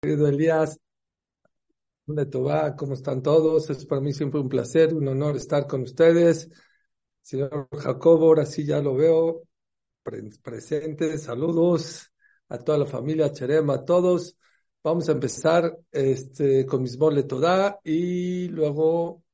querido 0.00 0.28
Elías, 0.28 0.78
de 2.06 2.26
Tobá, 2.26 2.76
¿cómo 2.76 2.94
están 2.94 3.20
todos? 3.20 3.68
Es 3.68 3.84
para 3.84 4.00
mí 4.00 4.12
siempre 4.12 4.40
un 4.40 4.48
placer, 4.48 4.94
un 4.94 5.08
honor 5.08 5.36
estar 5.36 5.66
con 5.66 5.82
ustedes. 5.82 6.48
Señor 7.20 7.68
Jacobo, 7.76 8.26
ahora 8.26 8.46
sí 8.46 8.64
ya 8.64 8.80
lo 8.80 8.94
veo 8.94 9.42
presente. 10.42 11.18
Saludos 11.18 12.12
a 12.48 12.58
toda 12.58 12.78
la 12.78 12.86
familia 12.86 13.32
Cherema, 13.32 13.74
a 13.74 13.84
todos. 13.84 14.38
Vamos 14.84 15.08
a 15.08 15.12
empezar 15.12 15.76
este, 15.90 16.64
con 16.64 16.82
Mismole 16.82 17.24
Todá 17.24 17.80
y 17.82 18.48
luego 18.48 19.24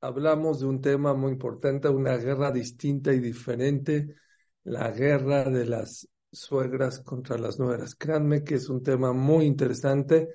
hablamos 0.00 0.60
de 0.60 0.66
un 0.66 0.80
tema 0.80 1.14
muy 1.14 1.32
importante, 1.32 1.88
una 1.88 2.16
guerra 2.16 2.52
distinta 2.52 3.12
y 3.12 3.18
diferente, 3.18 4.14
la 4.62 4.90
guerra 4.92 5.44
de 5.50 5.66
las 5.66 6.08
suegras 6.31 7.01
contra 7.01 7.37
las 7.37 7.59
nueras. 7.59 7.95
Créanme 7.95 8.43
que 8.43 8.55
es 8.55 8.69
un 8.69 8.83
tema 8.83 9.13
muy 9.13 9.45
interesante, 9.45 10.29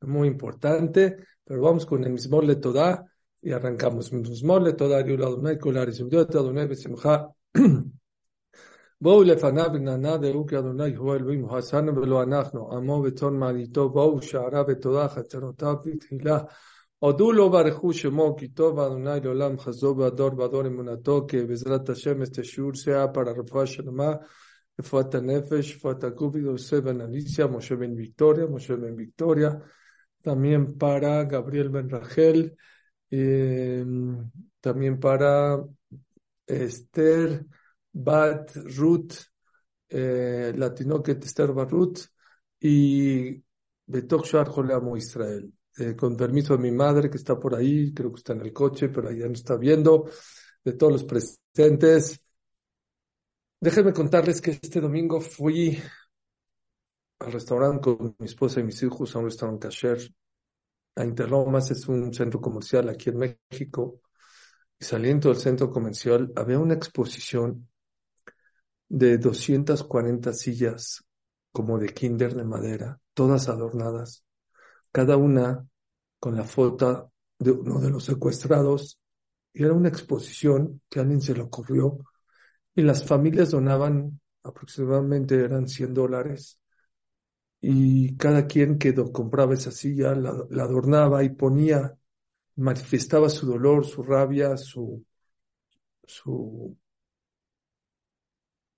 muy 0.00 0.28
importante, 0.28 1.16
pero 1.44 1.62
vamos 1.62 1.86
con 1.86 2.04
el 2.04 2.10
mismo 2.10 2.40
le 2.42 2.56
toda 2.56 3.04
y 3.42 3.52
arrancamos. 3.52 4.12
Mismo 4.12 4.58
le 4.58 4.72
toda 4.72 5.00
y 5.00 5.12
Adonai 5.14 5.58
kolar 5.58 5.88
y 5.88 6.16
Adonai 6.36 6.66
besimcha. 6.66 7.28
בואו 9.00 9.22
לפניו 9.22 9.70
ונענה 9.74 10.16
דעו 10.16 10.46
כי 10.46 10.58
אדוני 10.58 10.94
הוא 10.94 11.14
אלוהים 11.14 11.40
הוא 11.40 11.56
עשנו 11.56 11.96
ולא 11.96 12.22
אנחנו 12.22 12.72
עמו 12.72 13.02
וצאן 13.04 13.34
מעליתו 13.34 13.88
בואו 13.88 14.22
שערה 14.22 14.62
ותודה 14.68 15.08
חצרותיו 15.08 15.74
בתחילה 15.84 16.38
הודו 16.98 17.32
לו 17.32 17.50
ברכו 17.50 17.92
שמו 17.92 18.36
כי 18.36 18.48
טוב 18.48 18.78
אדוני 18.78 19.20
לעולם 19.24 19.58
חזו 19.58 19.94
והדור 19.98 20.38
והדור 20.38 20.66
אמונתו 20.66 21.26
כי 21.28 21.42
בעזרת 21.42 21.88
השם 21.88 22.22
este 22.22 22.42
שיעור 22.42 22.72
sea 22.72 23.14
para 23.14 23.38
רפואה 23.38 23.66
שלמה 23.66 24.12
Fuata 24.81 25.19
Nefesh, 25.21 25.79
Fuata 25.79 26.13
Cúpido, 26.13 26.55
Ben 26.83 27.01
Alicia, 27.01 27.47
Moshe 27.47 27.75
Ben 27.75 27.95
Victoria, 27.95 28.47
Moshe 28.47 28.75
Ben 28.75 28.95
Victoria, 28.95 29.61
también 30.21 30.77
para 30.77 31.23
Gabriel 31.25 31.69
Ben 31.69 31.89
Rachel, 31.89 32.55
em, 33.09 34.29
también 34.59 34.99
para 34.99 35.63
Esther 36.45 37.45
Bat 37.91 38.55
Ruth, 38.77 39.13
eh, 39.89 40.53
que 41.03 41.11
Esther 41.11 41.53
Barut 41.53 41.99
y 42.59 43.43
Betok 43.85 44.25
Shar 44.25 44.49
Israel. 44.97 45.53
Eh, 45.77 45.95
con 45.95 46.17
permiso 46.17 46.57
de 46.57 46.63
mi 46.63 46.71
madre 46.71 47.09
que 47.09 47.17
está 47.17 47.39
por 47.39 47.55
ahí, 47.55 47.93
creo 47.93 48.11
que 48.11 48.17
está 48.17 48.33
en 48.33 48.41
el 48.41 48.51
coche, 48.51 48.89
pero 48.89 49.07
allá 49.07 49.27
no 49.27 49.33
está 49.33 49.55
viendo, 49.55 50.09
de 50.63 50.73
todos 50.73 50.91
los 50.91 51.03
presentes. 51.05 52.21
Déjenme 53.61 53.91
contarles 53.91 54.39
que 54.39 54.51
este 54.51 54.79
domingo 54.79 55.19
fui 55.19 55.77
al 57.19 57.31
restaurante 57.33 57.81
con 57.81 58.15
mi 58.17 58.25
esposa 58.25 58.61
y 58.61 58.63
mis 58.63 58.81
hijos, 58.83 59.13
a 59.13 59.19
un 59.19 59.25
restaurante 59.25 59.67
kasher. 59.67 59.99
A 60.95 61.03
Interlomas 61.03 61.69
es 61.71 61.85
un 61.89 62.13
centro 62.13 62.39
comercial 62.39 62.87
aquí 62.87 63.09
en 63.09 63.17
México. 63.17 63.99
Y 64.79 64.85
saliendo 64.85 65.27
del 65.27 65.39
centro 65.39 65.69
comercial 65.69 66.31
había 66.37 66.57
una 66.57 66.75
exposición 66.75 67.67
de 68.87 69.17
240 69.17 70.31
sillas 70.31 71.03
como 71.51 71.77
de 71.79 71.89
kinder 71.89 72.35
de 72.35 72.45
madera, 72.45 73.01
todas 73.13 73.49
adornadas, 73.49 74.23
cada 74.93 75.17
una 75.17 75.67
con 76.17 76.37
la 76.37 76.45
foto 76.45 77.11
de 77.37 77.51
uno 77.51 77.81
de 77.81 77.89
los 77.89 78.05
secuestrados. 78.05 79.01
Y 79.51 79.65
era 79.65 79.73
una 79.73 79.89
exposición 79.89 80.81
que 80.87 80.99
a 80.99 81.01
alguien 81.01 81.19
se 81.19 81.33
le 81.33 81.41
ocurrió 81.41 81.97
y 82.75 82.81
las 82.81 83.05
familias 83.05 83.51
donaban 83.51 84.19
aproximadamente 84.43 85.35
eran 85.35 85.67
100 85.67 85.93
dólares 85.93 86.59
y 87.61 88.15
cada 88.17 88.47
quien 88.47 88.77
que 88.77 88.93
compraba 89.11 89.53
esa 89.53 89.71
silla 89.71 90.15
la, 90.15 90.31
adornaba 90.63 91.23
y 91.23 91.29
ponía, 91.29 91.97
manifestaba 92.55 93.29
su 93.29 93.47
dolor, 93.47 93.85
su 93.85 94.03
rabia, 94.03 94.55
su, 94.57 95.05
su, 96.03 96.77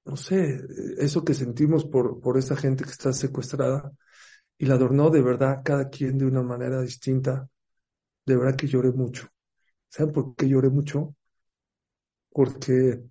no 0.06 0.16
sé, 0.18 0.62
eso 0.98 1.24
que 1.24 1.34
sentimos 1.34 1.86
por, 1.86 2.20
por 2.20 2.38
esa 2.38 2.56
gente 2.56 2.84
que 2.84 2.92
está 2.92 3.14
secuestrada 3.14 3.92
y 4.58 4.66
la 4.66 4.76
adornó 4.76 5.10
de 5.10 5.22
verdad 5.22 5.62
cada 5.64 5.90
quien 5.90 6.18
de 6.18 6.26
una 6.26 6.44
manera 6.44 6.82
distinta. 6.82 7.50
De 8.26 8.38
verdad 8.38 8.56
que 8.56 8.68
lloré 8.68 8.92
mucho. 8.92 9.28
¿Saben 9.90 10.14
por 10.14 10.36
qué 10.36 10.48
lloré 10.50 10.70
mucho? 10.70 11.16
Porque 12.32 13.02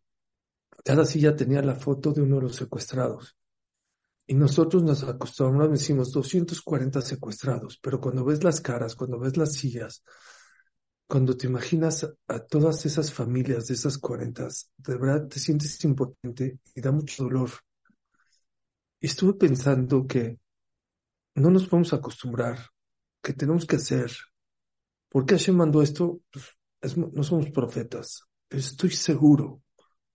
cada 0.85 1.05
silla 1.05 1.37
tenía 1.37 1.63
la 1.63 1.75
foto 1.75 2.13
de 2.13 2.23
uno 2.23 2.37
de 2.37 2.43
los 2.43 2.57
secuestrados. 2.57 3.37
Y 4.27 4.35
nosotros 4.35 4.83
nos 4.83 5.03
acostumbramos, 5.03 5.81
decimos 5.81 6.13
240 6.13 7.01
secuestrados, 7.03 7.79
pero 7.83 8.01
cuando 8.01 8.25
ves 8.25 8.45
las 8.45 8.61
caras, 8.61 8.95
cuando 8.95 9.19
ves 9.19 9.37
las 9.37 9.55
sillas, 9.55 10.05
cuando 11.09 11.37
te 11.37 11.49
imaginas 11.49 12.09
a 12.29 12.39
todas 12.39 12.87
esas 12.87 13.13
familias 13.13 13.67
de 13.67 13.75
esas 13.75 13.99
40, 13.99 14.47
de 14.77 14.97
verdad 14.97 15.27
te 15.27 15.41
sientes 15.41 15.83
impotente 15.85 16.61
y 16.75 16.81
da 16.81 16.93
mucho 16.93 17.25
dolor. 17.25 17.51
Y 19.01 19.07
estuve 19.07 19.35
pensando 19.35 20.07
que 20.07 20.39
no 21.35 21.51
nos 21.51 21.67
podemos 21.67 21.93
acostumbrar, 21.93 22.59
que 23.21 23.33
tenemos 23.33 23.67
que 23.67 23.77
hacer. 23.77 24.13
¿Por 25.09 25.27
qué 25.27 25.35
Hashem 25.35 25.57
mandó 25.57 25.83
esto? 25.83 26.21
Pues 26.31 26.97
no 26.97 27.23
somos 27.25 27.51
profetas, 27.51 28.23
pero 28.47 28.61
estoy 28.61 28.91
seguro 28.91 29.63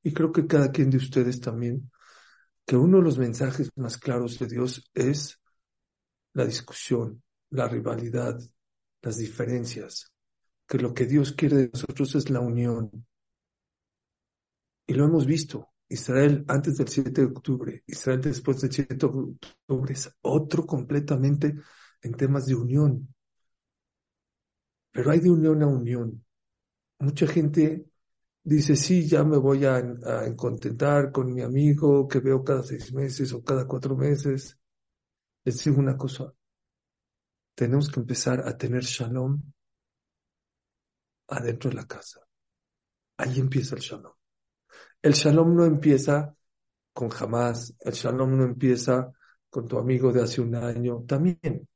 y 0.05 0.13
creo 0.13 0.31
que 0.31 0.45
cada 0.45 0.71
quien 0.71 0.91
de 0.91 0.97
ustedes 0.97 1.41
también, 1.41 1.91
que 2.63 2.77
uno 2.77 2.99
de 2.99 3.03
los 3.03 3.17
mensajes 3.17 3.71
más 3.75 3.97
claros 3.97 4.37
de 4.37 4.45
Dios 4.45 4.87
es 4.93 5.41
la 6.33 6.45
discusión, 6.45 7.23
la 7.49 7.67
rivalidad, 7.67 8.39
las 9.01 9.17
diferencias, 9.17 10.13
que 10.67 10.77
lo 10.77 10.93
que 10.93 11.07
Dios 11.07 11.31
quiere 11.31 11.57
de 11.57 11.69
nosotros 11.73 12.13
es 12.13 12.29
la 12.29 12.39
unión. 12.39 13.07
Y 14.85 14.93
lo 14.93 15.05
hemos 15.05 15.25
visto. 15.25 15.69
Israel 15.89 16.45
antes 16.47 16.77
del 16.77 16.87
7 16.87 17.21
de 17.21 17.27
octubre, 17.27 17.83
Israel 17.87 18.21
después 18.21 18.61
del 18.61 18.71
7 18.71 18.93
de 18.93 19.05
octubre 19.07 19.91
es 19.91 20.15
otro 20.21 20.67
completamente 20.67 21.55
en 22.03 22.13
temas 22.13 22.45
de 22.45 22.53
unión. 22.53 23.11
Pero 24.91 25.09
hay 25.09 25.19
de 25.19 25.31
unión 25.31 25.63
a 25.63 25.67
unión. 25.67 26.23
Mucha 26.99 27.25
gente 27.25 27.87
dice, 28.45 28.75
sí, 28.77 29.07
ya 29.07 29.23
me 29.25 29.37
voy 29.37 29.65
a, 29.65 29.77
a 29.77 30.35
contentar 30.37 31.11
con 31.11 31.33
mi 31.33 31.41
amigo 31.41 32.07
que 32.07 32.19
veo 32.19 32.43
cada 32.43 32.63
seis 32.63 32.93
meses 32.93 33.33
o 33.33 33.43
cada 33.43 33.67
cuatro 33.67 33.97
meses. 33.97 34.57
Les 35.45 35.63
digo 35.63 35.79
una 35.79 35.97
cosa, 35.97 36.33
tenemos 37.53 37.89
que 37.91 37.99
empezar 37.99 38.47
a 38.47 38.57
tener 38.57 38.83
shalom 38.83 39.41
adentro 41.27 41.69
de 41.69 41.75
la 41.75 41.87
casa. 41.87 42.21
Ahí 43.17 43.39
empieza 43.39 43.75
el 43.75 43.81
shalom. 43.81 44.13
El 45.01 45.13
shalom 45.13 45.55
no 45.55 45.65
empieza 45.65 46.35
con 46.93 47.09
jamás, 47.09 47.75
el 47.81 47.93
shalom 47.93 48.37
no 48.37 48.45
empieza 48.45 49.11
con 49.49 49.67
tu 49.67 49.77
amigo 49.79 50.11
de 50.13 50.23
hace 50.23 50.41
un 50.41 50.55
año, 50.55 51.03
también. 51.07 51.67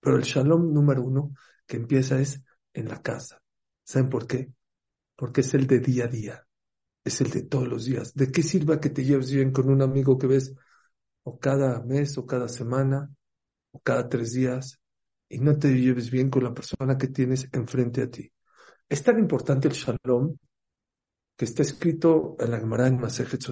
Pero 0.00 0.16
el 0.16 0.24
shalom 0.24 0.72
número 0.72 1.02
uno 1.04 1.34
que 1.66 1.76
empieza 1.78 2.20
es 2.20 2.42
en 2.72 2.88
la 2.88 3.02
casa. 3.02 3.42
¿Saben 3.84 4.10
por 4.10 4.26
qué? 4.26 4.52
Porque 5.18 5.40
es 5.40 5.52
el 5.54 5.66
de 5.66 5.80
día 5.80 6.04
a 6.04 6.06
día, 6.06 6.46
es 7.02 7.20
el 7.20 7.30
de 7.30 7.42
todos 7.42 7.66
los 7.66 7.86
días. 7.86 8.14
¿De 8.14 8.30
qué 8.30 8.40
sirva 8.40 8.78
que 8.78 8.88
te 8.88 9.04
lleves 9.04 9.32
bien 9.32 9.50
con 9.50 9.68
un 9.68 9.82
amigo 9.82 10.16
que 10.16 10.28
ves 10.28 10.54
o 11.24 11.40
cada 11.40 11.82
mes 11.82 12.16
o 12.18 12.24
cada 12.24 12.48
semana 12.48 13.10
o 13.72 13.80
cada 13.80 14.08
tres 14.08 14.32
días 14.32 14.80
y 15.28 15.40
no 15.40 15.58
te 15.58 15.74
lleves 15.74 16.12
bien 16.12 16.30
con 16.30 16.44
la 16.44 16.54
persona 16.54 16.96
que 16.96 17.08
tienes 17.08 17.48
enfrente 17.50 18.02
a 18.02 18.08
ti? 18.08 18.32
Es 18.88 19.02
tan 19.02 19.18
importante 19.18 19.66
el 19.66 19.74
shalom 19.74 20.36
que 21.36 21.44
está 21.46 21.62
escrito 21.62 22.36
en 22.38 22.52
la 22.52 22.60
Gemara 22.60 22.86
en 22.86 23.00
Masejet 23.00 23.44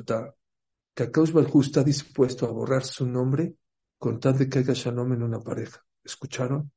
que 0.95 1.03
Akaus 1.03 1.33
está 1.67 1.83
dispuesto 1.83 2.47
a 2.47 2.53
borrar 2.53 2.85
su 2.85 3.09
nombre 3.09 3.57
con 3.99 4.21
tal 4.21 4.39
de 4.39 4.49
que 4.49 4.61
haya 4.61 4.73
shalom 4.73 5.15
en 5.15 5.25
una 5.25 5.41
pareja. 5.41 5.85
¿Escucharon? 6.05 6.71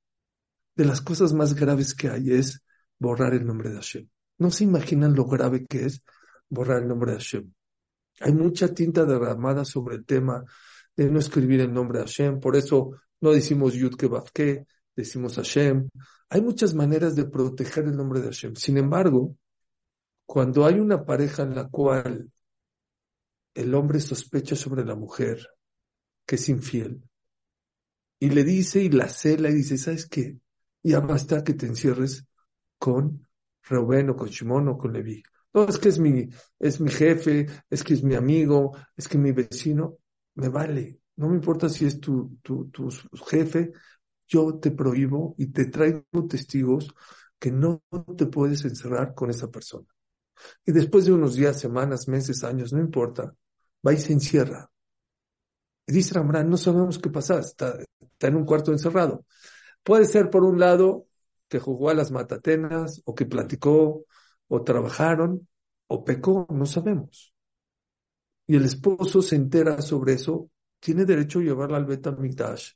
De 0.76 0.86
las 0.86 1.02
cosas 1.02 1.32
más 1.34 1.54
graves 1.54 1.94
que 1.94 2.10
hay 2.10 2.32
es 2.32 2.64
borrar 2.98 3.36
el 3.36 3.46
nombre 3.46 3.70
de 3.70 3.76
Hashem. 3.76 4.10
No 4.40 4.52
se 4.52 4.64
imaginan 4.64 5.16
lo 5.16 5.26
grave 5.26 5.66
que 5.66 5.86
es 5.86 6.02
borrar 6.50 6.82
el 6.82 6.88
nombre 6.88 7.12
de 7.12 7.18
Hashem. 7.18 7.54
Hay 8.22 8.34
mucha 8.34 8.74
tinta 8.74 9.06
derramada 9.06 9.64
sobre 9.64 9.96
el 9.96 10.06
tema 10.06 10.44
de 10.96 11.10
no 11.10 11.20
escribir 11.20 11.62
el 11.62 11.74
nombre 11.74 12.00
de 12.00 12.06
Hashem, 12.06 12.40
por 12.40 12.56
eso 12.56 12.92
no 13.22 13.32
decimos 13.32 13.74
Yud 13.74 13.96
Kebavke, 13.96 14.66
decimos 14.96 15.36
Hashem. 15.36 15.90
Hay 16.30 16.42
muchas 16.42 16.74
maneras 16.74 17.16
de 17.16 17.26
proteger 17.26 17.86
el 17.86 17.96
nombre 17.96 18.20
de 18.20 18.28
Hashem. 18.28 18.56
Sin 18.56 18.78
embargo, 18.78 19.36
cuando 20.26 20.66
hay 20.66 20.80
una 20.80 21.06
pareja 21.06 21.44
en 21.44 21.56
la 21.56 21.68
cual 21.68 22.32
el 23.54 23.76
hombre 23.76 24.00
sospecha 24.00 24.56
sobre 24.56 24.86
la 24.86 24.96
mujer 24.96 25.48
que 26.26 26.36
es 26.36 26.50
infiel 26.50 27.02
y 28.20 28.30
le 28.30 28.44
dice 28.44 28.84
y 28.84 28.90
la 28.90 29.10
cela 29.10 29.50
y 29.50 29.54
dice, 29.54 29.78
¿sabes 29.78 30.08
qué? 30.08 30.38
Ya 30.84 31.00
basta 31.00 31.44
que 31.44 31.54
te 31.54 31.66
encierres 31.66 32.26
con 32.78 33.28
Reuben 33.70 34.10
o 34.10 34.16
con 34.16 34.28
Shimon 34.30 34.68
o 34.70 34.78
con 34.78 34.92
Levi. 34.92 35.24
No, 35.54 35.66
es 35.66 35.78
que 35.78 35.90
es 35.90 36.00
mi, 36.00 36.28
es 36.60 36.80
mi 36.80 36.92
jefe, 36.92 37.48
es 37.70 37.84
que 37.84 37.94
es 37.94 38.04
mi 38.04 38.16
amigo, 38.16 38.76
es 38.96 39.08
que 39.08 39.18
mi 39.18 39.32
vecino, 39.32 39.98
me 40.36 40.50
vale. 40.50 41.00
No 41.16 41.30
me 41.30 41.36
importa 41.36 41.70
si 41.70 41.86
es 41.86 42.00
tu, 42.00 42.38
tu, 42.42 42.70
tu 42.70 42.90
jefe 43.30 43.72
yo 44.30 44.60
te 44.60 44.72
prohíbo 44.72 45.36
y 45.38 45.48
te 45.48 45.66
traigo 45.66 46.28
testigos 46.30 46.94
que 47.40 47.52
no 47.52 47.82
te 48.16 48.28
puedes 48.28 48.64
encerrar 48.64 49.16
con 49.16 49.32
esa 49.32 49.50
persona. 49.50 49.88
Y 50.66 50.72
después 50.72 51.06
de 51.06 51.12
unos 51.12 51.36
días, 51.36 51.60
semanas, 51.60 52.08
meses, 52.08 52.44
años, 52.44 52.72
no 52.72 52.80
importa, 52.80 53.34
va 53.86 53.94
y 53.94 53.98
se 53.98 54.14
encierra. 54.14 54.70
Y 55.88 55.94
dice 55.94 56.20
no 56.24 56.58
sabemos 56.58 57.00
qué 57.00 57.10
pasa, 57.10 57.40
está, 57.40 57.80
está 58.00 58.28
en 58.28 58.36
un 58.36 58.46
cuarto 58.46 58.72
encerrado. 58.72 59.26
Puede 59.84 60.06
ser, 60.06 60.30
por 60.30 60.44
un 60.44 60.60
lado, 60.60 61.08
que 61.50 61.60
jugó 61.60 61.90
a 61.90 61.96
las 61.96 62.12
matatenas, 62.12 63.02
o 63.06 63.16
que 63.16 63.26
platicó, 63.26 64.06
o 64.48 64.64
trabajaron, 64.64 65.48
o 65.88 66.06
pecó, 66.06 66.48
no 66.50 66.66
sabemos. 66.66 67.34
Y 68.48 68.56
el 68.56 68.66
esposo 68.66 69.22
se 69.22 69.36
entera 69.36 69.82
sobre 69.82 70.14
eso, 70.14 70.50
tiene 70.80 71.06
derecho 71.06 71.40
a 71.40 71.44
llevarla 71.44 71.78
al 71.78 71.86
Betamikdash. 71.86 72.72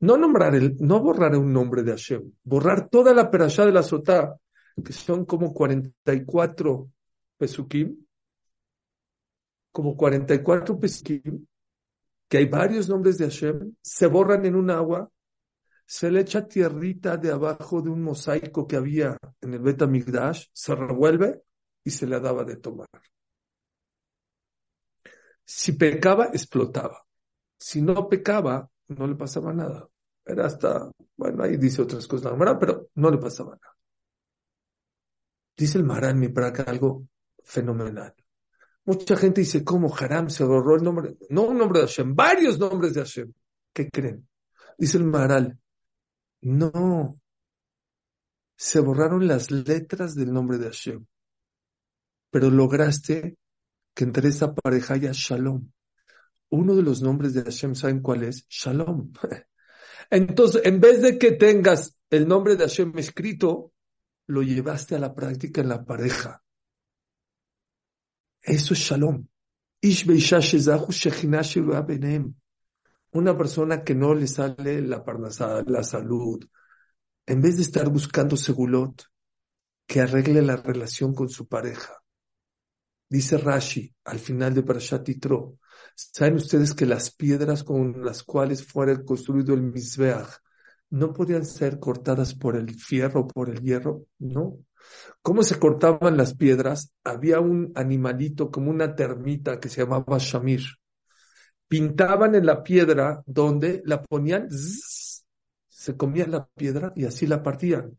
No 0.00 0.16
nombrar 0.16 0.54
el, 0.54 0.76
no 0.78 1.00
borrar 1.00 1.34
un 1.36 1.52
nombre 1.52 1.82
de 1.82 1.92
Hashem, 1.92 2.32
borrar 2.42 2.88
toda 2.88 3.14
la 3.14 3.30
perashá 3.30 3.64
de 3.64 3.72
la 3.72 3.82
sotá, 3.82 4.38
que 4.84 4.92
son 4.92 5.24
como 5.24 5.52
44 5.52 6.90
pesukim, 7.38 8.04
como 9.72 9.96
44 9.96 10.78
pesukim, 10.78 11.46
que 12.28 12.38
hay 12.38 12.46
varios 12.46 12.88
nombres 12.88 13.16
de 13.18 13.24
Hashem, 13.24 13.74
se 13.80 14.06
borran 14.06 14.44
en 14.44 14.56
un 14.56 14.70
agua, 14.70 15.10
se 15.86 16.10
le 16.10 16.20
echa 16.20 16.46
tierrita 16.46 17.16
de 17.16 17.30
abajo 17.30 17.82
de 17.82 17.90
un 17.90 18.02
mosaico 18.02 18.66
que 18.66 18.76
había 18.76 19.16
en 19.40 19.54
el 19.54 19.60
Betamigdash, 19.60 20.46
se 20.52 20.74
revuelve 20.74 21.42
y 21.84 21.90
se 21.90 22.06
le 22.06 22.18
daba 22.20 22.44
de 22.44 22.56
tomar. 22.56 22.88
Si 25.44 25.72
pecaba, 25.72 26.26
explotaba. 26.26 27.04
Si 27.58 27.82
no 27.82 28.08
pecaba, 28.08 28.68
no 28.88 29.06
le 29.06 29.14
pasaba 29.14 29.52
nada. 29.52 29.86
Era 30.24 30.46
hasta, 30.46 30.90
bueno, 31.16 31.44
ahí 31.44 31.58
dice 31.58 31.82
otras 31.82 32.06
cosas 32.06 32.36
la 32.38 32.58
pero 32.58 32.88
no 32.94 33.10
le 33.10 33.18
pasaba 33.18 33.50
nada. 33.50 33.76
Dice 35.56 35.78
el 35.78 35.84
Maran 35.84 36.18
mi 36.18 36.28
para 36.28 36.48
algo 36.48 37.06
fenomenal. 37.42 38.14
Mucha 38.86 39.16
gente 39.16 39.42
dice, 39.42 39.64
¿cómo 39.64 39.94
Haram 39.94 40.28
se 40.28 40.44
borró 40.44 40.76
el 40.76 40.82
nombre? 40.82 41.16
No 41.30 41.42
un 41.42 41.58
nombre 41.58 41.80
de 41.80 41.86
Hashem, 41.86 42.14
varios 42.14 42.58
nombres 42.58 42.94
de 42.94 43.00
Hashem. 43.00 43.32
¿Qué 43.72 43.88
creen? 43.88 44.28
Dice 44.76 44.98
el 44.98 45.04
Maral, 45.04 45.58
no, 46.44 47.20
se 48.56 48.80
borraron 48.80 49.26
las 49.26 49.50
letras 49.50 50.14
del 50.14 50.32
nombre 50.32 50.58
de 50.58 50.66
Hashem, 50.66 51.06
pero 52.30 52.50
lograste 52.50 53.36
que 53.94 54.04
entre 54.04 54.28
esa 54.28 54.54
pareja 54.54 54.94
haya 54.94 55.10
Shalom. 55.12 55.70
Uno 56.50 56.76
de 56.76 56.82
los 56.82 57.02
nombres 57.02 57.34
de 57.34 57.42
Hashem, 57.42 57.74
¿saben 57.74 58.00
cuál 58.00 58.24
es? 58.24 58.46
Shalom. 58.48 59.12
Entonces, 60.10 60.62
en 60.64 60.80
vez 60.80 61.02
de 61.02 61.18
que 61.18 61.32
tengas 61.32 61.96
el 62.10 62.28
nombre 62.28 62.56
de 62.56 62.64
Hashem 62.64 62.96
escrito, 62.98 63.72
lo 64.26 64.42
llevaste 64.42 64.94
a 64.94 64.98
la 64.98 65.14
práctica 65.14 65.60
en 65.60 65.68
la 65.68 65.84
pareja. 65.84 66.42
Eso 68.42 68.74
es 68.74 68.80
shalom. 68.80 69.26
Una 73.14 73.36
persona 73.36 73.82
que 73.82 73.94
no 73.94 74.12
le 74.14 74.26
sale 74.26 74.82
la 74.82 75.04
parnasada, 75.04 75.64
la 75.66 75.82
salud, 75.82 76.44
en 77.26 77.40
vez 77.40 77.56
de 77.56 77.62
estar 77.62 77.88
buscando 77.88 78.36
segulot, 78.36 79.04
que 79.86 80.00
arregle 80.00 80.42
la 80.42 80.56
relación 80.56 81.14
con 81.14 81.28
su 81.28 81.46
pareja. 81.46 82.02
Dice 83.08 83.38
Rashi 83.38 83.94
al 84.04 84.18
final 84.18 84.54
de 84.54 84.62
Parashat 84.62 85.06
Yitro, 85.06 85.58
¿saben 85.94 86.34
ustedes 86.34 86.74
que 86.74 86.86
las 86.86 87.10
piedras 87.10 87.62
con 87.62 88.04
las 88.04 88.22
cuales 88.22 88.66
fuera 88.66 89.02
construido 89.04 89.54
el 89.54 89.62
Mizbeach 89.62 90.40
no 90.90 91.12
podían 91.12 91.44
ser 91.44 91.80
cortadas 91.80 92.34
por 92.34 92.56
el 92.56 92.74
fierro, 92.74 93.26
por 93.26 93.50
el 93.50 93.60
hierro, 93.60 94.06
no. 94.18 94.58
¿Cómo 95.22 95.42
se 95.42 95.58
cortaban 95.58 96.16
las 96.16 96.34
piedras? 96.34 96.92
Había 97.02 97.40
un 97.40 97.72
animalito 97.74 98.50
como 98.50 98.70
una 98.70 98.94
termita 98.94 99.58
que 99.58 99.68
se 99.68 99.82
llamaba 99.82 100.18
Shamir. 100.18 100.62
Pintaban 101.74 102.36
en 102.36 102.46
la 102.46 102.62
piedra 102.62 103.24
donde 103.26 103.82
la 103.84 104.00
ponían, 104.00 104.48
se 105.68 105.96
comía 105.96 106.24
la 106.24 106.46
piedra 106.46 106.92
y 106.94 107.04
así 107.04 107.26
la 107.26 107.42
partían. 107.42 107.98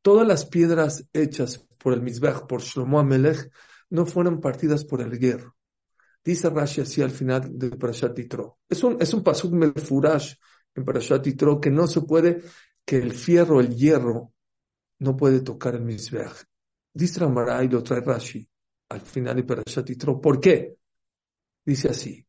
Todas 0.00 0.24
las 0.28 0.46
piedras 0.46 1.08
hechas 1.12 1.66
por 1.76 1.92
el 1.92 2.02
Mizbech, 2.02 2.46
por 2.46 2.62
Shlomo 2.62 3.00
Amelech, 3.00 3.50
no 3.90 4.06
fueron 4.06 4.40
partidas 4.40 4.84
por 4.84 5.00
el 5.00 5.18
hierro. 5.18 5.56
Dice 6.24 6.48
Rashi 6.48 6.82
así 6.82 7.02
al 7.02 7.10
final 7.10 7.58
de 7.58 7.70
Parashat 7.70 8.16
Yitro. 8.16 8.60
Es 8.68 8.84
un, 8.84 8.96
es 9.00 9.12
un 9.12 9.24
pasuk 9.24 9.52
melfurash 9.54 10.34
en 10.76 10.84
Parashat 10.84 11.26
que 11.60 11.70
no 11.72 11.88
se 11.88 12.02
puede, 12.02 12.44
que 12.84 12.96
el 12.98 13.10
fierro, 13.12 13.58
el 13.58 13.74
hierro, 13.74 14.34
no 15.00 15.16
puede 15.16 15.40
tocar 15.40 15.74
el 15.74 15.82
Mizbeach. 15.82 16.44
Dice 16.94 17.18
Ramaray, 17.18 17.68
lo 17.68 17.82
trae 17.82 18.02
Rashi 18.02 18.48
al 18.90 19.00
final 19.00 19.34
de 19.34 19.42
Parashat 19.42 19.84
Yitro. 19.84 20.20
¿Por 20.20 20.38
qué? 20.38 20.76
Dice 21.64 21.88
así. 21.88 22.25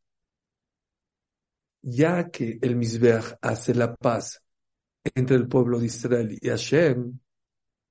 Ya 1.90 2.30
que 2.30 2.60
el 2.62 2.76
Mizbeach 2.76 3.38
hace 3.42 3.74
la 3.74 3.96
paz 3.96 4.44
entre 5.16 5.38
el 5.38 5.48
pueblo 5.48 5.80
de 5.80 5.86
Israel 5.86 6.38
y 6.42 6.50
Hashem, 6.50 7.18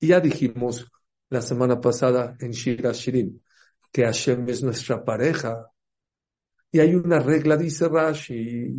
ya 0.01 0.21
dijimos 0.21 0.87
la 1.31 1.41
semana 1.41 1.81
pasada 1.81 2.37
en 2.41 2.51
Shira 2.51 2.93
Shirim 2.93 3.41
que 3.97 4.05
Hashem 4.05 4.47
es 4.51 4.63
nuestra 4.63 5.03
pareja. 5.03 5.71
Y 6.71 6.81
hay 6.81 6.95
una 6.95 7.19
regla, 7.19 7.57
dice 7.57 7.89
Rashi, 7.89 8.75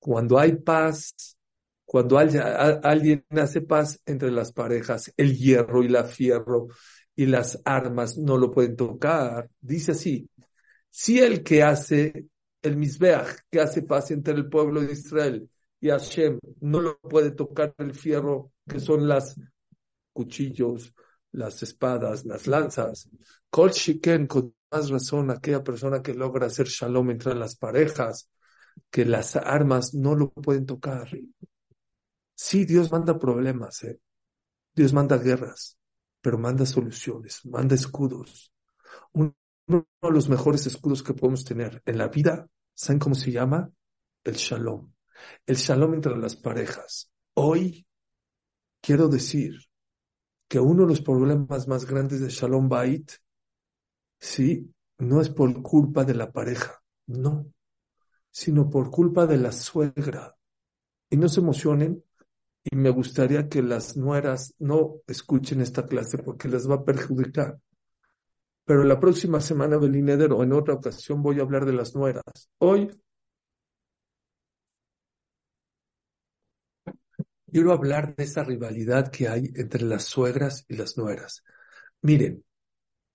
cuando 0.00 0.36
hay 0.36 0.56
paz, 0.56 1.36
cuando 1.84 2.18
alguien 2.18 3.24
hace 3.30 3.60
paz 3.60 4.00
entre 4.04 4.32
las 4.32 4.52
parejas, 4.52 5.12
el 5.16 5.36
hierro 5.36 5.84
y 5.84 5.88
la 5.88 6.02
fierro 6.02 6.66
y 7.14 7.26
las 7.26 7.62
armas 7.64 8.18
no 8.18 8.36
lo 8.36 8.50
pueden 8.50 8.74
tocar. 8.74 9.48
Dice 9.60 9.92
así, 9.92 10.28
si 10.88 11.20
el 11.20 11.44
que 11.44 11.62
hace 11.62 12.26
el 12.62 12.76
Mizbeach, 12.76 13.40
que 13.50 13.60
hace 13.60 13.82
paz 13.82 14.10
entre 14.10 14.34
el 14.34 14.48
pueblo 14.48 14.80
de 14.80 14.92
Israel 14.92 15.48
y 15.80 15.88
Hashem, 15.88 16.38
no 16.60 16.80
lo 16.80 16.98
puede 17.00 17.30
tocar 17.30 17.74
el 17.78 17.94
fierro, 17.94 18.52
que 18.68 18.80
son 18.80 19.08
las 19.08 19.40
cuchillos, 20.12 20.94
las 21.32 21.62
espadas, 21.62 22.26
las 22.26 22.46
lanzas. 22.46 23.08
Kol 23.48 23.70
Shiken, 23.70 24.26
con 24.26 24.54
más 24.70 24.90
razón, 24.90 25.30
aquella 25.30 25.64
persona 25.64 26.02
que 26.02 26.14
logra 26.14 26.46
hacer 26.46 26.66
shalom 26.66 27.10
entre 27.10 27.34
las 27.34 27.56
parejas, 27.56 28.28
que 28.90 29.04
las 29.04 29.36
armas 29.36 29.94
no 29.94 30.14
lo 30.14 30.30
pueden 30.30 30.66
tocar. 30.66 31.08
Sí, 32.34 32.64
Dios 32.64 32.92
manda 32.92 33.18
problemas, 33.18 33.82
¿eh? 33.84 34.00
Dios 34.74 34.92
manda 34.92 35.18
guerras, 35.18 35.76
pero 36.20 36.38
manda 36.38 36.64
soluciones, 36.66 37.44
manda 37.44 37.74
escudos. 37.74 38.52
Uno 39.70 39.86
de 40.02 40.10
los 40.10 40.28
mejores 40.28 40.66
escudos 40.66 41.02
que 41.02 41.14
podemos 41.14 41.44
tener 41.44 41.80
en 41.86 41.96
la 41.96 42.08
vida, 42.08 42.48
¿saben 42.74 42.98
cómo 42.98 43.14
se 43.14 43.30
llama? 43.30 43.70
El 44.24 44.34
shalom. 44.34 44.92
El 45.46 45.56
shalom 45.56 45.94
entre 45.94 46.16
las 46.16 46.34
parejas. 46.34 47.10
Hoy 47.34 47.86
quiero 48.80 49.06
decir 49.06 49.54
que 50.48 50.58
uno 50.58 50.82
de 50.82 50.88
los 50.88 51.00
problemas 51.00 51.68
más 51.68 51.86
grandes 51.86 52.20
de 52.20 52.28
Shalom 52.28 52.68
Bait, 52.68 53.12
sí, 54.18 54.74
no 54.98 55.20
es 55.20 55.28
por 55.28 55.62
culpa 55.62 56.04
de 56.04 56.14
la 56.14 56.32
pareja, 56.32 56.82
no 57.06 57.46
sino 58.30 58.70
por 58.70 58.90
culpa 58.90 59.26
de 59.26 59.36
la 59.38 59.52
suegra. 59.52 60.36
Y 61.10 61.16
no 61.16 61.28
se 61.28 61.40
emocionen, 61.40 62.04
y 62.64 62.76
me 62.76 62.90
gustaría 62.90 63.48
que 63.48 63.62
las 63.62 63.96
nueras 63.96 64.54
no 64.58 65.00
escuchen 65.06 65.60
esta 65.60 65.86
clase 65.86 66.18
porque 66.18 66.48
les 66.48 66.70
va 66.70 66.76
a 66.76 66.84
perjudicar. 66.84 67.58
Pero 68.70 68.84
la 68.84 69.00
próxima 69.00 69.40
semana, 69.40 69.78
Belineder, 69.78 70.30
o 70.32 70.44
en 70.44 70.52
otra 70.52 70.74
ocasión, 70.74 71.24
voy 71.24 71.40
a 71.40 71.42
hablar 71.42 71.64
de 71.64 71.72
las 71.72 71.96
nueras. 71.96 72.22
Hoy 72.58 72.88
quiero 77.50 77.72
hablar 77.72 78.14
de 78.14 78.22
esa 78.22 78.44
rivalidad 78.44 79.10
que 79.10 79.26
hay 79.26 79.50
entre 79.56 79.82
las 79.82 80.04
suegras 80.04 80.66
y 80.68 80.76
las 80.76 80.96
nueras. 80.96 81.42
Miren, 82.02 82.44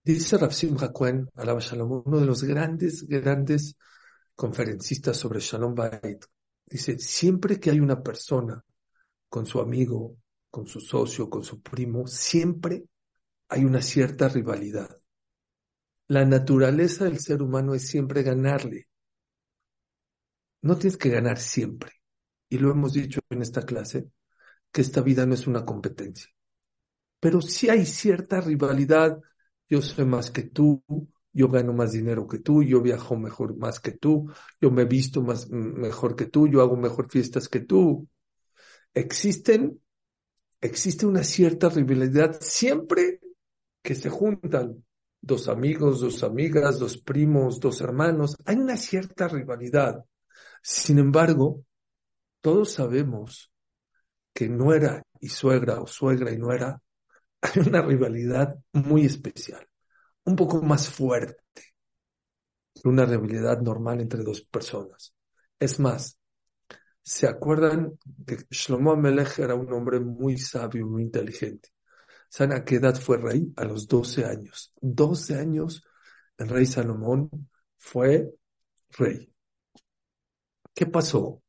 dice 0.04 0.38
Rapsim 0.38 0.76
Hakuen, 0.78 1.30
alaba 1.36 1.62
Shalom, 1.62 2.04
uno 2.06 2.20
de 2.20 2.26
los 2.26 2.44
grandes, 2.44 3.08
grandes 3.08 3.78
conferencista 4.36 5.14
sobre 5.14 5.40
Shalom 5.40 5.74
Bait, 5.74 6.26
dice, 6.66 7.00
siempre 7.00 7.62
que 7.62 7.70
hay 7.70 7.80
una 7.80 8.04
persona 8.04 8.62
con 9.30 9.46
su 9.46 9.62
amigo, 9.62 10.18
con 10.52 10.68
su 10.68 10.82
socio, 10.82 11.30
con 11.30 11.46
su 11.46 11.62
primo, 11.62 12.08
siempre 12.08 12.84
hay 13.48 13.64
una 13.64 13.82
cierta 13.82 14.28
rivalidad. 14.28 15.00
La 16.08 16.24
naturaleza 16.24 17.06
del 17.06 17.20
ser 17.20 17.42
humano 17.42 17.74
es 17.74 17.88
siempre 17.88 18.22
ganarle. 18.22 18.88
No 20.62 20.78
tienes 20.78 20.98
que 20.98 21.10
ganar 21.10 21.40
siempre. 21.40 21.92
Y 22.50 22.60
lo 22.60 22.72
hemos 22.72 22.94
dicho 22.94 23.22
en 23.30 23.42
esta 23.42 23.64
clase, 23.64 24.10
que 24.72 24.82
esta 24.82 25.02
vida 25.02 25.26
no 25.26 25.34
es 25.34 25.48
una 25.48 25.66
competencia. 25.66 26.30
Pero 27.20 27.42
sí 27.42 27.70
hay 27.70 27.86
cierta 27.86 28.40
rivalidad. 28.40 29.20
Yo 29.68 29.82
sé 29.82 30.06
más 30.06 30.30
que 30.30 30.44
tú, 30.44 30.84
yo 31.34 31.50
gano 31.50 31.74
más 31.74 31.92
dinero 31.92 32.28
que 32.28 32.40
tú, 32.40 32.64
yo 32.64 32.82
viajo 32.82 33.18
mejor 33.18 33.58
más 33.58 33.80
que 33.80 33.92
tú, 33.92 34.32
yo 34.62 34.72
me 34.72 34.86
visto 34.86 35.22
más 35.22 35.50
mejor 35.50 36.16
que 36.16 36.28
tú, 36.28 36.48
yo 36.48 36.62
hago 36.62 36.78
mejor 36.78 37.10
fiestas 37.12 37.50
que 37.50 37.62
tú. 37.62 38.08
Existen, 38.94 39.82
existe 40.62 41.06
una 41.08 41.24
cierta 41.24 41.70
rivalidad 41.70 42.38
siempre 42.40 43.20
que 43.82 43.96
se 43.96 44.10
juntan 44.10 44.85
dos 45.26 45.48
amigos, 45.48 46.02
dos 46.02 46.24
amigas, 46.24 46.78
dos 46.80 46.98
primos, 46.98 47.60
dos 47.60 47.82
hermanos. 47.82 48.38
Hay 48.46 48.58
una 48.58 48.78
cierta 48.78 49.28
rivalidad. 49.28 50.06
Sin 50.62 51.00
embargo, 51.00 51.64
todos 52.42 52.74
sabemos 52.74 53.52
que 54.34 54.48
nuera 54.48 55.02
y 55.20 55.30
suegra 55.30 55.82
o 55.82 55.88
suegra 55.88 56.32
y 56.32 56.38
nuera, 56.38 56.80
hay 57.42 57.68
una 57.68 57.82
rivalidad 57.82 58.56
muy 58.74 59.06
especial, 59.06 59.68
un 60.26 60.36
poco 60.36 60.62
más 60.62 60.90
fuerte 60.90 61.44
que 62.74 62.88
una 62.88 63.06
rivalidad 63.06 63.62
normal 63.62 64.02
entre 64.02 64.24
dos 64.24 64.42
personas. 64.42 65.16
Es 65.60 65.80
más, 65.80 66.20
¿se 67.02 67.28
acuerdan 67.28 67.98
que 68.28 68.46
Shlomo 68.52 68.92
Amelech 68.92 69.40
era 69.40 69.56
un 69.56 69.72
hombre 69.74 70.00
muy 70.00 70.38
sabio, 70.38 70.86
muy 70.86 71.02
inteligente? 71.04 71.70
¿Saben 72.30 72.58
a 72.58 72.66
qué 72.66 72.76
edad 72.76 72.96
fue 72.96 73.18
rey? 73.18 73.54
A 73.56 73.66
los 73.66 73.88
12 73.88 74.26
años. 74.26 74.74
12 74.82 75.36
años 75.38 75.84
el 76.38 76.50
rey 76.50 76.66
Salomón 76.66 77.30
fue 77.78 78.30
rey. 78.98 79.32
¿Qué 80.74 80.86
pasó? 80.86 81.42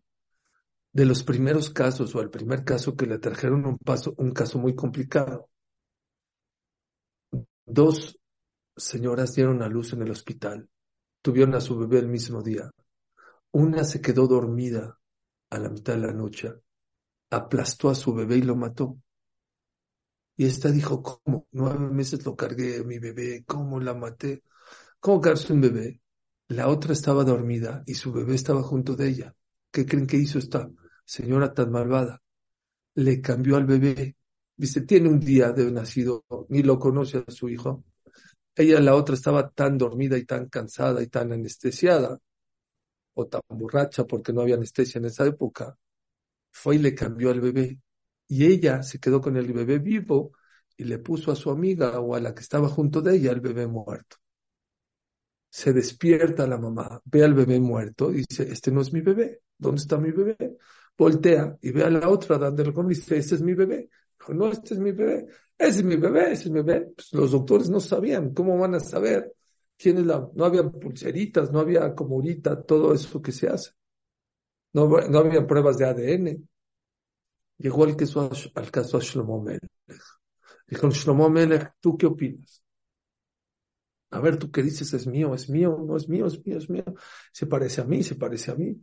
de 0.97 1.05
los 1.05 1.25
primeros 1.25 1.69
casos 1.69 2.15
o 2.15 2.23
el 2.23 2.31
primer 2.31 2.65
caso 2.65 2.97
que 2.97 3.05
le 3.05 3.19
trajeron 3.19 3.67
un, 3.67 3.77
paso, 3.77 4.15
un 4.17 4.31
caso 4.31 4.59
muy 4.59 4.75
complicado. 4.75 5.51
Dos 7.67 8.19
señoras 8.75 9.35
dieron 9.35 9.61
a 9.63 9.69
luz 9.69 9.93
en 9.93 10.01
el 10.01 10.11
hospital, 10.11 10.71
tuvieron 11.21 11.55
a 11.55 11.61
su 11.61 11.77
bebé 11.77 11.99
el 11.99 12.09
mismo 12.09 12.43
día. 12.43 12.71
Una 13.53 13.85
se 13.85 14.01
quedó 14.01 14.27
dormida 14.27 14.99
a 15.51 15.59
la 15.59 15.69
mitad 15.69 15.97
de 15.97 16.07
la 16.07 16.15
noche, 16.15 16.55
aplastó 17.29 17.91
a 17.91 17.95
su 17.95 18.15
bebé 18.15 18.39
y 18.39 18.43
lo 18.43 18.57
mató. 18.57 18.97
Y 20.37 20.47
esta 20.47 20.71
dijo, 20.71 21.03
¿cómo? 21.03 21.47
Nueve 21.53 21.91
meses 21.91 22.25
lo 22.25 22.37
cargué, 22.37 22.85
mi 22.85 22.99
bebé, 22.99 23.45
¿cómo 23.47 23.81
la 23.81 23.95
maté? 23.95 24.43
¿Cómo 25.01 25.21
cargarse 25.21 25.53
un 25.53 25.63
bebé? 25.63 26.01
La 26.49 26.69
otra 26.69 26.93
estaba 26.93 27.25
dormida 27.25 27.83
y 27.87 27.95
su 27.95 28.13
bebé 28.13 28.35
estaba 28.35 28.63
junto 28.63 28.97
de 28.97 29.09
ella. 29.09 29.35
¿Qué 29.71 29.87
creen 29.87 30.07
que 30.07 30.17
hizo 30.17 30.39
esta 30.39 30.71
señora 31.07 31.55
tan 31.55 31.71
malvada, 31.71 32.23
le 32.97 33.21
cambió 33.23 33.57
al 33.57 33.65
bebé. 33.65 34.17
Dice, 34.57 34.83
tiene 34.83 35.09
un 35.09 35.21
día 35.21 35.53
de 35.53 35.71
nacido, 35.71 36.25
ni 36.49 36.63
lo 36.63 36.79
conoce 36.79 37.25
a 37.27 37.31
su 37.31 37.49
hijo. 37.49 37.85
Ella, 38.55 38.81
la 38.81 38.95
otra, 38.95 39.15
estaba 39.15 39.51
tan 39.51 39.79
dormida 39.79 40.19
y 40.19 40.25
tan 40.25 40.49
cansada 40.49 41.03
y 41.03 41.09
tan 41.09 41.33
anestesiada, 41.33 42.19
o 43.15 43.27
tan 43.27 43.43
borracha 43.49 44.05
porque 44.05 44.33
no 44.33 44.43
había 44.43 44.57
anestesia 44.57 44.99
en 44.99 45.07
esa 45.07 45.27
época. 45.27 45.79
Fue 46.51 46.77
y 46.77 46.79
le 46.79 46.95
cambió 46.95 47.31
al 47.31 47.41
bebé. 47.41 47.79
Y 48.29 48.47
ella 48.47 48.83
se 48.83 48.99
quedó 48.99 49.21
con 49.21 49.37
el 49.37 49.53
bebé 49.53 49.79
vivo 49.79 50.33
y 50.77 50.85
le 50.85 50.99
puso 50.99 51.33
a 51.33 51.37
su 51.37 51.51
amiga 51.51 52.01
o 52.01 52.15
a 52.15 52.21
la 52.21 52.35
que 52.35 52.41
estaba 52.41 52.69
junto 52.69 53.01
de 53.01 53.17
ella 53.17 53.33
el 53.33 53.41
bebé 53.41 53.67
muerto. 53.67 54.17
Se 55.49 55.73
despierta 55.73 56.47
la 56.47 56.59
mamá, 56.59 57.01
ve 57.05 57.25
al 57.25 57.35
bebé 57.35 57.59
muerto 57.61 58.11
y 58.13 58.25
dice, 58.29 58.43
este 58.51 58.71
no 58.71 58.83
es 58.83 58.93
mi 58.93 59.01
bebé, 59.01 59.41
¿dónde 59.57 59.81
está 59.81 59.97
mi 59.97 60.11
bebé? 60.11 60.59
voltea 60.97 61.57
y 61.61 61.71
ve 61.73 61.85
a 61.85 61.91
la 61.91 62.09
otra 62.09 62.39
dándole 62.39 62.73
con 62.73 62.87
y 62.87 62.95
dice, 62.95 63.19
este 63.19 63.35
es 63.37 63.43
mi 63.43 63.55
bebé. 63.55 63.91
No, 64.29 64.51
este 64.51 64.75
es 64.75 64.81
mi 64.81 64.93
bebé. 64.93 65.27
Ese 65.57 65.79
es 65.79 65.85
mi 65.85 65.97
bebé, 65.97 66.33
ese 66.33 66.45
es 66.45 66.51
mi 66.51 66.63
bebé. 66.63 66.93
Pues 66.97 67.13
los 67.13 67.31
doctores 67.31 67.71
no 67.71 67.81
sabían, 67.81 68.35
¿cómo 68.35 68.59
van 68.59 68.75
a 68.75 68.81
saber 68.81 69.33
quién 69.77 69.99
es 69.99 70.07
la? 70.07 70.29
No 70.35 70.45
había 70.45 70.65
pulseritas, 70.69 71.53
no 71.53 71.61
había 71.61 71.95
como 71.95 72.23
todo 72.67 72.93
eso 72.93 73.23
que 73.23 73.33
se 73.33 73.49
hace. 73.49 73.71
No, 74.73 74.89
no 74.89 75.19
había 75.19 75.47
pruebas 75.47 75.79
de 75.79 75.85
ADN. 75.87 76.49
Llegó 77.59 77.85
al 77.85 77.97
caso, 77.97 78.31
al 78.55 78.71
caso 78.71 78.99
a 78.99 79.01
Shlomo 79.01 79.43
Melech. 79.43 79.71
Dijo, 80.67 80.91
Shlomo 80.91 81.31
Melech, 81.31 81.73
¿tú 81.81 81.97
qué 81.97 82.07
opinas? 82.07 82.63
A 84.11 84.21
ver, 84.21 84.39
tú 84.39 84.51
qué 84.51 84.63
dices, 84.63 84.93
es 84.95 85.07
mío, 85.07 85.35
es 85.35 85.49
mío, 85.51 85.83
no 85.87 85.97
es 85.97 86.09
mío, 86.09 86.27
es 86.27 86.45
mío, 86.45 86.59
es 86.59 86.71
mío. 86.71 86.85
Se 87.33 87.47
parece 87.47 87.81
a 87.81 87.85
mí, 87.85 88.03
se 88.03 88.15
parece 88.15 88.51
a 88.51 88.55
mí. 88.55 88.77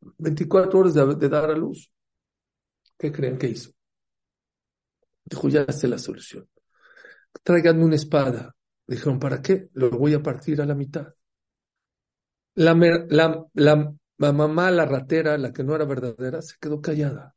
24 0.00 0.78
horas 0.78 0.94
de, 0.94 1.28
dar 1.28 1.50
a 1.50 1.56
luz. 1.56 1.90
¿Qué 2.96 3.12
creen 3.12 3.38
que 3.38 3.48
hizo? 3.48 3.72
Dijo, 5.24 5.48
ya 5.48 5.70
sé 5.72 5.88
la 5.88 5.98
solución. 5.98 6.48
Tráiganme 7.42 7.84
una 7.84 7.96
espada. 7.96 8.54
Dijeron, 8.86 9.18
¿para 9.18 9.42
qué? 9.42 9.68
Lo 9.74 9.90
voy 9.90 10.14
a 10.14 10.22
partir 10.22 10.60
a 10.60 10.66
la 10.66 10.74
mitad. 10.74 11.14
La, 12.54 12.74
la, 12.74 13.46
la, 13.54 13.94
la, 14.16 14.32
mamá, 14.32 14.70
la 14.70 14.86
ratera, 14.86 15.36
la 15.38 15.52
que 15.52 15.62
no 15.62 15.74
era 15.74 15.84
verdadera, 15.84 16.40
se 16.42 16.56
quedó 16.60 16.80
callada. 16.80 17.36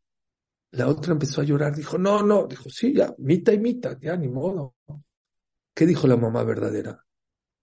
La 0.71 0.87
otra 0.87 1.13
empezó 1.13 1.41
a 1.41 1.43
llorar. 1.43 1.75
Dijo, 1.75 1.97
no, 1.97 2.23
no. 2.23 2.47
Dijo, 2.47 2.69
sí, 2.69 2.93
ya, 2.93 3.13
mitad 3.17 3.53
y 3.53 3.59
mitad, 3.59 3.97
ya, 3.99 4.15
ni 4.15 4.27
modo. 4.27 4.75
¿Qué 5.73 5.85
dijo 5.85 6.07
la 6.07 6.17
mamá 6.17 6.43
verdadera? 6.43 7.05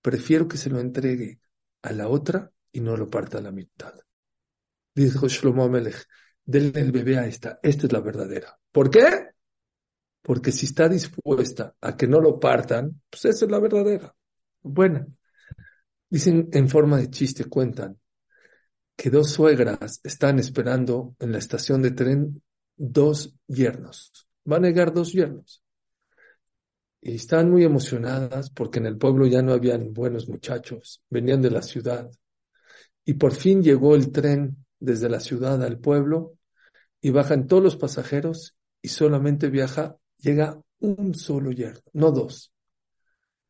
Prefiero 0.00 0.47
que 0.47 0.57
se 0.57 0.71
lo 0.71 0.81
entregue 0.81 1.41
a 1.83 1.93
la 1.93 2.09
otra 2.09 2.50
y 2.73 2.81
no 2.81 2.97
lo 2.97 3.09
parta 3.09 3.41
la 3.41 3.50
mitad. 3.50 3.95
Dijo 4.95 5.29
Shlomo 5.29 5.65
Amelech, 5.65 6.07
denle 6.45 6.81
el 6.81 6.93
bebé 6.93 7.19
a 7.19 7.27
esta, 7.27 7.61
esta 7.62 7.87
es 7.87 7.93
la 7.93 8.00
verdadera. 8.00 8.59
¿Por 8.73 8.91
qué? 8.91 9.31
Porque 10.23 10.53
si 10.53 10.67
está 10.67 10.88
dispuesta 10.88 11.75
a 11.81 11.97
que 11.97 12.07
no 12.07 12.21
lo 12.21 12.38
partan, 12.38 13.00
pues 13.09 13.25
esa 13.27 13.45
es 13.45 13.50
la 13.50 13.61
verdadera. 13.61 14.15
Bueno, 14.62 15.07
dicen 16.09 16.49
en 16.53 16.69
forma 16.69 16.99
de 16.99 17.11
chiste, 17.11 17.45
cuentan 17.45 17.99
que 18.97 19.11
dos 19.11 19.31
suegras 19.31 20.00
están 20.03 20.38
esperando 20.38 21.15
en 21.21 21.33
la 21.33 21.38
estación 21.38 21.83
de 21.83 21.93
tren 21.93 22.43
dos 22.78 23.35
yernos. 23.47 24.26
Van 24.44 24.64
a 24.64 24.68
llegar 24.68 24.94
dos 24.94 25.12
yernos. 25.12 25.62
Y 27.00 27.16
están 27.16 27.50
muy 27.50 27.64
emocionadas 27.64 28.50
porque 28.50 28.78
en 28.78 28.87
el 28.87 28.97
pueblo 28.97 29.26
ya 29.26 29.42
no 29.42 29.52
habían 29.52 29.92
buenos 29.92 30.28
muchachos, 30.28 31.02
venían 31.11 31.42
de 31.42 31.50
la 31.50 31.62
ciudad. 31.62 32.11
Y 33.04 33.14
por 33.14 33.35
fin 33.35 33.62
llegó 33.62 33.94
el 33.94 34.11
tren 34.11 34.64
desde 34.80 35.08
la 35.08 35.20
ciudad 35.20 35.62
al 35.62 35.78
pueblo 35.78 36.38
y 37.00 37.11
bajan 37.11 37.47
todos 37.47 37.62
los 37.62 37.76
pasajeros 37.76 38.56
y 38.82 38.88
solamente 38.88 39.49
viaja, 39.49 39.97
llega 40.18 40.61
un 40.80 41.14
solo 41.14 41.52
yerno, 41.52 41.82
no 41.92 42.11
dos. 42.11 42.52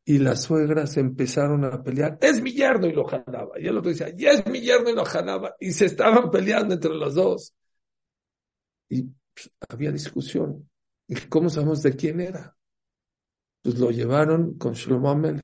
Y 0.05 0.17
las 0.17 0.43
suegras 0.43 0.97
empezaron 0.97 1.65
a 1.65 1.83
pelear, 1.83 2.17
es 2.21 2.41
mi 2.41 2.51
yerno 2.51 2.87
y 2.87 2.93
lo 2.93 3.05
jalaba. 3.05 3.59
Y 3.59 3.67
el 3.67 3.77
otro 3.77 3.91
decía, 3.91 4.09
ya 4.15 4.31
es 4.31 4.45
mi 4.47 4.59
yerno 4.59 4.89
y 4.89 4.95
lo 4.95 5.05
jalaba. 5.05 5.55
Y 5.59 5.71
se 5.71 5.85
estaban 5.85 6.31
peleando 6.31 6.73
entre 6.73 6.95
los 6.95 7.13
dos. 7.13 7.53
Y 8.89 9.05
pues, 9.39 9.51
había 9.69 9.91
discusión. 9.91 10.69
¿Y 11.07 11.15
cómo 11.27 11.49
sabemos 11.49 11.81
de 11.81 11.95
quién 11.95 12.19
era? 12.19 12.55
Pues 13.61 13.77
lo 13.79 13.91
llevaron 13.91 14.57
con 14.57 14.73
Shlomo 14.73 15.09
Amelech. 15.09 15.43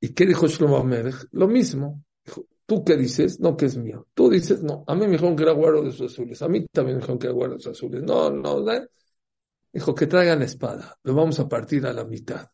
¿Y 0.00 0.10
qué 0.10 0.26
dijo 0.26 0.46
Shlomo 0.46 0.76
Amelech? 0.76 1.28
Lo 1.32 1.48
mismo. 1.48 2.04
¿Tú 2.66 2.84
qué 2.84 2.96
dices? 2.96 3.40
No, 3.40 3.56
que 3.56 3.66
es 3.66 3.76
mío. 3.76 4.06
Tú 4.14 4.28
dices, 4.28 4.62
no. 4.62 4.84
A 4.86 4.94
mí 4.94 5.06
me 5.06 5.12
dijeron 5.12 5.34
que 5.34 5.42
era 5.42 5.52
guardo 5.52 5.82
de 5.82 5.90
sus 5.90 6.12
azules. 6.12 6.40
A 6.42 6.48
mí 6.48 6.66
también 6.66 6.96
me 6.96 7.00
dijeron 7.00 7.18
que 7.18 7.26
era 7.26 7.34
guardo 7.34 7.54
de 7.54 7.60
sus 7.60 7.72
azules. 7.72 8.02
No, 8.02 8.30
no, 8.30 8.60
no. 8.60 8.72
Dijo 9.72 9.94
que 9.94 10.06
traigan 10.06 10.40
la 10.40 10.44
espada. 10.44 10.98
Lo 11.02 11.14
vamos 11.14 11.40
a 11.40 11.48
partir 11.48 11.86
a 11.86 11.92
la 11.92 12.04
mitad. 12.04 12.46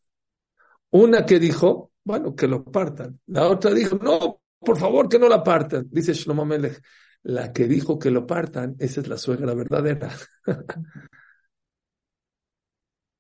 Una 0.91 1.27
que 1.27 1.41
dijo, 1.41 1.93
bueno, 2.05 2.35
que 2.35 2.47
lo 2.47 2.65
partan. 2.65 3.21
La 3.27 3.49
otra 3.49 3.73
dijo, 3.73 3.97
no, 3.97 4.41
por 4.61 4.79
favor, 4.79 5.09
que 5.09 5.19
no 5.19 5.29
la 5.29 5.43
partan. 5.43 5.89
Dice 5.91 6.13
Shlomo 6.13 6.45
Melech, 6.45 6.81
la 7.25 7.53
que 7.53 7.67
dijo 7.67 7.99
que 7.99 8.11
lo 8.11 8.27
partan, 8.27 8.77
esa 8.79 9.01
es 9.01 9.09
la 9.09 9.17
suegra 9.17 9.55
verdadera. 9.55 10.15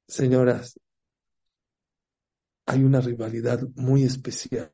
Señoras, 0.06 0.78
hay 2.66 2.84
una 2.84 3.00
rivalidad 3.00 3.60
muy 3.74 4.04
especial 4.04 4.72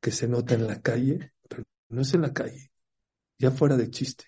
que 0.00 0.10
se 0.10 0.28
nota 0.28 0.54
en 0.54 0.66
la 0.66 0.80
calle, 0.80 1.32
pero 1.48 1.64
no 1.88 2.02
es 2.02 2.12
en 2.14 2.22
la 2.22 2.32
calle, 2.34 2.70
ya 3.38 3.50
fuera 3.50 3.76
de 3.76 3.90
chiste. 3.90 4.26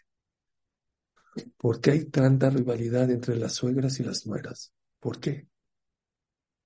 ¿Por 1.59 1.80
qué 1.80 1.92
hay 1.92 2.04
tanta 2.07 2.49
rivalidad 2.49 3.11
entre 3.11 3.37
las 3.37 3.52
suegras 3.52 4.00
y 4.00 4.04
las 4.04 4.26
nueras? 4.26 4.73
¿Por 4.99 5.21
qué? 5.21 5.47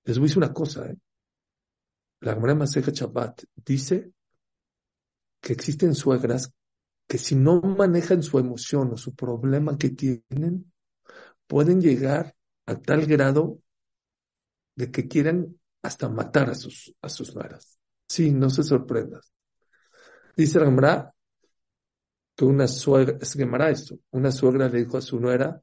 Les 0.04 0.18
voy 0.18 0.26
a 0.26 0.28
decir 0.28 0.38
una 0.38 0.54
cosa, 0.54 0.86
¿eh? 0.86 0.96
La 2.20 2.34
Gemara 2.34 2.54
Maseja 2.54 2.92
Chabat 2.92 3.42
dice 3.56 4.12
que 5.40 5.52
existen 5.52 5.94
suegras 5.94 6.52
que 7.06 7.18
si 7.18 7.34
no 7.34 7.60
manejan 7.60 8.22
su 8.22 8.38
emoción 8.38 8.92
o 8.92 8.96
su 8.96 9.14
problema 9.14 9.76
que 9.78 9.90
tienen, 9.90 10.72
pueden 11.46 11.80
llegar 11.80 12.34
a 12.66 12.76
tal 12.76 13.06
grado 13.06 13.58
de 14.76 14.90
que 14.90 15.06
quieren 15.06 15.60
hasta 15.82 16.08
matar 16.08 16.50
a 16.50 16.54
sus, 16.54 16.94
a 17.02 17.08
sus 17.08 17.34
nueras. 17.34 17.78
Sí, 18.08 18.30
no 18.32 18.50
se 18.50 18.62
sorprendas. 18.62 19.32
Dice 20.36 20.58
la 20.58 21.14
que 22.36 22.44
una 22.44 22.66
suegra, 22.66 23.18
es 23.20 23.36
esto, 23.36 23.98
una 24.10 24.32
suegra 24.32 24.68
le 24.68 24.84
dijo 24.84 24.96
a 24.96 25.02
su 25.02 25.20
nuera 25.20 25.62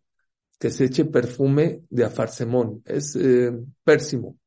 que 0.57 0.69
se 0.69 0.85
eche 0.85 1.05
perfume 1.05 1.83
de 1.89 2.05
afarsemón, 2.05 2.81
es 2.85 3.15
eh, 3.15 3.51
pérsimo. 3.83 4.37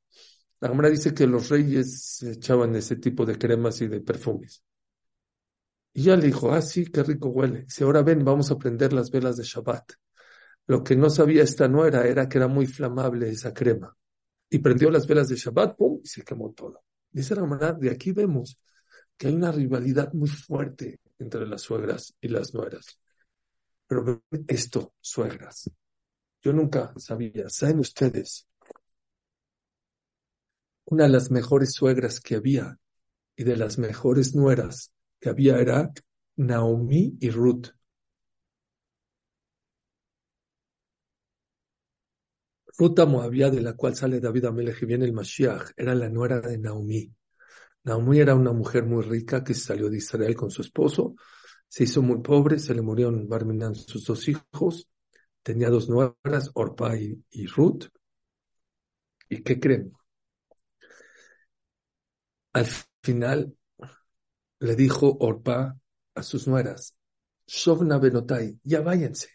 La 0.60 0.68
Gemara 0.68 0.88
dice 0.88 1.12
que 1.12 1.26
los 1.26 1.50
reyes 1.50 2.22
echaban 2.22 2.74
ese 2.76 2.96
tipo 2.96 3.26
de 3.26 3.36
cremas 3.36 3.80
y 3.82 3.88
de 3.88 4.00
perfumes. 4.00 4.62
Y 5.96 6.02
ya 6.02 6.16
le 6.16 6.26
dijo, 6.26 6.52
ah, 6.52 6.60
sí, 6.60 6.86
qué 6.86 7.04
rico 7.04 7.28
huele. 7.28 7.66
Si 7.68 7.84
ahora 7.84 8.02
ven, 8.02 8.24
vamos 8.24 8.50
a 8.50 8.58
prender 8.58 8.92
las 8.92 9.12
velas 9.12 9.36
de 9.36 9.44
Shabbat. 9.44 9.92
Lo 10.66 10.82
que 10.82 10.96
no 10.96 11.08
sabía 11.08 11.44
esta 11.44 11.68
nuera 11.68 12.04
era 12.06 12.28
que 12.28 12.38
era 12.38 12.48
muy 12.48 12.66
flamable 12.66 13.30
esa 13.30 13.54
crema. 13.54 13.96
Y 14.50 14.58
prendió 14.58 14.90
las 14.90 15.06
velas 15.06 15.28
de 15.28 15.36
Shabbat, 15.36 15.76
¡pum! 15.76 16.00
y 16.02 16.08
se 16.08 16.22
quemó 16.22 16.52
todo. 16.52 16.82
Dice 17.12 17.36
la 17.36 17.72
de 17.74 17.90
aquí 17.90 18.10
vemos 18.10 18.58
que 19.16 19.28
hay 19.28 19.34
una 19.34 19.52
rivalidad 19.52 20.12
muy 20.12 20.28
fuerte 20.28 20.98
entre 21.18 21.46
las 21.46 21.62
suegras 21.62 22.12
y 22.20 22.26
las 22.26 22.52
nueras. 22.54 22.98
Pero 23.86 24.24
esto, 24.48 24.94
suegras, 25.00 25.70
yo 26.42 26.52
nunca 26.52 26.92
sabía, 26.96 27.48
¿saben 27.48 27.78
ustedes? 27.78 28.48
Una 30.86 31.04
de 31.04 31.10
las 31.10 31.30
mejores 31.30 31.72
suegras 31.72 32.18
que 32.18 32.34
había 32.34 32.78
y 33.36 33.44
de 33.44 33.56
las 33.56 33.78
mejores 33.78 34.34
nueras 34.34 34.93
que 35.24 35.30
había 35.30 35.58
era 35.58 35.90
Naomi 36.36 37.16
y 37.18 37.30
Ruth. 37.30 37.68
Ruth 42.76 43.00
Moabía, 43.06 43.48
de 43.50 43.62
la 43.62 43.72
cual 43.72 43.96
sale 43.96 44.20
David 44.20 44.44
Amelech 44.44 44.82
y 44.82 44.84
viene 44.84 45.06
el 45.06 45.14
Mashiach, 45.14 45.70
era 45.78 45.94
la 45.94 46.10
nuera 46.10 46.40
de 46.40 46.58
Naomi. 46.58 47.10
Naomi 47.84 48.18
era 48.18 48.34
una 48.34 48.52
mujer 48.52 48.84
muy 48.84 49.02
rica 49.02 49.42
que 49.42 49.54
salió 49.54 49.88
de 49.88 49.96
Israel 49.96 50.36
con 50.36 50.50
su 50.50 50.60
esposo, 50.60 51.14
se 51.68 51.84
hizo 51.84 52.02
muy 52.02 52.20
pobre, 52.20 52.58
se 52.58 52.74
le 52.74 52.82
murieron 52.82 53.26
Barminan 53.26 53.74
sus 53.74 54.04
dos 54.04 54.28
hijos, 54.28 54.90
tenía 55.42 55.70
dos 55.70 55.88
nueras, 55.88 56.50
Orpa 56.52 56.98
y, 56.98 57.46
Ruth. 57.46 57.86
¿Y 59.30 59.42
qué 59.42 59.58
creen? 59.58 59.90
Al 62.52 62.66
final 63.02 63.54
le 64.64 64.76
dijo 64.76 65.18
Orpa 65.20 65.78
a 66.14 66.22
sus 66.22 66.48
nueras, 66.48 66.96
Shovna 67.46 67.98
Benotai, 67.98 68.58
ya 68.62 68.80
váyanse, 68.80 69.28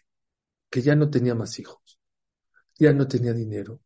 que 0.68 0.82
ya 0.82 0.96
no 0.96 1.08
tenía 1.08 1.36
más 1.36 1.60
hijos, 1.60 2.00
ya 2.76 2.92
no 2.92 3.06
tenía 3.06 3.32
dinero. 3.32 3.80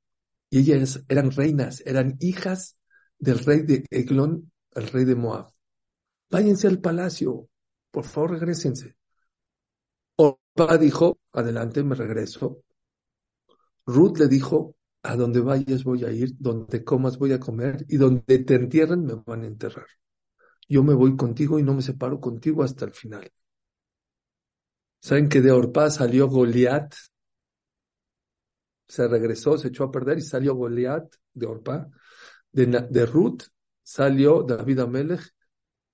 Y 0.48 0.60
ellas 0.60 1.04
eran 1.06 1.30
reinas, 1.30 1.82
eran 1.84 2.16
hijas 2.20 2.78
del 3.18 3.40
rey 3.40 3.60
de 3.60 3.84
Eglón 3.90 4.52
el 4.74 4.88
rey 4.88 5.04
de 5.04 5.16
Moab, 5.16 5.52
váyanse 6.30 6.66
al 6.66 6.80
palacio, 6.80 7.50
por 7.90 8.04
favor 8.04 8.32
regresense. 8.32 8.96
Orpa 10.16 10.78
dijo, 10.78 11.18
adelante, 11.32 11.82
me 11.84 11.94
regreso. 11.94 12.62
Ruth 13.84 14.18
le 14.18 14.28
dijo, 14.28 14.76
a 15.02 15.14
donde 15.14 15.40
vayas 15.40 15.84
voy 15.84 16.04
a 16.04 16.10
ir, 16.10 16.36
donde 16.38 16.82
comas 16.82 17.18
voy 17.18 17.34
a 17.34 17.40
comer 17.40 17.84
y 17.88 17.98
donde 17.98 18.38
te 18.38 18.54
entierren 18.54 19.04
me 19.04 19.14
van 19.26 19.42
a 19.42 19.46
enterrar. 19.46 19.86
Yo 20.68 20.82
me 20.82 20.94
voy 20.94 21.16
contigo 21.16 21.58
y 21.58 21.62
no 21.62 21.74
me 21.74 21.82
separo 21.82 22.20
contigo 22.20 22.62
hasta 22.62 22.84
el 22.84 22.92
final. 22.92 23.30
¿Saben 25.00 25.28
que 25.28 25.40
de 25.40 25.50
Orpa 25.50 25.90
salió 25.90 26.28
Goliat? 26.28 26.94
Se 28.88 29.06
regresó, 29.06 29.58
se 29.58 29.68
echó 29.68 29.84
a 29.84 29.90
perder 29.90 30.18
y 30.18 30.22
salió 30.22 30.54
Goliat 30.54 31.14
de 31.34 31.46
Orpa. 31.46 31.88
De, 32.50 33.06
Ruth 33.06 33.42
salió 33.82 34.42
David 34.42 34.80
Amelech 34.80 35.34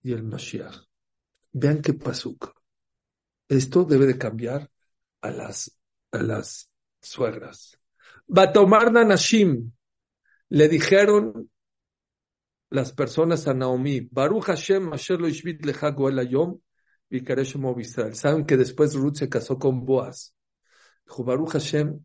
y 0.03 0.12
el 0.12 0.23
Mashiach. 0.23 0.77
Vean 1.53 1.83
qué 1.83 1.95
pasuk. 1.95 2.53
Esto 3.49 3.85
debe 3.85 4.07
de 4.07 4.17
cambiar 4.17 4.71
a 5.23 5.31
las, 5.31 5.77
a 6.12 6.23
las 6.23 6.71
suegras. 7.00 7.79
tomar 8.53 8.93
Nashim. 8.93 9.73
Le 10.50 10.69
dijeron 10.69 11.50
las 12.71 12.93
personas 12.93 13.47
a 13.47 13.55
Naomi, 13.55 14.00
Baruch 14.11 14.45
Hashem, 14.45 14.93
Asher 14.93 15.21
lo 15.21 15.29
ishvit 15.29 15.61
yom, 16.29 16.59
Saben 18.12 18.47
que 18.47 18.57
después 18.57 18.95
Ruth 18.95 19.17
se 19.17 19.29
casó 19.29 19.59
con 19.59 19.85
Boaz. 19.85 20.35
Dijo, 21.05 21.25
Baruch 21.25 21.50
Hashem, 21.50 22.05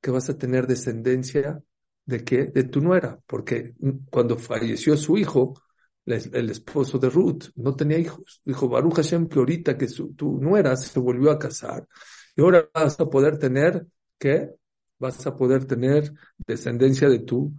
que 0.00 0.10
vas 0.10 0.30
a 0.30 0.38
tener 0.38 0.66
descendencia 0.66 1.62
¿De 2.08 2.24
qué? 2.24 2.46
De 2.46 2.64
tu 2.64 2.80
nuera, 2.80 3.20
porque 3.26 3.74
cuando 4.10 4.38
falleció 4.38 4.96
su 4.96 5.18
hijo, 5.18 5.60
el 6.06 6.48
esposo 6.48 6.98
de 6.98 7.10
Ruth, 7.10 7.50
no 7.56 7.76
tenía 7.76 7.98
hijos. 7.98 8.40
Dijo 8.46 8.66
Baruch 8.66 8.94
Hashem 8.94 9.28
que 9.28 9.38
ahorita 9.38 9.76
que 9.76 9.88
su, 9.88 10.14
tu 10.14 10.40
nuera 10.40 10.74
se 10.74 10.98
volvió 11.00 11.30
a 11.30 11.38
casar, 11.38 11.86
y 12.34 12.40
ahora 12.40 12.66
vas 12.72 12.98
a 12.98 13.10
poder 13.10 13.38
tener, 13.38 13.86
¿qué? 14.18 14.54
Vas 14.98 15.26
a 15.26 15.36
poder 15.36 15.66
tener 15.66 16.10
descendencia 16.38 17.10
de 17.10 17.18
tu, 17.18 17.52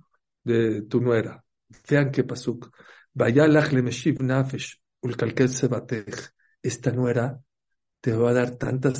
de 0.43 0.81
tu 0.81 0.99
nuera. 0.99 1.43
Vean 1.89 2.11
qué 2.11 2.23
pasuk. 2.23 2.71
nafesh 3.13 4.81
Esta 6.61 6.91
nuera 6.91 7.41
te 8.01 8.13
va 8.13 8.29
a 8.29 8.33
dar 8.33 8.51
tanta 8.51 8.91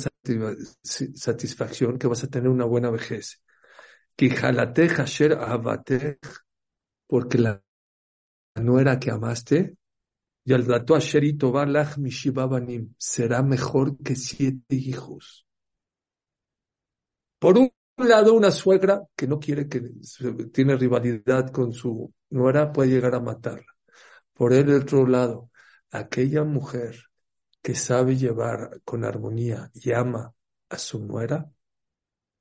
satisfacción 1.14 1.98
que 1.98 2.06
vas 2.06 2.24
a 2.24 2.28
tener 2.28 2.48
una 2.48 2.64
buena 2.64 2.90
vejez 2.90 3.42
porque 7.06 7.38
la 7.38 7.62
nuera 8.56 8.98
que 8.98 9.10
amaste, 9.10 9.76
y 10.44 10.52
al 10.52 10.66
dato 10.66 10.94
asherito 10.94 11.52
balach 11.52 11.96
mishibabanim, 11.98 12.94
será 12.98 13.42
mejor 13.42 13.96
que 13.98 14.16
siete 14.16 14.76
hijos. 14.76 15.46
Por 17.38 17.58
un 17.58 17.72
lado, 17.96 18.34
una 18.34 18.50
suegra 18.50 19.02
que 19.16 19.26
no 19.26 19.38
quiere 19.38 19.68
que 19.68 19.80
tiene 20.52 20.76
rivalidad 20.76 21.50
con 21.50 21.72
su 21.72 22.12
nuera 22.30 22.72
puede 22.72 22.90
llegar 22.90 23.14
a 23.14 23.20
matarla. 23.20 23.66
Por 24.34 24.52
el 24.52 24.72
otro 24.74 25.06
lado, 25.06 25.50
aquella 25.90 26.44
mujer 26.44 26.96
que 27.62 27.74
sabe 27.74 28.16
llevar 28.16 28.80
con 28.84 29.04
armonía 29.04 29.70
y 29.74 29.92
ama 29.92 30.34
a 30.68 30.78
su 30.78 31.04
nuera, 31.04 31.50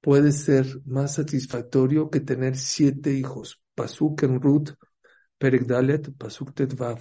puede 0.02 0.32
ser 0.32 0.82
más 0.86 1.16
satisfactorio 1.16 2.10
que 2.10 2.22
tener 2.22 2.58
siete 2.58 3.12
hijos. 3.14 3.62
Pasuk 3.76 4.24
en 4.24 4.42
Ruth, 4.42 4.72
Perek 5.38 5.66
Pasuk 6.18 6.54
Tetvav. 6.54 7.00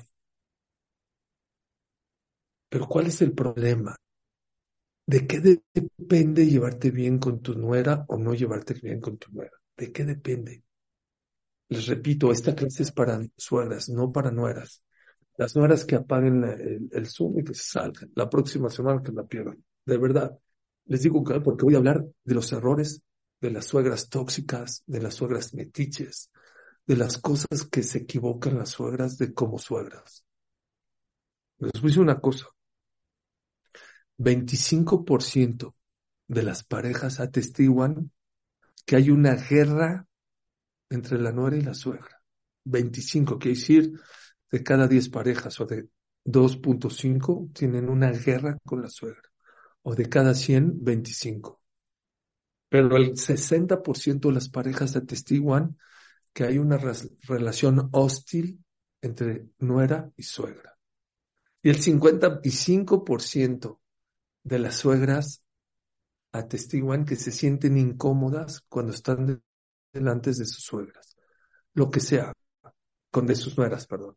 Pero 2.70 2.86
¿cuál 2.88 3.08
es 3.08 3.20
el 3.20 3.32
problema? 3.32 3.94
¿De 5.06 5.26
qué 5.26 5.40
depende 5.40 6.46
llevarte 6.46 6.90
bien 6.92 7.18
con 7.18 7.40
tu 7.42 7.54
nuera 7.54 8.04
o 8.08 8.16
no 8.18 8.34
llevarte 8.34 8.74
bien 8.74 9.00
con 9.00 9.18
tu 9.18 9.32
nuera? 9.32 9.56
¿De 9.76 9.90
qué 9.90 10.04
depende? 10.04 10.62
Les 11.68 11.86
repito, 11.86 12.32
esta 12.32 12.54
clase 12.54 12.82
es 12.82 12.92
para 12.92 13.20
suegras, 13.36 13.88
no 13.88 14.10
para 14.10 14.30
nueras. 14.30 14.82
Las 15.36 15.54
nueras 15.54 15.84
que 15.84 15.96
apaguen 15.96 16.88
el, 16.90 17.06
Zoom 17.06 17.38
y 17.38 17.44
que 17.44 17.54
salgan. 17.54 18.10
La 18.14 18.28
próxima 18.28 18.70
semana 18.70 19.02
que 19.02 19.12
la 19.12 19.24
pierdan. 19.24 19.62
De 19.84 19.98
verdad. 19.98 20.36
Les 20.86 21.02
digo 21.02 21.22
que 21.22 21.40
porque 21.40 21.64
voy 21.64 21.74
a 21.74 21.78
hablar 21.78 22.04
de 22.24 22.34
los 22.34 22.50
errores 22.52 23.02
de 23.40 23.50
las 23.50 23.66
suegras 23.66 24.08
tóxicas, 24.08 24.82
de 24.86 25.00
las 25.00 25.14
suegras 25.14 25.54
metiches, 25.54 26.30
de 26.86 26.96
las 26.96 27.18
cosas 27.18 27.64
que 27.70 27.82
se 27.82 27.98
equivocan 27.98 28.58
las 28.58 28.70
suegras 28.70 29.18
de 29.18 29.32
como 29.32 29.58
suegras. 29.58 30.24
Les 31.58 31.72
voy 31.74 31.82
a 31.82 31.90
decir 31.90 32.02
una 32.02 32.20
cosa. 32.20 32.46
25% 34.18 35.74
de 36.26 36.42
las 36.42 36.64
parejas 36.64 37.20
atestiguan 37.20 38.10
que 38.84 38.96
hay 38.96 39.10
una 39.10 39.34
guerra 39.34 40.07
entre 40.90 41.18
la 41.18 41.32
nuera 41.32 41.56
y 41.56 41.62
la 41.62 41.74
suegra. 41.74 42.22
25, 42.64 43.38
quiere 43.38 43.56
decir, 43.56 43.92
de 44.50 44.62
cada 44.62 44.86
10 44.86 45.08
parejas 45.10 45.60
o 45.60 45.66
de 45.66 45.88
2.5 46.24 47.52
tienen 47.52 47.88
una 47.88 48.10
guerra 48.10 48.58
con 48.64 48.82
la 48.82 48.88
suegra 48.88 49.22
o 49.82 49.94
de 49.94 50.08
cada 50.08 50.34
100, 50.34 50.84
25. 50.84 51.60
Pero 52.68 52.96
el 52.96 53.16
60% 53.16 54.28
de 54.28 54.34
las 54.34 54.48
parejas 54.48 54.96
atestiguan 54.96 55.78
que 56.32 56.44
hay 56.44 56.58
una 56.58 56.78
relación 57.22 57.88
hostil 57.92 58.62
entre 59.00 59.48
nuera 59.58 60.10
y 60.16 60.24
suegra. 60.24 60.76
Y 61.62 61.70
el 61.70 61.80
55% 61.80 63.80
de 64.44 64.58
las 64.58 64.76
suegras 64.76 65.42
atestiguan 66.32 67.04
que 67.04 67.16
se 67.16 67.32
sienten 67.32 67.78
incómodas 67.78 68.62
cuando 68.68 68.92
están 68.92 69.42
delante 69.92 70.30
de 70.30 70.44
sus 70.44 70.64
suegras. 70.64 71.16
Lo 71.74 71.90
que 71.90 72.00
sea, 72.00 72.32
con 73.10 73.26
de 73.26 73.34
sus 73.34 73.56
nueras, 73.56 73.86
perdón. 73.86 74.16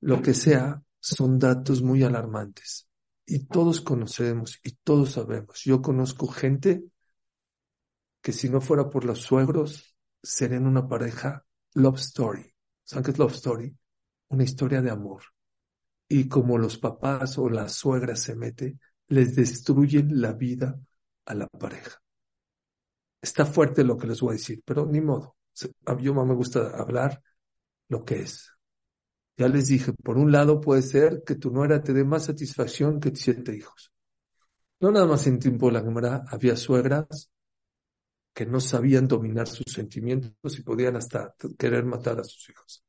Lo 0.00 0.22
que 0.22 0.34
sea, 0.34 0.82
son 1.00 1.38
datos 1.38 1.82
muy 1.82 2.04
alarmantes 2.04 2.88
y 3.26 3.46
todos 3.46 3.80
conocemos 3.80 4.60
y 4.62 4.72
todos 4.84 5.12
sabemos. 5.12 5.62
Yo 5.64 5.82
conozco 5.82 6.28
gente 6.28 6.84
que 8.20 8.32
si 8.32 8.48
no 8.48 8.60
fuera 8.60 8.88
por 8.88 9.04
los 9.04 9.20
suegros, 9.20 9.96
serían 10.22 10.66
una 10.66 10.88
pareja 10.88 11.44
love 11.74 11.98
story. 11.98 12.54
¿Saben 12.84 13.04
qué 13.04 13.10
es 13.10 13.18
love 13.18 13.32
story? 13.32 13.76
Una 14.28 14.44
historia 14.44 14.80
de 14.80 14.90
amor. 14.90 15.22
Y 16.08 16.28
como 16.28 16.58
los 16.58 16.78
papás 16.78 17.38
o 17.38 17.48
la 17.48 17.68
suegra 17.68 18.14
se 18.16 18.36
mete, 18.36 18.78
les 19.08 19.34
destruyen 19.34 20.20
la 20.20 20.32
vida 20.32 20.78
a 21.24 21.34
la 21.34 21.48
pareja. 21.48 22.01
Está 23.22 23.46
fuerte 23.46 23.84
lo 23.84 23.96
que 23.96 24.08
les 24.08 24.20
voy 24.20 24.30
a 24.30 24.38
decir, 24.38 24.62
pero 24.64 24.84
ni 24.84 25.00
modo. 25.00 25.36
A 25.86 25.94
mí 25.94 26.10
me 26.10 26.34
gusta 26.34 26.76
hablar 26.76 27.22
lo 27.88 28.04
que 28.04 28.20
es. 28.20 28.50
Ya 29.36 29.48
les 29.48 29.68
dije, 29.68 29.92
por 29.92 30.18
un 30.18 30.32
lado 30.32 30.60
puede 30.60 30.82
ser 30.82 31.22
que 31.24 31.36
tu 31.36 31.50
nuera 31.50 31.82
te 31.82 31.92
dé 31.92 32.04
más 32.04 32.24
satisfacción 32.26 33.00
que 33.00 33.14
siete 33.14 33.56
hijos. 33.56 33.92
No 34.80 34.90
nada 34.90 35.06
más 35.06 35.26
en 35.28 35.38
tiempo 35.38 35.70
de 35.70 35.80
la 35.80 36.24
había 36.28 36.56
suegras 36.56 37.30
que 38.34 38.46
no 38.46 38.60
sabían 38.60 39.06
dominar 39.06 39.46
sus 39.46 39.72
sentimientos 39.72 40.58
y 40.58 40.62
podían 40.62 40.96
hasta 40.96 41.34
querer 41.56 41.84
matar 41.84 42.18
a 42.18 42.24
sus 42.24 42.48
hijos. 42.50 42.84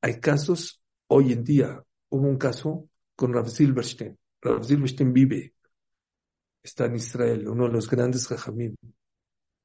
Hay 0.00 0.20
casos, 0.20 0.82
hoy 1.08 1.32
en 1.32 1.42
día, 1.42 1.82
hubo 2.10 2.28
un 2.28 2.36
caso 2.36 2.88
con 3.16 3.32
Rav 3.32 3.48
Silverstein. 3.48 4.18
Rav 4.40 4.64
Silverstein 4.64 5.12
vive, 5.12 5.54
está 6.62 6.86
en 6.86 6.96
Israel, 6.96 7.48
uno 7.48 7.66
de 7.66 7.72
los 7.72 7.88
grandes 7.88 8.26
jajamim. 8.26 8.76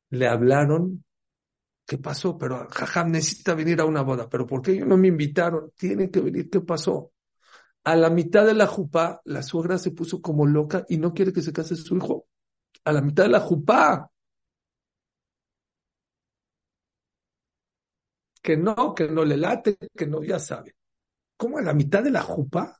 Le 0.10 0.28
hablaron, 0.28 1.04
¿qué 1.86 1.98
pasó? 1.98 2.38
Pero 2.38 2.68
jajam 2.70 3.12
necesita 3.12 3.54
venir 3.56 3.82
a 3.82 3.86
una 3.86 4.02
boda. 4.02 4.30
¿Pero 4.30 4.48
por 4.48 4.62
qué 4.62 4.72
ellos 4.74 4.88
no 4.88 4.98
me 4.98 5.08
invitaron? 5.10 5.72
Tiene 5.78 6.10
que 6.12 6.22
venir, 6.22 6.50
¿qué 6.50 6.62
pasó? 6.62 7.14
A 7.84 7.96
la 7.96 8.10
mitad 8.10 8.46
de 8.46 8.54
la 8.54 8.68
jupá, 8.68 9.22
la 9.26 9.42
suegra 9.44 9.78
se 9.78 9.92
puso 9.92 10.22
como 10.22 10.46
loca 10.46 10.86
y 10.90 10.98
no 10.98 11.14
quiere 11.14 11.34
que 11.34 11.42
se 11.42 11.54
case 11.54 11.76
su 11.76 11.98
hijo. 11.98 12.28
A 12.86 12.92
la 12.92 13.02
mitad 13.02 13.24
de 13.24 13.30
la 13.30 13.40
jupá. 13.40 14.10
Que 18.42 18.56
no, 18.58 18.94
que 18.96 19.08
no 19.10 19.26
le 19.26 19.38
late, 19.38 19.78
que 19.96 20.08
no, 20.08 20.24
ya 20.24 20.40
sabe. 20.40 20.76
¿Cómo 21.38 21.58
a 21.60 21.62
la 21.62 21.74
mitad 21.74 22.04
de 22.04 22.12
la 22.12 22.22
jupá? 22.22 22.80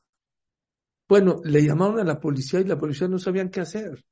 Bueno, 1.08 1.42
le 1.44 1.64
llamaron 1.64 2.00
a 2.00 2.04
la 2.04 2.20
policía 2.20 2.60
y 2.60 2.66
la 2.66 2.78
policía 2.78 3.08
no 3.08 3.20
sabían 3.20 3.50
qué 3.50 3.62
hacer. 3.62 4.04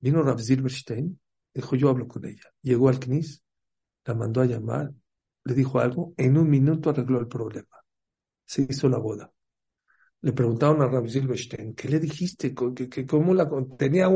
Vino 0.00 0.22
Rav 0.22 0.38
Silverstein, 0.40 1.18
dijo, 1.52 1.76
yo 1.76 1.88
hablo 1.88 2.06
con 2.06 2.24
ella. 2.24 2.52
Llegó 2.62 2.88
al 2.88 2.98
CNIS, 2.98 3.42
la 4.04 4.14
mandó 4.14 4.40
a 4.40 4.46
llamar, 4.46 4.92
le 5.44 5.54
dijo 5.54 5.80
algo, 5.80 6.14
en 6.16 6.36
un 6.36 6.48
minuto 6.48 6.90
arregló 6.90 7.18
el 7.18 7.26
problema. 7.26 7.84
Se 8.44 8.66
hizo 8.68 8.88
la 8.88 8.98
boda. 8.98 9.32
Le 10.20 10.32
preguntaron 10.32 10.82
a 10.82 10.86
Rav 10.88 11.08
Silverstein, 11.08 11.74
¿qué 11.74 11.88
le 11.88 12.00
dijiste? 12.00 12.54
¿Que, 12.54 13.06
cómo 13.06 13.34
la, 13.34 13.48
tenía 13.78 14.08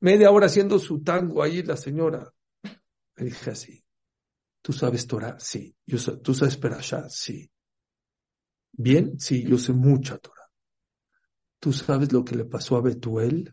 media 0.00 0.30
hora 0.30 0.46
haciendo 0.46 0.78
su 0.78 1.02
tango 1.02 1.42
ahí 1.42 1.62
la 1.62 1.76
señora? 1.76 2.32
Le 3.16 3.24
dije 3.24 3.50
así, 3.50 3.84
¿tú 4.62 4.72
sabes 4.72 5.06
Torah? 5.06 5.36
Sí. 5.40 5.74
Yo, 5.84 5.98
¿Tú 6.20 6.32
sabes 6.32 6.56
Perashá? 6.56 7.08
Sí. 7.08 7.50
¿Bien? 8.72 9.18
Sí, 9.18 9.42
yo 9.44 9.58
sé 9.58 9.72
mucha 9.72 10.18
Torah. 10.18 10.48
¿Tú 11.58 11.72
sabes 11.72 12.12
lo 12.12 12.24
que 12.24 12.36
le 12.36 12.44
pasó 12.44 12.76
a 12.76 12.80
Betuel? 12.80 13.52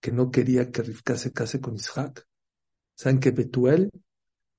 Que 0.00 0.12
no 0.12 0.30
quería 0.30 0.70
que 0.70 0.82
Rivka 0.82 1.16
se 1.16 1.32
case 1.32 1.60
con 1.60 1.74
Isaac. 1.74 2.26
¿Saben 2.94 3.20
que 3.20 3.30
Betuel 3.30 3.90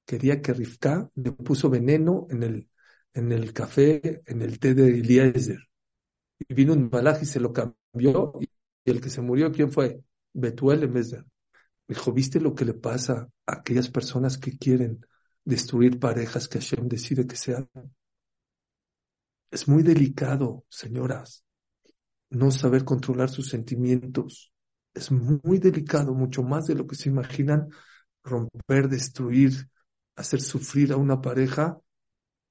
quería 0.05 0.41
que 0.41 0.53
Rivka 0.53 1.09
le 1.15 1.31
puso 1.31 1.69
veneno 1.69 2.27
en 2.29 2.43
el, 2.43 2.69
en 3.13 3.31
el 3.31 3.53
café, 3.53 4.21
en 4.25 4.41
el 4.41 4.59
té 4.59 4.73
de 4.73 4.99
Eliezer? 4.99 5.59
Y 6.39 6.53
vino 6.53 6.73
un 6.73 6.89
malaj 6.91 7.21
y 7.21 7.25
se 7.25 7.39
lo 7.39 7.51
cambió. 7.51 8.33
Y 8.85 8.91
el 8.91 9.01
que 9.01 9.09
se 9.09 9.21
murió, 9.21 9.51
¿quién 9.51 9.71
fue? 9.71 10.01
Betuel 10.33 10.83
en 10.83 10.93
vez 10.93 11.11
de. 11.11 11.23
Dijo, 11.87 12.13
¿viste 12.13 12.39
lo 12.39 12.53
que 12.53 12.65
le 12.65 12.75
pasa 12.75 13.29
a 13.45 13.53
aquellas 13.55 13.89
personas 13.89 14.37
que 14.37 14.57
quieren 14.57 15.05
destruir 15.43 15.99
parejas 15.99 16.47
que 16.47 16.59
Hashem 16.59 16.87
decide 16.87 17.25
que 17.25 17.35
sean? 17.35 17.67
Es 19.51 19.67
muy 19.67 19.81
delicado, 19.81 20.65
señoras, 20.69 21.43
no 22.29 22.51
saber 22.51 22.85
controlar 22.85 23.29
sus 23.29 23.49
sentimientos. 23.49 24.53
Es 24.99 25.11
muy 25.11 25.59
delicado, 25.59 26.13
mucho 26.13 26.43
más 26.43 26.67
de 26.67 26.75
lo 26.75 26.85
que 26.85 26.97
se 26.97 27.07
imaginan, 27.07 27.69
romper, 28.21 28.89
destruir, 28.89 29.69
hacer 30.17 30.41
sufrir 30.41 30.91
a 30.91 30.97
una 30.97 31.21
pareja 31.21 31.79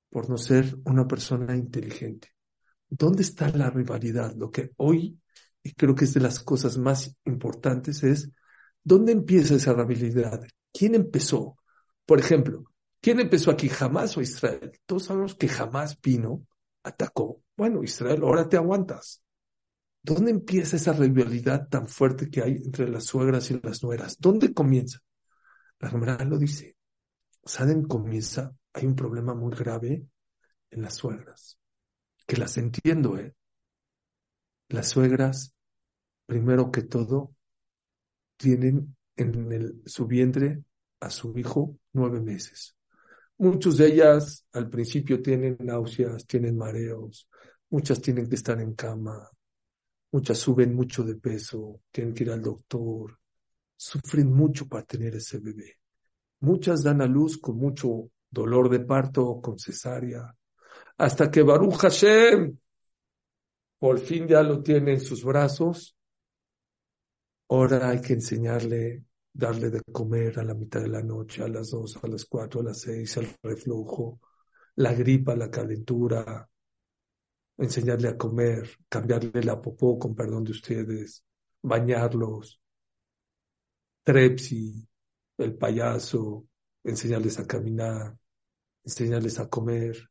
por 0.08 0.30
no 0.30 0.38
ser 0.38 0.78
una 0.86 1.06
persona 1.06 1.54
inteligente. 1.54 2.28
¿Dónde 2.88 3.20
está 3.20 3.50
la 3.50 3.68
rivalidad? 3.68 4.34
Lo 4.34 4.50
que 4.50 4.70
hoy, 4.78 5.20
y 5.62 5.72
creo 5.72 5.94
que 5.94 6.06
es 6.06 6.14
de 6.14 6.20
las 6.20 6.40
cosas 6.40 6.78
más 6.78 7.14
importantes, 7.26 8.02
es 8.02 8.30
¿dónde 8.82 9.12
empieza 9.12 9.56
esa 9.56 9.74
rivalidad? 9.74 10.40
¿Quién 10.72 10.94
empezó? 10.94 11.58
Por 12.06 12.18
ejemplo, 12.18 12.64
¿quién 13.02 13.20
empezó 13.20 13.50
aquí? 13.50 13.68
¿Jamás 13.68 14.16
o 14.16 14.22
Israel? 14.22 14.72
Todos 14.86 15.04
sabemos 15.04 15.34
que 15.34 15.48
jamás 15.48 16.00
vino 16.00 16.46
atacó. 16.82 17.42
Bueno, 17.58 17.82
Israel, 17.84 18.22
ahora 18.22 18.48
te 18.48 18.56
aguantas. 18.56 19.22
¿Dónde 20.02 20.30
empieza 20.30 20.76
esa 20.76 20.92
rivalidad 20.92 21.68
tan 21.68 21.88
fuerte 21.88 22.30
que 22.30 22.42
hay 22.42 22.52
entre 22.52 22.88
las 22.88 23.04
suegras 23.04 23.50
y 23.50 23.60
las 23.62 23.82
nueras? 23.82 24.18
¿Dónde 24.18 24.54
comienza? 24.54 25.00
La 25.80 25.90
Gemara 25.90 26.24
lo 26.24 26.38
dice. 26.38 26.76
¿Saben 27.44 27.82
comienza? 27.84 28.54
Hay 28.72 28.86
un 28.86 28.94
problema 28.94 29.34
muy 29.34 29.54
grave 29.54 30.06
en 30.70 30.82
las 30.82 30.94
suegras. 30.94 31.58
Que 32.26 32.36
las 32.36 32.56
entiendo, 32.58 33.18
¿eh? 33.18 33.34
Las 34.68 34.88
suegras, 34.88 35.54
primero 36.26 36.70
que 36.70 36.82
todo, 36.82 37.34
tienen 38.36 38.96
en 39.16 39.52
el, 39.52 39.82
su 39.86 40.06
vientre 40.06 40.62
a 41.00 41.10
su 41.10 41.36
hijo 41.38 41.78
nueve 41.92 42.20
meses. 42.20 42.76
Muchas 43.38 43.76
de 43.76 43.86
ellas 43.86 44.46
al 44.52 44.68
principio 44.68 45.22
tienen 45.22 45.56
náuseas, 45.60 46.26
tienen 46.26 46.56
mareos, 46.56 47.28
muchas 47.70 48.00
tienen 48.00 48.28
que 48.28 48.34
estar 48.34 48.60
en 48.60 48.74
cama, 48.74 49.28
muchas 50.10 50.38
suben 50.38 50.74
mucho 50.74 51.02
de 51.02 51.16
peso, 51.16 51.80
tienen 51.90 52.14
que 52.14 52.24
ir 52.24 52.30
al 52.30 52.42
doctor, 52.42 53.18
sufren 53.76 54.32
mucho 54.32 54.66
para 54.66 54.84
tener 54.84 55.16
ese 55.16 55.38
bebé. 55.38 55.78
Muchas 56.40 56.82
dan 56.82 57.00
a 57.02 57.06
luz 57.06 57.38
con 57.38 57.56
mucho 57.56 58.10
dolor 58.30 58.68
de 58.68 58.80
parto, 58.80 59.40
con 59.40 59.58
cesárea, 59.58 60.34
hasta 60.96 61.30
que 61.30 61.42
Baruch 61.42 61.76
Hashem 61.76 62.58
por 63.78 63.98
fin 64.00 64.26
ya 64.26 64.42
lo 64.42 64.62
tiene 64.62 64.94
en 64.94 65.00
sus 65.00 65.24
brazos. 65.24 65.96
Ahora 67.48 67.88
hay 67.88 68.00
que 68.00 68.14
enseñarle 68.14 69.04
darle 69.32 69.70
de 69.70 69.80
comer 69.92 70.40
a 70.40 70.44
la 70.44 70.54
mitad 70.54 70.80
de 70.80 70.88
la 70.88 71.02
noche, 71.02 71.44
a 71.44 71.48
las 71.48 71.70
dos, 71.70 71.96
a 72.02 72.08
las 72.08 72.24
cuatro, 72.24 72.60
a 72.60 72.64
las 72.64 72.80
seis, 72.80 73.16
al 73.18 73.28
reflujo, 73.40 74.20
la 74.74 74.92
gripa, 74.92 75.36
la 75.36 75.48
calentura, 75.48 76.48
enseñarle 77.58 78.08
a 78.08 78.16
comer, 78.16 78.70
cambiarle 78.88 79.42
la 79.42 79.60
popó, 79.60 79.98
con 79.98 80.14
perdón 80.14 80.44
de 80.44 80.52
ustedes, 80.52 81.24
bañarlos, 81.62 82.60
trepsi, 84.02 84.88
el 85.36 85.56
payaso, 85.56 86.46
enseñarles 86.84 87.38
a 87.38 87.46
caminar, 87.46 88.16
enseñarles 88.84 89.38
a 89.38 89.48
comer. 89.48 90.08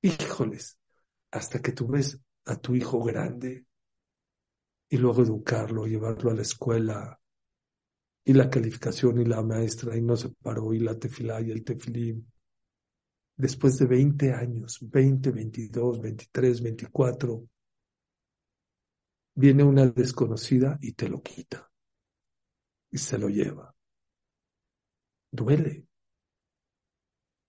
Híjoles, 0.00 0.78
hasta 1.30 1.60
que 1.60 1.72
tú 1.72 1.86
ves 1.86 2.18
a 2.46 2.56
tu 2.56 2.74
hijo 2.74 3.02
grande 3.04 3.66
y 4.88 4.96
luego 4.96 5.22
educarlo, 5.22 5.86
llevarlo 5.86 6.30
a 6.30 6.34
la 6.34 6.42
escuela, 6.42 7.22
y 8.24 8.32
la 8.32 8.48
calificación 8.48 9.20
y 9.20 9.24
la 9.24 9.42
maestra 9.42 9.96
y 9.96 10.02
no 10.02 10.16
se 10.16 10.28
paró 10.28 10.72
y 10.72 10.78
la 10.78 10.98
tefilá 10.98 11.40
y 11.40 11.50
el 11.50 11.64
tefilín. 11.64 12.31
Después 13.36 13.78
de 13.78 13.86
20 13.86 14.32
años, 14.32 14.78
20, 14.82 15.30
22, 15.30 16.00
23, 16.00 16.62
24, 16.62 17.48
viene 19.34 19.64
una 19.64 19.86
desconocida 19.86 20.78
y 20.80 20.92
te 20.92 21.08
lo 21.08 21.22
quita 21.22 21.70
y 22.90 22.98
se 22.98 23.18
lo 23.18 23.28
lleva. 23.28 23.74
Duele. 25.30 25.86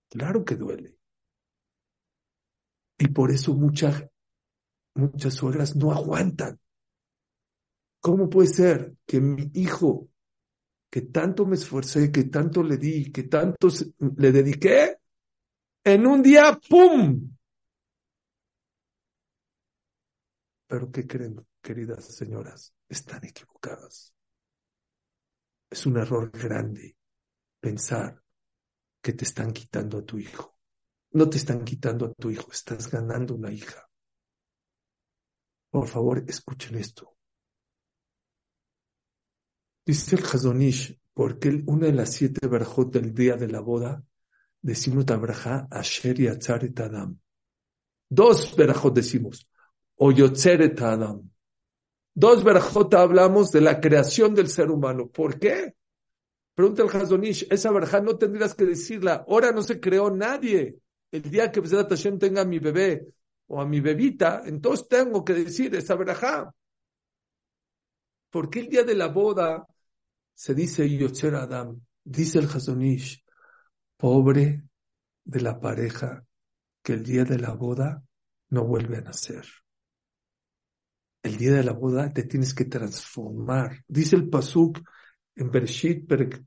Claro 0.10 0.46
que 0.46 0.56
duele. 0.56 0.98
Y 2.98 3.10
por 3.10 3.32
eso 3.32 3.54
muchas, 3.54 4.08
muchas 4.96 5.34
suegras 5.34 5.76
no 5.76 5.92
aguantan. 5.92 6.60
¿Cómo 8.00 8.30
puede 8.30 8.48
ser 8.48 8.96
que 9.06 9.20
mi 9.20 9.52
hijo 9.54 10.10
que 10.90 11.02
tanto 11.02 11.46
me 11.46 11.56
esforcé, 11.56 12.12
que 12.12 12.26
tanto 12.26 12.62
le 12.62 12.78
di, 12.78 13.12
que 13.12 13.24
tanto 13.24 13.68
le 14.18 14.32
dediqué, 14.32 15.00
en 15.84 16.08
un 16.08 16.24
día, 16.24 16.60
¡pum! 16.70 17.36
Pero 20.68 20.92
¿qué 20.92 21.06
creen, 21.06 21.46
queridas 21.62 22.06
señoras? 22.06 22.74
Están 22.90 23.24
equivocadas. 23.26 24.14
Es 25.70 25.86
un 25.86 25.98
error 25.98 26.32
grande 26.32 26.98
pensar 27.60 28.24
que 29.02 29.14
te 29.14 29.26
están 29.26 29.52
quitando 29.52 30.00
a 30.00 30.06
tu 30.06 30.18
hijo. 30.18 30.58
No 31.12 31.30
te 31.30 31.38
están 31.38 31.64
quitando 31.64 32.06
a 32.06 32.14
tu 32.14 32.32
hijo, 32.32 32.52
estás 32.52 32.90
ganando 32.90 33.36
una 33.36 33.52
hija. 33.52 33.88
Por 35.70 35.88
favor, 35.88 36.24
escuchen 36.28 36.76
esto. 36.76 37.16
Dice 39.86 40.16
el 40.16 40.24
Hazonish, 40.24 41.00
porque 41.14 41.62
una 41.68 41.88
de 41.88 41.94
las 41.94 42.14
siete 42.14 42.48
verajot 42.48 42.92
del 42.92 43.14
día 43.14 43.36
de 43.36 43.48
la 43.48 43.60
boda, 43.60 44.04
decimos 44.64 45.06
a 45.12 45.68
Asher 45.70 46.20
y 46.20 46.28
Adam. 46.28 47.20
Dos 48.10 48.56
verajot 48.56 48.96
decimos, 48.96 49.48
o 49.98 50.12
Yotzeret 50.12 50.82
Adam. 50.82 51.30
Dos 52.16 52.44
verajot 52.44 52.94
hablamos 52.96 53.52
de 53.52 53.62
la 53.62 53.80
creación 53.80 54.34
del 54.34 54.48
ser 54.48 54.72
humano. 54.72 55.08
¿Por 55.08 55.38
qué? 55.38 55.76
Pregunta 56.56 56.84
el 56.84 56.90
Hazonish, 56.90 57.48
esa 57.50 57.72
verja 57.72 58.00
no 58.00 58.16
tendrías 58.18 58.54
que 58.54 58.66
decirla. 58.66 59.26
Ahora 59.28 59.52
no 59.52 59.64
se 59.64 59.80
creó 59.80 60.12
nadie. 60.12 60.78
El 61.12 61.24
día 61.24 61.52
que 61.52 61.62
Hashem 61.62 62.20
tenga 62.20 62.42
a 62.42 62.46
mi 62.46 62.60
bebé 62.60 63.08
o 63.48 63.60
a 63.60 63.66
mi 63.66 63.82
bebita, 63.82 64.44
entonces 64.46 64.88
tengo 64.88 65.24
que 65.26 65.34
decir 65.34 65.76
esa 65.76 65.96
verja. 65.96 66.54
¿Por 68.30 68.50
qué 68.50 68.62
el 68.62 68.70
día 68.70 68.84
de 68.84 68.96
la 68.96 69.08
boda 69.08 69.68
se 70.34 70.54
dice 70.54 70.88
Yotzer 70.90 71.36
Adam? 71.36 71.80
Dice 72.04 72.40
el 72.40 72.46
Hazonish, 72.46 73.23
pobre 74.04 74.62
de 75.24 75.40
la 75.40 75.62
pareja 75.62 76.26
que 76.84 76.92
el 76.92 77.06
día 77.06 77.24
de 77.24 77.40
la 77.40 77.54
boda 77.54 78.04
no 78.50 78.66
vuelve 78.66 78.98
a 78.98 79.02
nacer. 79.02 79.46
El 81.22 81.38
día 81.38 81.54
de 81.54 81.64
la 81.64 81.72
boda 81.72 82.12
te 82.12 82.24
tienes 82.24 82.54
que 82.54 82.66
transformar. 82.66 83.82
Dice 83.88 84.18
el 84.18 84.28
Pasuk 84.28 84.78
en 85.38 85.50
Bereshit 85.50 86.06
Perek 86.06 86.44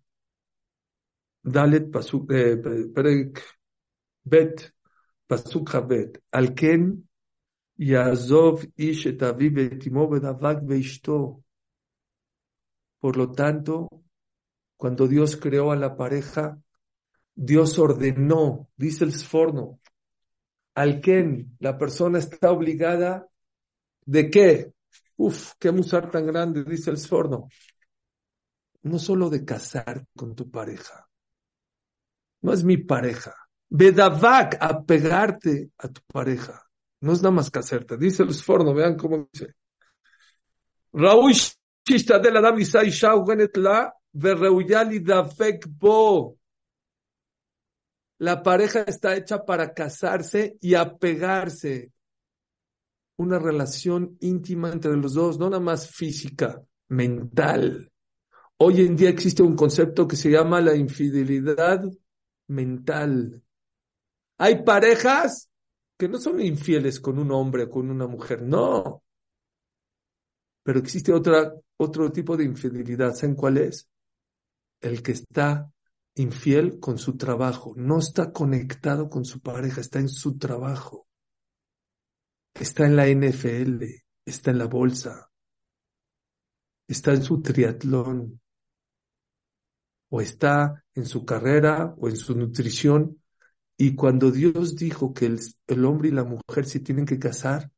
Dalet 1.43 1.91
Pasuk 1.91 2.31
eh, 2.31 2.61
Bet 4.23 4.75
Pasuk 5.27 5.75
Habet 5.77 6.23
Alken 6.33 7.09
Yazov 7.79 8.67
Ish 8.77 9.07
et 9.07 9.19
Betimo 9.19 10.11
Bedavak 10.11 10.63
Beishto. 10.63 11.43
Por 13.01 13.17
lo 13.17 13.33
tanto, 13.33 13.89
cuando 14.77 15.09
Dios 15.09 15.39
creó 15.39 15.73
a 15.73 15.77
la 15.77 15.97
pareja, 15.97 16.61
Dios 17.37 17.79
ordenó, 17.79 18.71
dice 18.77 19.05
el 19.05 19.13
Sforno, 19.13 19.79
al 20.75 21.01
Ken, 21.01 21.57
la 21.61 21.77
persona 21.77 22.19
está 22.19 22.51
obligada 22.51 23.29
de 24.07 24.31
qué? 24.31 24.73
Uf, 25.17 25.53
qué 25.59 25.71
musar 25.71 26.11
tan 26.11 26.27
grande, 26.27 26.65
dice 26.65 26.91
el 26.91 26.97
Sforno. 26.97 27.49
No 28.83 28.99
solo 28.99 29.29
de 29.29 29.45
casar 29.45 30.07
con 30.17 30.35
tu 30.35 30.51
pareja. 30.51 31.09
No 32.41 32.53
es 32.53 32.65
mi 32.65 32.79
pareja. 32.79 33.35
Bedavak, 33.69 34.57
a 34.61 34.83
pegarte 34.83 35.71
a 35.79 35.89
tu 35.89 36.01
pareja. 36.07 36.63
No 37.01 37.13
es 37.13 37.21
nada 37.21 37.35
más 37.35 37.51
casarte. 37.51 37.97
Dice 37.99 38.23
el 38.23 38.33
Sforno, 38.33 38.73
vean 38.73 38.97
cómo 38.97 39.29
dice. 39.31 39.55
Raúl 40.93 41.35
Adam 42.35 42.59
Isai 42.59 42.91
la 43.55 43.95
Dafek 45.03 45.69
Bo. 45.69 46.39
La 48.19 48.43
pareja 48.43 48.81
está 48.81 49.15
hecha 49.15 49.45
para 49.45 49.75
casarse 49.75 50.57
y 50.61 50.75
apegarse. 50.75 51.93
Una 53.19 53.39
relación 53.39 54.17
íntima 54.21 54.71
entre 54.71 54.97
los 54.97 55.15
dos, 55.15 55.39
no 55.39 55.51
nada 55.51 55.63
más 55.63 55.91
física, 55.91 56.63
mental. 56.89 57.93
Hoy 58.59 58.81
en 58.81 58.97
día 58.97 59.11
existe 59.11 59.43
un 59.43 59.55
concepto 59.55 60.09
que 60.09 60.17
se 60.17 60.31
llama 60.31 60.61
la 60.61 60.75
infidelidad 60.75 61.85
mental. 62.49 63.43
Hay 64.39 64.65
parejas 64.65 65.51
que 65.99 66.09
no 66.09 66.19
son 66.19 66.41
infieles 66.41 67.01
con 67.01 67.19
un 67.19 67.33
hombre 67.33 67.65
o 67.65 67.71
con 67.71 67.91
una 67.91 68.07
mujer, 68.07 68.43
no. 68.43 69.03
Pero 70.63 70.79
existe 70.79 71.13
otro 71.13 72.13
tipo 72.13 72.37
de 72.37 72.45
infidelidad. 72.45 73.15
¿Saben 73.15 73.35
cuál 73.35 73.59
es? 73.59 73.89
El 74.81 75.03
que 75.03 75.13
está 75.13 75.71
infiel 76.17 76.81
con 76.81 76.99
su 76.99 77.17
trabajo, 77.17 77.75
no 77.77 77.99
está 77.99 78.33
conectado 78.33 79.09
con 79.09 79.25
su 79.25 79.41
pareja, 79.41 79.81
está 79.81 80.01
en 80.01 80.09
su 80.09 80.37
trabajo, 80.39 81.07
está 82.55 82.87
en 82.87 82.97
la 82.97 83.07
NFL, 83.07 83.85
está 84.25 84.51
en 84.51 84.59
la 84.59 84.67
bolsa, 84.67 85.31
está 86.89 87.13
en 87.13 87.23
su 87.23 87.41
triatlón, 87.41 88.41
o 90.09 90.21
está 90.21 90.85
en 90.95 91.07
su 91.07 91.25
carrera 91.25 91.95
o 91.99 92.09
en 92.09 92.17
su 92.17 92.35
nutrición. 92.37 93.23
Y 93.77 93.95
cuando 93.95 94.31
Dios 94.31 94.77
dijo 94.77 95.13
que 95.13 95.27
el, 95.27 95.85
hombre 95.85 96.09
y 96.09 96.13
la 96.13 96.25
mujer 96.25 96.67
se 96.67 96.81
tienen 96.81 97.05
que 97.05 97.19
casar, 97.19 97.71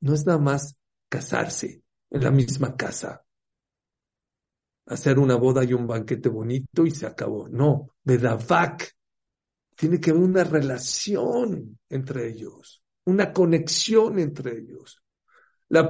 no 0.00 0.14
es 0.14 0.24
nada 0.26 0.38
más 0.38 0.76
casarse 1.08 1.82
en 2.10 2.24
la 2.24 2.30
misma 2.30 2.76
casa, 2.76 3.24
hacer 4.86 5.18
una 5.18 5.36
boda 5.36 5.64
y 5.64 5.72
un 5.72 5.86
banquete 5.86 6.28
bonito 6.28 6.84
y 6.84 6.90
se 6.90 7.06
acabó. 7.06 7.48
No, 7.48 7.90
Bedavak. 8.02 8.92
Tiene 9.74 9.98
que 10.00 10.10
haber 10.10 10.22
una 10.22 10.44
relación 10.44 11.78
entre 11.88 12.28
ellos, 12.28 12.82
una 13.04 13.32
conexión 13.32 14.18
entre 14.18 14.58
ellos. 14.58 15.02
La, 15.68 15.88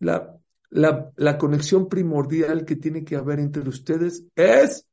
la, 0.00 0.40
la, 0.70 1.12
la 1.14 1.38
conexión 1.38 1.88
primordial 1.88 2.64
que 2.64 2.76
tiene 2.76 3.04
que 3.04 3.16
haber 3.16 3.40
entre 3.40 3.68
ustedes 3.68 4.24
es 4.34 4.88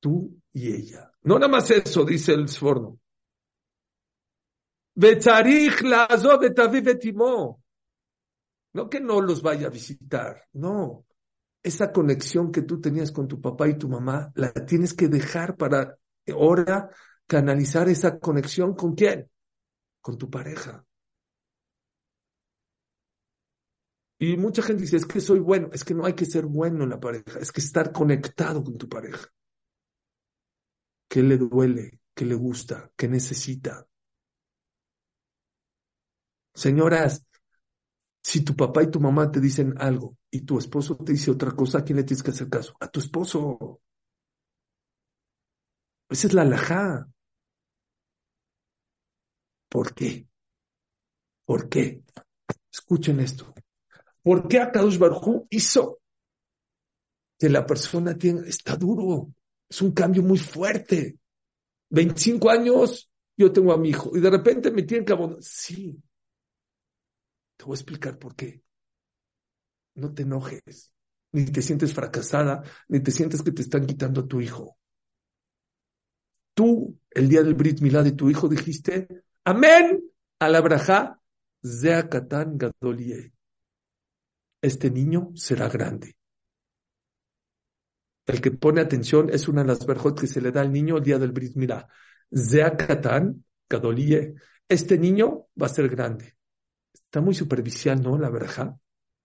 tú 0.00 0.40
y 0.52 0.72
ella. 0.72 1.12
No 1.22 1.38
nada 1.38 1.48
más 1.48 1.70
eso, 1.70 2.04
dice 2.04 2.32
el 2.32 2.48
Sforno. 2.48 2.98
No 8.72 8.88
que 8.88 9.00
no 9.00 9.20
los 9.20 9.42
vaya 9.42 9.66
a 9.66 9.70
visitar, 9.70 10.46
no 10.52 11.05
esa 11.66 11.92
conexión 11.92 12.52
que 12.52 12.62
tú 12.62 12.80
tenías 12.80 13.10
con 13.10 13.26
tu 13.26 13.40
papá 13.40 13.68
y 13.68 13.76
tu 13.76 13.88
mamá, 13.88 14.32
la 14.36 14.52
tienes 14.52 14.94
que 14.94 15.08
dejar 15.08 15.56
para 15.56 15.98
ahora 16.32 16.90
canalizar 17.26 17.88
esa 17.88 18.18
conexión 18.18 18.74
con 18.74 18.94
quién? 18.94 19.28
Con 20.00 20.16
tu 20.16 20.30
pareja. 20.30 20.84
Y 24.18 24.36
mucha 24.36 24.62
gente 24.62 24.82
dice, 24.82 24.96
es 24.96 25.06
que 25.06 25.20
soy 25.20 25.40
bueno, 25.40 25.68
es 25.72 25.84
que 25.84 25.92
no 25.92 26.06
hay 26.06 26.14
que 26.14 26.24
ser 26.24 26.46
bueno 26.46 26.84
en 26.84 26.90
la 26.90 27.00
pareja, 27.00 27.38
es 27.38 27.52
que 27.52 27.60
estar 27.60 27.92
conectado 27.92 28.62
con 28.64 28.78
tu 28.78 28.88
pareja. 28.88 29.28
¿Qué 31.08 31.22
le 31.22 31.36
duele? 31.36 32.00
¿Qué 32.14 32.24
le 32.24 32.34
gusta? 32.34 32.90
¿Qué 32.96 33.08
necesita? 33.08 33.86
Señoras, 36.54 37.26
si 38.26 38.40
tu 38.40 38.56
papá 38.56 38.82
y 38.82 38.90
tu 38.90 38.98
mamá 38.98 39.30
te 39.30 39.38
dicen 39.38 39.74
algo 39.78 40.16
y 40.32 40.40
tu 40.40 40.58
esposo 40.58 40.96
te 40.96 41.12
dice 41.12 41.30
otra 41.30 41.52
cosa, 41.52 41.78
¿a 41.78 41.84
quién 41.84 41.98
le 41.98 42.02
tienes 42.02 42.24
que 42.24 42.32
hacer 42.32 42.48
caso? 42.48 42.74
A 42.80 42.88
tu 42.88 42.98
esposo. 42.98 43.80
Esa 46.10 46.26
es 46.26 46.34
la 46.34 46.42
alajá. 46.42 47.08
¿Por 49.68 49.94
qué? 49.94 50.26
¿Por 51.44 51.68
qué? 51.68 52.02
Escuchen 52.68 53.20
esto. 53.20 53.54
¿Por 54.24 54.48
qué 54.48 54.58
Akadosh 54.58 54.98
Baruj 54.98 55.46
hizo 55.50 56.00
que 57.38 57.48
la 57.48 57.64
persona 57.64 58.18
tiene, 58.18 58.48
está 58.48 58.74
duro? 58.74 59.32
Es 59.68 59.80
un 59.82 59.92
cambio 59.92 60.24
muy 60.24 60.38
fuerte. 60.38 61.16
25 61.90 62.50
años, 62.50 63.08
yo 63.36 63.52
tengo 63.52 63.72
a 63.72 63.78
mi 63.78 63.90
hijo 63.90 64.16
y 64.16 64.20
de 64.20 64.30
repente 64.30 64.72
me 64.72 64.82
tienen 64.82 65.06
que 65.06 65.12
abonar. 65.12 65.38
Sí, 65.40 65.96
te 67.56 67.64
voy 67.64 67.74
a 67.74 67.80
explicar 67.80 68.18
por 68.18 68.34
qué. 68.34 68.62
No 69.94 70.12
te 70.12 70.22
enojes, 70.22 70.92
ni 71.32 71.46
te 71.46 71.62
sientes 71.62 71.94
fracasada, 71.94 72.62
ni 72.88 73.00
te 73.00 73.10
sientes 73.10 73.42
que 73.42 73.52
te 73.52 73.62
están 73.62 73.86
quitando 73.86 74.22
a 74.22 74.26
tu 74.26 74.40
hijo. 74.40 74.78
Tú, 76.54 76.98
el 77.10 77.28
día 77.28 77.42
del 77.42 77.54
Brit 77.54 77.80
Milá 77.80 78.02
de 78.02 78.12
tu 78.12 78.30
hijo, 78.30 78.48
dijiste, 78.48 79.08
Amén, 79.44 80.02
a 80.38 80.48
la 80.48 80.60
braja, 80.60 81.20
Zeakatan 81.64 82.58
Gadolie. 82.58 83.32
Este 84.60 84.90
niño 84.90 85.32
será 85.34 85.68
grande. 85.68 86.16
El 88.26 88.40
que 88.40 88.50
pone 88.50 88.80
atención 88.80 89.30
es 89.30 89.46
una 89.46 89.62
de 89.62 89.68
las 89.68 89.86
verjot 89.86 90.18
que 90.18 90.26
se 90.26 90.40
le 90.40 90.50
da 90.50 90.62
al 90.62 90.72
niño 90.72 90.96
el 90.96 91.04
día 91.04 91.18
del 91.18 91.32
Brit 91.32 91.54
Milá. 91.54 91.88
Zeakatan 92.34 93.44
Gadolie. 93.68 94.34
Este 94.68 94.98
niño 94.98 95.46
va 95.60 95.66
a 95.66 95.70
ser 95.70 95.88
grande. 95.88 96.35
Está 97.16 97.24
muy 97.24 97.34
superficial, 97.34 98.02
¿no? 98.02 98.18
La 98.18 98.28
verja. 98.28 98.78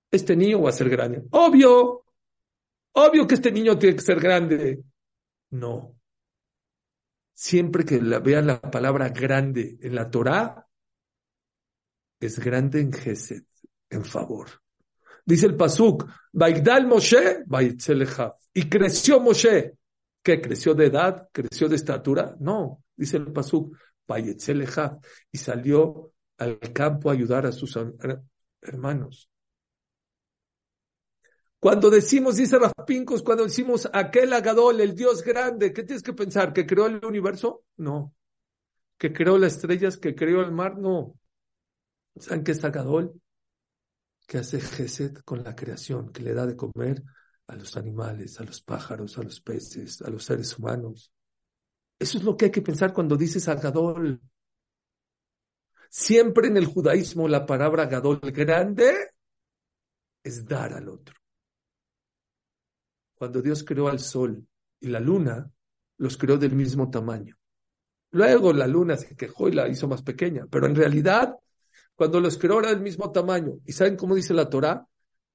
Este 0.09 0.33
niño 0.33 0.61
va 0.61 0.69
a 0.69 0.71
ser 0.71 0.89
grande. 0.89 1.25
Obvio. 1.31 2.05
Obvio 2.93 3.27
que 3.27 3.35
este 3.35 3.51
niño 3.51 3.77
tiene 3.77 3.97
que 3.97 4.01
ser 4.01 4.17
grande. 4.17 4.81
No. 5.49 5.99
Siempre 7.33 7.83
que 7.83 7.97
vean 7.99 8.47
la 8.47 8.61
palabra 8.61 9.09
grande 9.09 9.77
en 9.81 9.93
la 9.93 10.09
Torah, 10.09 10.65
es 12.17 12.39
grande 12.39 12.79
en 12.79 12.93
Gesed, 12.93 13.43
en 13.89 14.05
favor. 14.05 14.47
Dice 15.25 15.47
el 15.47 15.57
Pasuk, 15.57 16.09
Baigdal 16.31 16.87
Moshe, 16.87 17.43
Y 18.53 18.69
creció 18.69 19.19
Moshe. 19.19 19.73
¿Qué? 20.23 20.39
¿Creció 20.39 20.73
de 20.73 20.85
edad? 20.85 21.27
¿Creció 21.29 21.67
de 21.67 21.75
estatura? 21.75 22.37
No. 22.39 22.85
Dice 22.95 23.17
el 23.17 23.33
Pasuk, 23.33 23.75
Y 25.33 25.37
salió 25.37 26.13
al 26.41 26.59
campo 26.73 27.11
ayudar 27.11 27.45
a 27.45 27.51
sus 27.51 27.77
hermanos. 28.61 29.29
Cuando 31.59 31.91
decimos, 31.91 32.37
dice 32.37 32.57
Pincos, 32.87 33.21
cuando 33.21 33.43
decimos 33.43 33.87
aquel 33.93 34.33
Agadol, 34.33 34.81
el 34.81 34.95
Dios 34.95 35.23
grande, 35.23 35.71
¿qué 35.71 35.83
tienes 35.83 36.01
que 36.01 36.13
pensar? 36.13 36.51
¿Que 36.51 36.65
creó 36.65 36.87
el 36.87 37.05
universo? 37.05 37.65
No. 37.77 38.15
¿Que 38.97 39.13
creó 39.13 39.37
las 39.37 39.53
estrellas? 39.53 39.97
¿Que 39.97 40.15
creó 40.15 40.41
el 40.41 40.51
mar? 40.51 40.79
No. 40.79 41.13
¿Saben 42.15 42.43
qué 42.43 42.53
es 42.53 42.63
Agadol? 42.63 43.21
Que 44.25 44.39
hace 44.39 44.59
Geset 44.59 45.23
con 45.23 45.43
la 45.43 45.55
creación, 45.55 46.11
que 46.11 46.23
le 46.23 46.33
da 46.33 46.47
de 46.47 46.55
comer 46.55 47.03
a 47.45 47.55
los 47.55 47.77
animales, 47.77 48.39
a 48.39 48.43
los 48.45 48.61
pájaros, 48.61 49.19
a 49.19 49.21
los 49.21 49.39
peces, 49.41 50.01
a 50.01 50.09
los 50.09 50.23
seres 50.23 50.57
humanos. 50.57 51.11
Eso 51.99 52.17
es 52.17 52.23
lo 52.23 52.35
que 52.35 52.45
hay 52.45 52.51
que 52.51 52.63
pensar 52.63 52.93
cuando 52.93 53.15
dices 53.15 53.47
a 53.47 53.53
Gadol. 53.53 54.19
Siempre 55.93 56.47
en 56.47 56.55
el 56.55 56.67
judaísmo 56.67 57.27
la 57.27 57.45
palabra 57.45 57.85
Gadol 57.85 58.21
grande 58.21 59.09
es 60.23 60.45
dar 60.45 60.71
al 60.71 60.87
otro. 60.87 61.13
Cuando 63.13 63.41
Dios 63.41 63.65
creó 63.65 63.89
al 63.89 63.99
sol 63.99 64.47
y 64.79 64.87
la 64.87 65.01
luna, 65.01 65.51
los 65.97 66.15
creó 66.15 66.37
del 66.37 66.55
mismo 66.55 66.89
tamaño. 66.89 67.35
Luego 68.11 68.53
la 68.53 68.67
luna 68.67 68.95
se 68.95 69.17
quejó 69.17 69.49
y 69.49 69.51
la 69.51 69.67
hizo 69.67 69.89
más 69.89 70.01
pequeña, 70.01 70.45
pero 70.49 70.65
en 70.65 70.75
realidad, 70.75 71.35
cuando 71.93 72.21
los 72.21 72.37
creó 72.37 72.61
era 72.61 72.69
del 72.69 72.79
mismo 72.79 73.11
tamaño. 73.11 73.59
¿Y 73.65 73.73
saben 73.73 73.97
cómo 73.97 74.15
dice 74.15 74.33
la 74.33 74.49
Torah? 74.49 74.87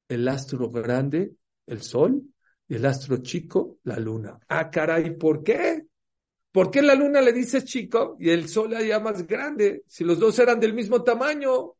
El 0.09 0.27
astro 0.27 0.71
grande, 0.71 1.35
el 1.66 1.83
sol, 1.83 2.23
y 2.66 2.77
el 2.77 2.87
astro 2.87 3.19
chico, 3.19 3.77
la 3.85 3.99
luna. 3.99 4.40
Ah, 4.49 4.71
caray, 4.71 5.19
¿por 5.19 5.42
qué? 5.42 5.85
¿Por 6.57 6.71
qué 6.71 6.81
la 6.81 6.95
luna 6.95 7.21
le 7.21 7.35
dice 7.35 7.62
chico 7.64 8.16
y 8.19 8.31
el 8.31 8.49
sol 8.49 8.75
allá 8.75 8.99
más 8.99 9.27
grande? 9.27 9.85
Si 9.87 10.05
los 10.05 10.19
dos 10.19 10.38
eran 10.38 10.59
del 10.59 10.73
mismo 10.73 11.05
tamaño. 11.05 11.75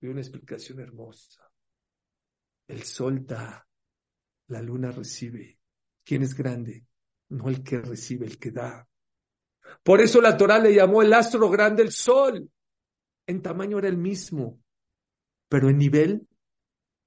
Y 0.00 0.06
una 0.06 0.22
explicación 0.22 0.80
hermosa. 0.80 1.52
El 2.66 2.82
sol 2.84 3.26
da, 3.26 3.68
la 4.46 4.62
luna 4.62 4.90
recibe. 4.90 5.58
¿Quién 6.02 6.22
es 6.22 6.34
grande? 6.34 6.86
no 7.28 7.50
el 7.50 7.62
que 7.62 7.82
recibe, 7.82 8.24
el 8.24 8.38
que 8.38 8.52
da. 8.52 8.88
Por 9.82 10.00
eso 10.00 10.22
la 10.22 10.34
Torah 10.34 10.60
le 10.60 10.74
llamó 10.74 11.02
el 11.02 11.12
astro 11.12 11.50
grande 11.50 11.82
el 11.82 11.92
sol. 11.92 12.50
En 13.26 13.42
tamaño 13.42 13.78
era 13.78 13.88
el 13.88 13.98
mismo, 13.98 14.62
pero 15.46 15.68
en 15.68 15.76
nivel 15.76 16.26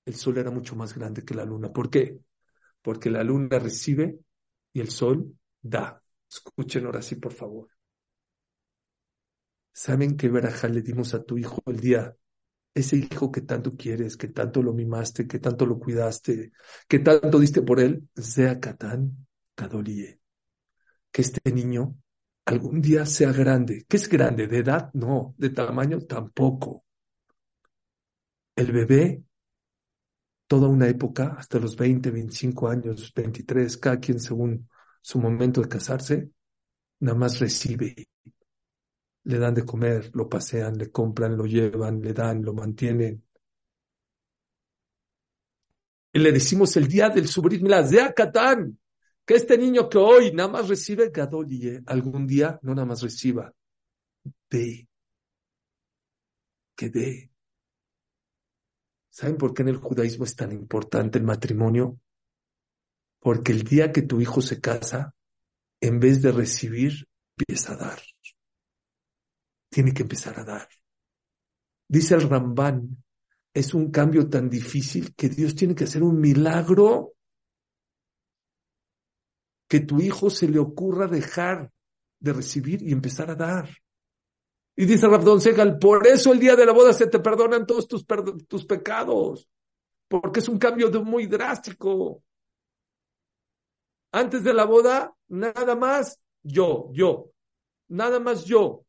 el 0.06 0.14
sol 0.14 0.38
era 0.38 0.52
mucho 0.52 0.76
más 0.76 0.94
grande 0.94 1.26
que 1.26 1.34
la 1.34 1.44
luna. 1.44 1.74
¿Por 1.74 1.90
qué? 1.90 2.20
Porque 2.84 3.10
la 3.10 3.24
luna 3.24 3.58
recibe 3.58 4.20
y 4.74 4.82
el 4.82 4.90
sol 4.90 5.38
da. 5.62 6.02
Escuchen 6.30 6.86
ahora 6.86 7.02
sí, 7.02 7.16
por 7.16 7.34
favor. 7.34 7.70
¿Saben 9.72 10.18
qué 10.18 10.30
verajá 10.30 10.68
le 10.68 10.82
dimos 10.82 11.14
a 11.14 11.24
tu 11.24 11.38
hijo 11.38 11.62
el 11.66 11.80
día? 11.80 12.16
Ese 12.76 12.98
hijo 12.98 13.32
que 13.32 13.42
tanto 13.42 13.76
quieres, 13.76 14.18
que 14.18 14.28
tanto 14.28 14.62
lo 14.64 14.74
mimaste, 14.74 15.28
que 15.28 15.40
tanto 15.40 15.66
lo 15.66 15.80
cuidaste, 15.80 16.52
que 16.88 17.00
tanto 17.00 17.40
diste 17.40 17.62
por 17.62 17.80
él, 17.80 18.08
sea 18.16 18.60
Catán 18.60 19.28
Cadolie, 19.56 20.20
que 21.12 21.22
este 21.22 21.52
niño 21.52 21.96
algún 22.46 22.82
día 22.82 23.06
sea 23.06 23.32
grande. 23.32 23.86
¿Qué 23.88 23.98
es 23.98 24.10
grande? 24.10 24.48
¿De 24.48 24.60
edad? 24.60 24.90
No. 24.94 25.36
¿De 25.38 25.50
tamaño? 25.50 26.02
Tampoco. 26.02 26.86
El 28.56 28.72
bebé, 28.72 29.24
toda 30.54 30.68
una 30.68 30.88
época, 30.88 31.36
hasta 31.36 31.58
los 31.58 31.76
20, 31.76 32.12
25 32.12 32.68
años, 32.68 33.12
23, 33.12 33.76
cada 33.78 34.00
quien 34.00 34.20
según 34.20 34.70
su 35.02 35.18
momento 35.18 35.62
de 35.62 35.68
casarse, 35.68 36.30
nada 37.00 37.18
más 37.18 37.40
recibe. 37.40 38.08
Le 39.24 39.40
dan 39.40 39.56
de 39.56 39.66
comer, 39.66 40.12
lo 40.14 40.30
pasean, 40.30 40.78
le 40.78 40.92
compran, 40.92 41.36
lo 41.36 41.48
llevan, 41.48 42.00
le 42.02 42.14
dan, 42.14 42.44
lo 42.44 42.54
mantienen. 42.54 43.24
Y 46.14 46.20
le 46.20 46.32
decimos 46.32 46.78
el 46.78 46.88
día 46.88 47.10
del 47.10 47.28
subrit 47.28 47.64
de 47.64 47.88
Zeakatán, 47.88 48.78
que 49.26 49.34
este 49.34 49.58
niño 49.58 49.90
que 49.90 49.98
hoy 49.98 50.34
nada 50.34 50.50
más 50.50 50.70
recibe 50.70 51.10
Gadolie, 51.10 51.82
algún 51.88 52.28
día 52.28 52.60
no 52.62 52.76
nada 52.76 52.86
más 52.86 53.02
reciba, 53.02 53.52
de, 54.52 54.88
que 56.76 56.90
dé. 56.92 57.33
¿Saben 59.14 59.38
por 59.38 59.54
qué 59.54 59.62
en 59.62 59.68
el 59.68 59.78
judaísmo 59.78 60.26
es 60.26 60.36
tan 60.36 60.52
importante 60.52 61.20
el 61.20 61.24
matrimonio? 61.24 62.00
Porque 63.20 63.52
el 63.52 63.62
día 63.64 63.92
que 63.92 64.02
tu 64.02 64.20
hijo 64.20 64.42
se 64.42 64.60
casa, 64.60 65.14
en 65.80 66.00
vez 66.00 66.24
de 66.24 66.32
recibir, 66.32 67.08
empieza 67.38 67.74
a 67.74 67.78
dar. 67.78 68.02
Tiene 69.70 69.94
que 69.94 70.02
empezar 70.02 70.40
a 70.40 70.44
dar. 70.44 70.68
Dice 71.88 72.16
el 72.16 72.28
Rambán, 72.28 73.04
es 73.54 73.76
un 73.76 73.92
cambio 73.92 74.28
tan 74.28 74.50
difícil 74.50 75.14
que 75.14 75.30
Dios 75.30 75.54
tiene 75.54 75.76
que 75.76 75.84
hacer 75.84 76.02
un 76.02 76.20
milagro 76.20 77.14
que 79.70 79.82
tu 79.82 80.02
hijo 80.02 80.32
se 80.32 80.48
le 80.48 80.58
ocurra 80.58 81.06
dejar 81.06 81.72
de 82.20 82.34
recibir 82.34 82.82
y 82.82 82.92
empezar 82.92 83.30
a 83.30 83.36
dar. 83.36 83.70
Y 84.76 84.86
dice 84.86 85.08
Rabdón 85.08 85.40
Segal, 85.40 85.78
por 85.78 86.08
eso 86.08 86.34
el 86.34 86.40
día 86.40 86.56
de 86.56 86.66
la 86.66 86.74
boda 86.74 86.94
se 86.94 87.08
te 87.08 87.20
perdonan 87.20 87.66
todos 87.66 87.88
tus, 87.88 88.06
tus 88.48 88.66
pecados, 88.66 89.48
porque 90.08 90.40
es 90.40 90.50
un 90.50 90.58
cambio 90.58 90.90
de 90.90 91.00
muy 91.00 91.28
drástico. 91.28 92.24
Antes 94.12 94.44
de 94.44 94.54
la 94.54 94.66
boda, 94.66 95.14
nada 95.28 95.76
más 95.76 96.20
yo, 96.42 96.90
yo, 96.92 97.32
nada 97.90 98.20
más 98.20 98.46
yo. 98.46 98.86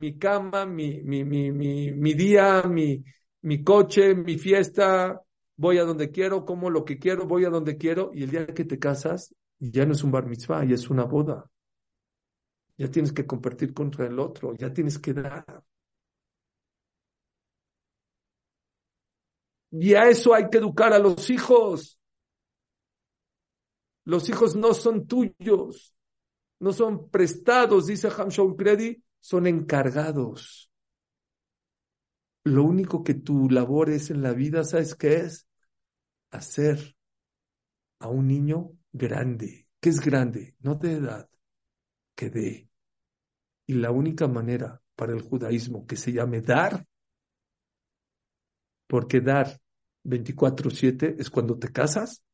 Mi 0.00 0.18
cama, 0.18 0.66
mi, 0.66 1.02
mi, 1.02 1.24
mi, 1.24 1.50
mi, 1.50 1.92
mi 1.92 2.14
día, 2.14 2.62
mi, 2.64 3.02
mi 3.42 3.62
coche, 3.62 4.14
mi 4.14 4.36
fiesta, 4.36 5.22
voy 5.56 5.78
a 5.78 5.84
donde 5.84 6.10
quiero, 6.10 6.44
como 6.44 6.70
lo 6.70 6.84
que 6.84 6.98
quiero, 6.98 7.26
voy 7.26 7.44
a 7.44 7.50
donde 7.50 7.76
quiero, 7.78 8.10
y 8.12 8.24
el 8.24 8.30
día 8.30 8.46
que 8.46 8.64
te 8.64 8.78
casas, 8.78 9.34
ya 9.58 9.86
no 9.86 9.92
es 9.92 10.04
un 10.04 10.10
bar 10.10 10.26
mitzvah, 10.26 10.64
ya 10.64 10.74
es 10.74 10.90
una 10.90 11.04
boda. 11.04 11.50
Ya 12.78 12.90
tienes 12.90 13.12
que 13.12 13.26
compartir 13.26 13.74
contra 13.74 14.06
el 14.06 14.18
otro, 14.18 14.54
ya 14.54 14.72
tienes 14.72 14.98
que 14.98 15.12
dar. 15.12 15.44
Y 19.70 19.94
a 19.94 20.08
eso 20.08 20.34
hay 20.34 20.48
que 20.50 20.58
educar 20.58 20.92
a 20.92 20.98
los 20.98 21.28
hijos. 21.30 21.98
Los 24.04 24.28
hijos 24.30 24.56
no 24.56 24.72
son 24.72 25.06
tuyos, 25.06 25.94
no 26.60 26.72
son 26.72 27.10
prestados, 27.10 27.86
dice 27.86 28.08
Hamshaw 28.08 28.54
Gredi, 28.56 29.02
son 29.20 29.46
encargados. 29.46 30.70
Lo 32.44 32.64
único 32.64 33.04
que 33.04 33.14
tu 33.14 33.50
labor 33.50 33.90
es 33.90 34.10
en 34.10 34.22
la 34.22 34.32
vida, 34.32 34.64
¿sabes 34.64 34.94
qué 34.94 35.16
es? 35.16 35.46
Hacer 36.30 36.96
a 38.00 38.08
un 38.08 38.26
niño 38.28 38.72
grande. 38.92 39.68
¿Qué 39.80 39.90
es 39.90 40.00
grande? 40.00 40.56
No 40.60 40.74
de 40.74 40.92
edad, 40.94 41.28
que 42.14 42.30
de. 42.30 42.67
Y 43.68 43.74
la 43.74 43.90
única 43.90 44.26
manera 44.26 44.80
para 44.96 45.12
el 45.12 45.20
judaísmo 45.20 45.86
que 45.86 45.96
se 45.96 46.10
llame 46.12 46.40
dar, 46.40 46.86
porque 48.88 49.20
dar 49.20 49.60
24-7 50.04 51.16
es 51.18 51.28
cuando 51.28 51.58
te 51.58 51.70
casas, 51.70 52.24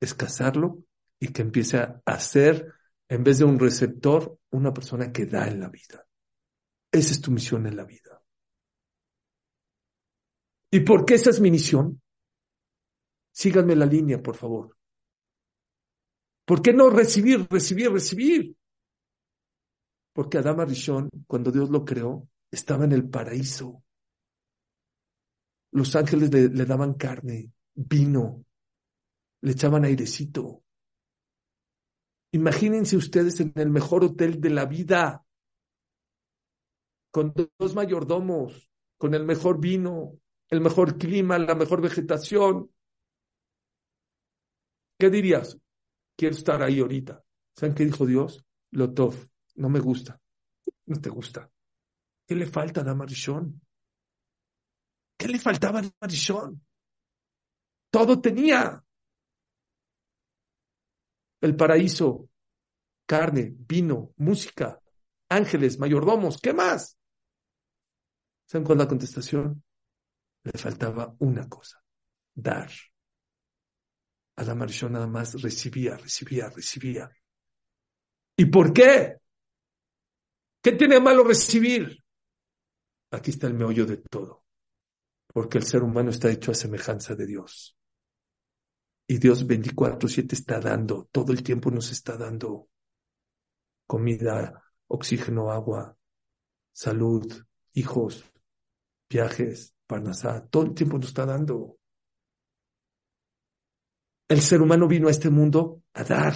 es 0.00 0.14
casarlo 0.14 0.82
y 1.20 1.28
que 1.28 1.42
empiece 1.42 1.78
a 1.78 2.18
ser, 2.18 2.72
en 3.08 3.22
vez 3.22 3.38
de 3.38 3.44
un 3.44 3.58
receptor, 3.58 4.38
una 4.50 4.72
persona 4.72 5.12
que 5.12 5.26
da 5.26 5.46
en 5.46 5.60
la 5.60 5.68
vida. 5.68 6.06
Esa 6.90 7.12
es 7.12 7.20
tu 7.20 7.30
misión 7.30 7.66
en 7.66 7.76
la 7.76 7.84
vida. 7.84 8.22
¿Y 10.70 10.80
por 10.80 11.04
qué 11.04 11.14
esa 11.14 11.30
es 11.30 11.40
mi 11.40 11.50
misión? 11.50 12.00
Síganme 13.30 13.76
la 13.76 13.84
línea, 13.84 14.22
por 14.22 14.36
favor. 14.36 14.74
¿Por 16.46 16.62
qué 16.62 16.72
no 16.72 16.88
recibir, 16.88 17.46
recibir, 17.50 17.92
recibir? 17.92 18.56
Porque 20.12 20.38
Adama 20.38 20.64
Rishon, 20.64 21.08
cuando 21.26 21.50
Dios 21.50 21.70
lo 21.70 21.84
creó, 21.84 22.28
estaba 22.50 22.84
en 22.84 22.92
el 22.92 23.08
paraíso. 23.08 23.82
Los 25.72 25.96
ángeles 25.96 26.32
le, 26.32 26.48
le 26.48 26.66
daban 26.66 26.94
carne, 26.94 27.50
vino, 27.74 28.44
le 29.40 29.52
echaban 29.52 29.84
airecito. 29.84 30.62
Imagínense 32.32 32.96
ustedes 32.96 33.40
en 33.40 33.52
el 33.56 33.70
mejor 33.70 34.04
hotel 34.04 34.40
de 34.40 34.50
la 34.50 34.66
vida, 34.66 35.24
con 37.10 37.34
dos 37.58 37.74
mayordomos, 37.74 38.70
con 38.98 39.14
el 39.14 39.24
mejor 39.24 39.60
vino, 39.60 40.18
el 40.48 40.60
mejor 40.60 40.98
clima, 40.98 41.38
la 41.38 41.54
mejor 41.54 41.80
vegetación. 41.80 42.70
¿Qué 44.98 45.10
dirías? 45.10 45.58
quiero 46.16 46.36
estar 46.36 46.62
ahí 46.62 46.80
ahorita. 46.80 47.24
¿Saben 47.56 47.74
qué 47.74 47.84
dijo 47.84 48.06
Dios? 48.06 48.44
Lotov, 48.70 49.28
no 49.56 49.68
me 49.68 49.80
gusta. 49.80 50.20
No 50.86 51.00
te 51.00 51.10
gusta. 51.10 51.50
¿Qué 52.26 52.34
le 52.34 52.46
falta 52.46 52.80
a 52.80 52.84
Damarishon? 52.84 53.60
¿Qué 55.16 55.28
le 55.28 55.38
faltaba 55.38 55.80
a 55.80 55.82
Damarishon? 55.82 56.64
Todo 57.90 58.20
tenía. 58.20 58.82
El 61.40 61.56
paraíso, 61.56 62.30
carne, 63.06 63.52
vino, 63.54 64.14
música, 64.16 64.80
ángeles, 65.28 65.78
mayordomos, 65.78 66.38
¿qué 66.40 66.52
más? 66.52 66.96
¿Saben 68.46 68.64
cuál 68.64 68.78
es 68.78 68.84
la 68.84 68.88
contestación? 68.88 69.64
Le 70.44 70.52
faltaba 70.52 71.14
una 71.18 71.48
cosa, 71.48 71.82
dar. 72.34 72.70
Adam 74.36 74.62
Arishon 74.62 74.92
nada 74.92 75.06
más 75.06 75.40
recibía, 75.40 75.96
recibía, 75.96 76.48
recibía. 76.48 77.10
¿Y 78.36 78.46
por 78.46 78.72
qué? 78.72 79.21
¿Qué 80.62 80.72
tiene 80.72 81.00
malo 81.00 81.24
recibir? 81.24 82.04
Aquí 83.10 83.30
está 83.30 83.48
el 83.48 83.54
meollo 83.54 83.84
de 83.84 83.96
todo. 83.96 84.44
Porque 85.26 85.58
el 85.58 85.64
ser 85.64 85.82
humano 85.82 86.10
está 86.10 86.30
hecho 86.30 86.52
a 86.52 86.54
semejanza 86.54 87.14
de 87.14 87.26
Dios. 87.26 87.76
Y 89.08 89.18
Dios 89.18 89.46
24/7 89.46 90.34
está 90.34 90.60
dando, 90.60 91.08
todo 91.10 91.32
el 91.32 91.42
tiempo 91.42 91.70
nos 91.70 91.90
está 91.90 92.16
dando 92.16 92.68
comida, 93.86 94.62
oxígeno, 94.86 95.50
agua, 95.50 95.98
salud, 96.72 97.44
hijos, 97.74 98.24
viajes, 99.10 99.74
parnasá, 99.86 100.46
todo 100.46 100.64
el 100.64 100.74
tiempo 100.74 100.96
nos 100.96 101.08
está 101.08 101.26
dando. 101.26 101.78
El 104.28 104.40
ser 104.40 104.62
humano 104.62 104.86
vino 104.86 105.08
a 105.08 105.10
este 105.10 105.28
mundo 105.28 105.82
a 105.92 106.04
dar, 106.04 106.34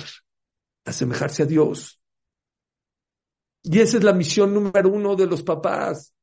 a 0.84 0.90
asemejarse 0.90 1.44
a 1.44 1.46
Dios. 1.46 2.02
Y 3.68 3.80
esa 3.80 3.96
es 3.96 4.04
la 4.04 4.12
misión 4.12 4.54
número 4.54 4.88
uno 4.88 5.16
de 5.16 5.26
los 5.26 5.42
papás. 5.42 6.14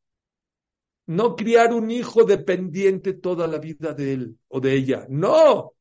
No 1.08 1.36
criar 1.36 1.74
un 1.74 1.92
hijo 1.92 2.24
dependiente 2.24 3.16
toda 3.16 3.48
la 3.48 3.58
vida 3.58 3.94
de 3.94 4.14
él 4.14 4.40
o 4.48 4.62
de 4.62 4.74
ella. 4.74 5.06
No. 5.10 5.74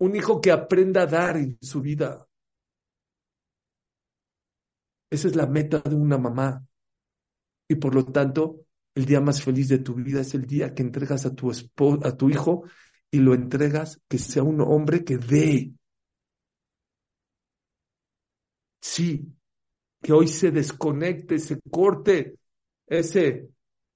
Un 0.00 0.16
hijo 0.16 0.40
que 0.40 0.50
aprenda 0.50 1.02
a 1.02 1.06
dar 1.06 1.36
en 1.36 1.56
su 1.62 1.80
vida. 1.80 2.26
Esa 5.08 5.28
es 5.28 5.36
la 5.36 5.46
meta 5.46 5.78
de 5.78 5.94
una 5.94 6.18
mamá. 6.18 6.66
Y 7.68 7.76
por 7.76 7.94
lo 7.94 8.04
tanto, 8.04 8.66
el 8.96 9.06
día 9.06 9.20
más 9.20 9.40
feliz 9.40 9.68
de 9.68 9.78
tu 9.78 9.94
vida 9.94 10.22
es 10.22 10.34
el 10.34 10.46
día 10.46 10.74
que 10.74 10.82
entregas 10.82 11.24
a 11.26 11.32
tu, 11.32 11.52
a 11.52 12.16
tu 12.16 12.28
hijo 12.28 12.64
y 13.08 13.18
lo 13.18 13.34
entregas 13.34 14.00
que 14.08 14.18
sea 14.18 14.42
un 14.42 14.60
hombre 14.62 15.04
que 15.04 15.16
dé. 15.16 15.72
Sí, 18.80 19.37
que 20.02 20.12
hoy 20.12 20.28
se 20.28 20.50
desconecte, 20.50 21.38
se 21.38 21.60
corte 21.70 22.36
ese, 22.86 23.48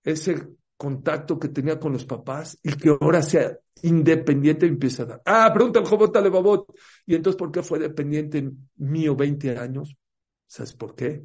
ese 0.03 0.49
contacto 0.77 1.39
que 1.39 1.49
tenía 1.49 1.79
con 1.79 1.93
los 1.93 2.05
papás 2.05 2.59
y 2.63 2.73
que 2.75 2.89
ahora 2.89 3.23
sea 3.23 3.57
independiente 3.83 4.67
y 4.67 4.71
empieza 4.71 5.05
a 5.05 5.07
dar. 5.07 5.23
Ah, 5.25 5.51
pregunta 5.53 5.81
el 5.81 6.17
Alebabot. 6.17 6.75
¿Y 7.07 7.15
entonces 7.15 7.39
por 7.39 7.53
qué 7.53 7.63
fue 7.63 7.79
dependiente 7.79 8.51
mío 8.77 9.15
20 9.15 9.59
años? 9.59 9.97
¿Sabes 10.47 10.75
por 10.75 10.95
qué? 10.95 11.25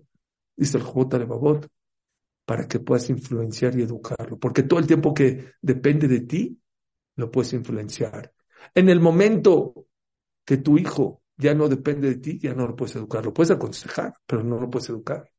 Dice 0.56 0.78
el 0.78 0.84
Jobot 0.84 1.14
Alebabot, 1.14 1.68
para 2.46 2.68
que 2.68 2.80
puedas 2.80 3.10
influenciar 3.10 3.78
y 3.78 3.82
educarlo. 3.84 4.40
Porque 4.40 4.64
todo 4.64 4.80
el 4.80 4.88
tiempo 4.88 5.14
que 5.14 5.54
depende 5.62 6.08
de 6.08 6.22
ti, 6.22 6.60
lo 7.16 7.30
puedes 7.30 7.54
influenciar. 7.54 8.32
En 8.74 8.90
el 8.90 9.00
momento 9.00 9.88
que 10.46 10.58
tu 10.58 10.78
hijo 10.78 11.22
ya 11.38 11.54
no 11.54 11.70
depende 11.70 12.10
de 12.10 12.16
ti, 12.18 12.40
ya 12.40 12.54
no 12.54 12.68
lo 12.68 12.76
puedes 12.76 12.96
educar. 12.96 13.24
Lo 13.24 13.34
puedes 13.34 13.52
aconsejar, 13.52 14.14
pero 14.26 14.44
no 14.44 14.60
lo 14.60 14.70
puedes 14.70 14.90
educar. 14.90 15.32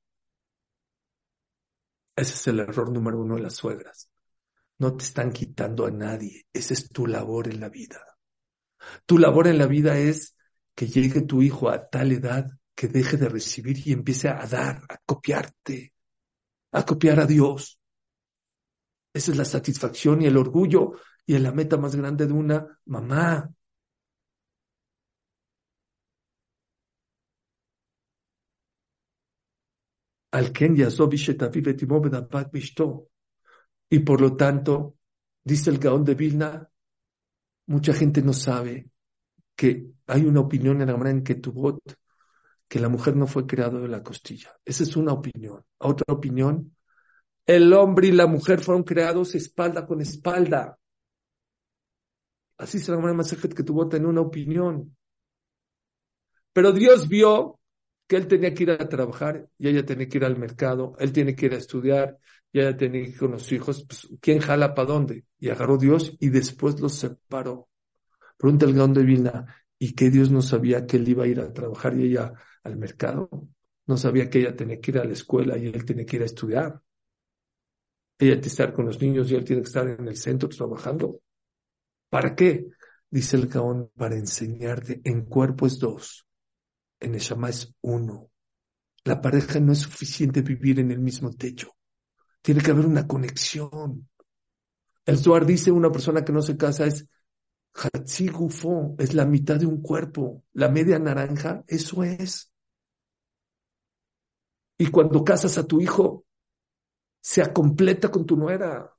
Ese 2.16 2.34
es 2.34 2.46
el 2.49 2.61
error 2.61 2.90
número 2.90 3.20
uno 3.20 3.36
de 3.36 3.42
las 3.42 3.55
suegras. 3.55 4.11
No 4.78 4.96
te 4.96 5.05
están 5.05 5.32
quitando 5.32 5.86
a 5.86 5.90
nadie. 5.90 6.46
Esa 6.53 6.74
es 6.74 6.88
tu 6.88 7.07
labor 7.07 7.49
en 7.49 7.61
la 7.61 7.68
vida. 7.68 8.01
Tu 9.07 9.18
labor 9.18 9.49
en 9.49 9.59
la 9.59 9.66
vida 9.66 9.99
es 9.99 10.36
que 10.74 10.86
llegue 10.86 11.22
tu 11.22 11.42
hijo 11.42 11.68
a 11.68 11.88
tal 11.88 12.12
edad 12.12 12.51
que 12.74 12.86
deje 12.86 13.16
de 13.16 13.28
recibir 13.28 13.86
y 13.86 13.92
empiece 13.92 14.28
a 14.28 14.46
dar, 14.46 14.84
a 14.88 14.99
copiarte, 15.05 15.94
a 16.70 16.84
copiar 16.86 17.18
a 17.18 17.26
Dios. 17.26 17.80
Esa 19.12 19.32
es 19.32 19.36
la 19.36 19.44
satisfacción 19.44 20.22
y 20.22 20.26
el 20.26 20.36
orgullo 20.36 20.92
y 21.26 21.34
es 21.34 21.40
la 21.40 21.51
meta 21.51 21.76
más 21.76 21.96
grande 21.96 22.26
de 22.26 22.32
una 22.32 22.80
mamá. 22.86 23.53
Y 33.90 34.00
por 34.00 34.20
lo 34.20 34.36
tanto, 34.36 34.96
dice 35.42 35.70
el 35.70 35.78
Gaón 35.78 36.04
de 36.04 36.14
Vilna, 36.14 36.70
mucha 37.66 37.94
gente 37.94 38.22
no 38.22 38.32
sabe 38.32 38.90
que 39.56 39.90
hay 40.06 40.24
una 40.24 40.40
opinión 40.40 40.80
en 40.80 40.88
la 40.88 40.96
manera 40.96 41.18
en 41.18 41.24
que 41.24 41.36
tu 41.36 41.52
voz, 41.52 41.78
que 42.68 42.78
la 42.78 42.88
mujer 42.88 43.16
no 43.16 43.26
fue 43.26 43.46
creada 43.46 43.80
de 43.80 43.88
la 43.88 44.02
costilla. 44.02 44.54
Esa 44.64 44.82
es 44.82 44.96
una 44.96 45.12
opinión. 45.12 45.64
Otra 45.78 46.14
opinión, 46.14 46.76
el 47.46 47.72
hombre 47.72 48.08
y 48.08 48.12
la 48.12 48.26
mujer 48.26 48.60
fueron 48.60 48.84
creados 48.84 49.34
espalda 49.34 49.86
con 49.86 50.00
espalda. 50.02 50.78
Así 52.58 52.78
se 52.78 52.92
la 52.92 52.98
más 52.98 53.34
que 53.34 53.62
tuvo 53.62 53.88
tener 53.88 54.06
una 54.06 54.20
opinión. 54.20 54.94
Pero 56.52 56.72
Dios 56.72 57.08
vio 57.08 57.57
que 58.09 58.16
él 58.16 58.26
tenía 58.26 58.54
que 58.54 58.64
ir 58.64 58.70
a 58.70 58.88
trabajar 58.88 59.48
y 59.59 59.68
ella 59.68 59.84
tenía 59.84 60.09
que 60.09 60.16
ir 60.18 60.24
al 60.24 60.38
mercado, 60.38 60.96
él 60.98 61.12
tiene 61.12 61.36
que 61.36 61.46
ir 61.46 61.52
a 61.52 61.59
estudiar 61.59 62.18
y 62.50 62.61
ella 62.61 62.76
tenía 62.76 63.02
que 63.04 63.11
ir 63.11 63.18
con 63.18 63.32
los 63.32 63.52
hijos. 63.52 63.84
Pues, 63.86 64.09
¿Quién 64.20 64.40
jala 64.40 64.74
para 64.74 64.88
dónde? 64.88 65.26
Y 65.38 65.50
agarró 65.50 65.76
Dios 65.76 66.16
y 66.18 66.30
después 66.30 66.80
los 66.80 66.94
separó. 66.94 67.68
Pregunta 68.38 68.64
el 68.64 68.74
Gaón 68.74 68.94
de 68.94 69.02
Vilna, 69.04 69.54
¿y 69.78 69.94
que 69.94 70.11
Dios 70.11 70.30
no 70.30 70.40
sabía 70.40 70.86
que 70.86 70.96
él 70.96 71.09
iba 71.09 71.24
a 71.24 71.26
ir 71.26 71.40
a 71.40 71.52
trabajar 71.52 71.98
y 71.98 72.06
ella 72.06 72.32
al 72.64 72.76
mercado? 72.76 73.28
No 73.86 73.98
sabía 73.98 74.30
que 74.30 74.40
ella 74.40 74.56
tenía 74.56 74.80
que 74.80 74.90
ir 74.90 74.98
a 74.98 75.04
la 75.04 75.12
escuela 75.12 75.59
y 75.59 75.66
él 75.66 75.84
tiene 75.84 76.06
que 76.06 76.16
ir 76.16 76.22
a 76.22 76.26
estudiar. 76.26 76.80
Ella 78.18 78.32
tiene 78.32 78.40
que 78.40 78.48
estar 78.48 78.72
con 78.72 78.86
los 78.86 79.00
niños 79.00 79.30
y 79.30 79.34
él 79.34 79.44
tiene 79.44 79.62
que 79.62 79.68
estar 79.68 79.86
en 79.86 80.09
el 80.09 80.16
centro 80.16 80.48
trabajando. 80.48 81.20
¿Para 82.09 82.34
qué? 82.34 82.68
Dice 83.11 83.36
el 83.36 83.48
Gaón, 83.48 83.90
para 83.96 84.16
enseñarte, 84.16 85.00
en 85.04 85.26
cuerpo 85.26 85.66
es 85.66 85.78
dos, 85.78 86.27
en 87.01 87.14
el 87.14 87.20
Shama 87.20 87.51
es 87.51 87.74
uno. 87.82 88.30
La 89.05 89.20
pareja 89.20 89.61
no 89.61 89.72
es 89.72 89.80
suficiente 89.80 90.42
vivir 90.42 90.80
en 90.80 90.90
el 90.90 90.99
mismo 90.99 91.30
techo. 91.32 91.76
Tiene 92.42 92.61
que 92.61 92.70
haber 92.70 92.86
una 92.86 93.07
conexión. 93.07 94.09
El 95.05 95.18
Zohar 95.18 95.46
dice 95.46 95.70
una 95.70 95.90
persona 95.90 96.24
que 96.24 96.32
no 96.32 96.42
se 96.42 96.57
casa 96.57 96.86
es 96.86 97.07
Hatzi 97.74 98.28
Gufo, 98.28 98.96
es 98.99 99.14
la 99.14 99.24
mitad 99.24 99.57
de 99.57 99.66
un 99.66 99.80
cuerpo. 99.80 100.44
La 100.53 100.68
media 100.68 100.99
naranja, 100.99 101.64
eso 101.66 102.05
es. 102.05 102.53
Y 104.76 104.90
cuando 104.90 105.24
casas 105.24 105.59
a 105.59 105.66
tu 105.66 105.80
hijo, 105.80 106.24
se 107.20 107.53
completa 107.53 108.11
con 108.11 108.26
tu 108.26 108.36
nuera. 108.36 108.99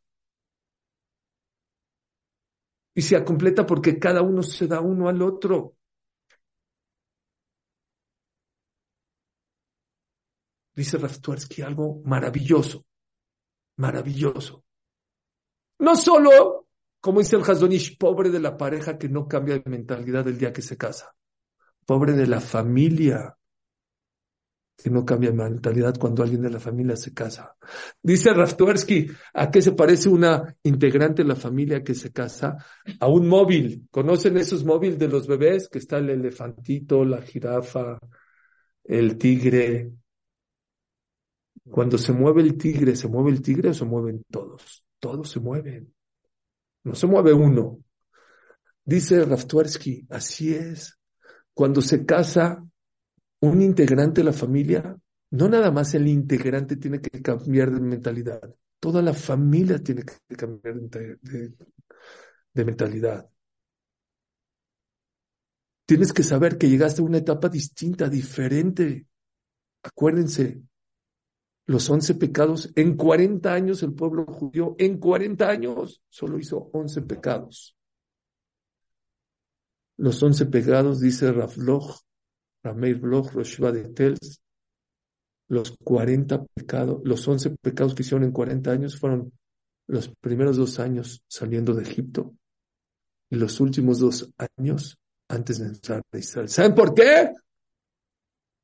y 2.99 3.01
se 3.01 3.23
completa 3.23 3.65
porque 3.65 3.97
cada 3.97 4.21
uno 4.21 4.43
se 4.43 4.67
da 4.67 4.81
uno 4.81 5.07
al 5.07 5.21
otro. 5.21 5.77
Dice 10.79 10.97
Raftuarsky 10.97 11.61
algo 11.61 12.01
maravilloso, 12.05 12.85
maravilloso. 13.75 14.63
No 15.79 15.93
solo, 15.97 16.67
como 17.01 17.19
dice 17.19 17.35
el 17.35 17.41
Hazonish, 17.41 17.97
pobre 17.97 18.29
de 18.29 18.39
la 18.39 18.55
pareja 18.55 18.97
que 18.97 19.09
no 19.09 19.27
cambia 19.27 19.59
de 19.59 19.69
mentalidad 19.69 20.25
el 20.29 20.37
día 20.37 20.53
que 20.53 20.61
se 20.61 20.77
casa, 20.77 21.13
pobre 21.85 22.13
de 22.13 22.27
la 22.27 22.39
familia 22.39 23.35
que 24.77 24.89
no 24.89 25.03
cambia 25.03 25.31
de 25.31 25.35
mentalidad 25.35 25.97
cuando 25.97 26.23
alguien 26.23 26.43
de 26.43 26.49
la 26.49 26.61
familia 26.61 26.95
se 26.95 27.13
casa. 27.13 27.57
Dice 28.01 28.33
Raftuersky, 28.33 29.07
¿a 29.33 29.51
qué 29.51 29.61
se 29.61 29.73
parece 29.73 30.07
una 30.07 30.55
integrante 30.63 31.23
de 31.23 31.27
la 31.27 31.35
familia 31.35 31.83
que 31.83 31.93
se 31.93 32.13
casa? 32.13 32.55
A 33.01 33.09
un 33.09 33.27
móvil. 33.27 33.85
¿Conocen 33.91 34.37
esos 34.37 34.63
móviles 34.63 34.97
de 34.97 35.09
los 35.09 35.27
bebés? 35.27 35.67
Que 35.67 35.79
está 35.79 35.97
el 35.97 36.09
elefantito, 36.09 37.03
la 37.03 37.21
jirafa, 37.21 37.99
el 38.85 39.17
tigre. 39.17 39.91
Cuando 41.69 41.97
se 41.97 42.11
mueve 42.11 42.41
el 42.41 42.57
tigre, 42.57 42.95
¿se 42.95 43.07
mueve 43.07 43.31
el 43.31 43.41
tigre 43.41 43.69
o 43.69 43.73
se 43.73 43.85
mueven 43.85 44.23
todos? 44.29 44.83
Todos 44.99 45.29
se 45.29 45.39
mueven. 45.39 45.93
No 46.83 46.95
se 46.95 47.07
mueve 47.07 47.33
uno. 47.33 47.79
Dice 48.83 49.23
Raftuersky, 49.23 50.07
así 50.09 50.53
es. 50.53 50.97
Cuando 51.53 51.81
se 51.81 52.05
casa 52.05 52.65
un 53.41 53.61
integrante 53.61 54.21
de 54.21 54.25
la 54.25 54.33
familia, 54.33 54.97
no 55.31 55.47
nada 55.47 55.71
más 55.71 55.93
el 55.93 56.07
integrante 56.07 56.75
tiene 56.75 56.99
que 56.99 57.21
cambiar 57.21 57.71
de 57.71 57.79
mentalidad, 57.79 58.41
toda 58.79 59.01
la 59.01 59.13
familia 59.13 59.77
tiene 59.79 60.03
que 60.03 60.35
cambiar 60.35 60.75
de, 60.75 62.65
mentalidad. 62.65 63.29
Tienes 65.85 66.13
que 66.13 66.23
saber 66.23 66.57
que 66.57 66.69
llegaste 66.69 67.01
a 67.01 67.05
una 67.05 67.17
etapa 67.17 67.49
distinta, 67.49 68.09
diferente. 68.09 69.07
Acuérdense, 69.83 70.61
los 71.69 71.87
once 71.87 72.15
pecados, 72.15 72.71
en 72.75 72.97
40 72.97 73.53
años 73.53 73.83
el 73.83 73.93
pueblo 73.93 74.25
judío, 74.25 74.75
en 74.79 74.97
40 74.97 75.47
años 75.47 76.01
solo 76.09 76.39
hizo 76.39 76.67
once 76.73 76.99
pecados. 77.03 77.77
Los 79.95 80.23
once 80.23 80.47
pecados, 80.47 80.99
dice 80.99 81.31
Rafloch, 81.31 81.99
Rameir 82.63 82.99
Bloch, 82.99 83.31
Roshua 83.33 83.71
de 83.71 83.83
Tels, 83.83 84.41
los 85.47 85.77
40 85.83 86.43
pecados, 86.55 87.01
los 87.03 87.27
11 87.27 87.57
pecados 87.61 87.93
que 87.93 88.01
hicieron 88.01 88.23
en 88.23 88.31
40 88.31 88.71
años 88.71 88.97
fueron 88.97 89.31
los 89.85 90.09
primeros 90.09 90.57
dos 90.57 90.79
años 90.79 91.23
saliendo 91.27 91.75
de 91.75 91.83
Egipto 91.83 92.33
y 93.29 93.35
los 93.35 93.59
últimos 93.59 93.99
dos 93.99 94.27
años 94.57 94.97
antes 95.27 95.59
de 95.59 95.67
entrar 95.67 96.01
a 96.11 96.17
Israel. 96.17 96.49
¿Saben 96.49 96.73
por 96.73 96.95
qué? 96.95 97.31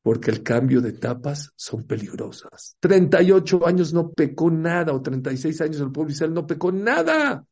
Porque 0.05 0.29
el 0.29 0.43
cambio 0.43 0.81
de 0.81 0.89
etapas 0.89 1.51
son 1.55 1.81
peligrosas. 1.87 2.77
38 2.79 3.65
años 3.65 3.91
no 3.91 4.11
pecó 4.11 4.51
nada, 4.51 4.93
o 4.93 5.01
36 5.01 5.61
años 5.61 5.79
el 5.81 5.91
pueblo 5.91 6.11
Israel 6.11 6.31
no 6.31 6.45
pecó 6.45 6.71
nada. 6.71 7.43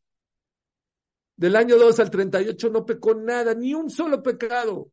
Del 1.36 1.56
año 1.56 1.80
2 1.80 1.99
al 1.99 2.12
38 2.12 2.70
no 2.70 2.86
pecó 2.86 3.16
nada, 3.16 3.56
ni 3.56 3.74
un 3.74 3.89
solo 3.89 4.22
pecado. 4.22 4.91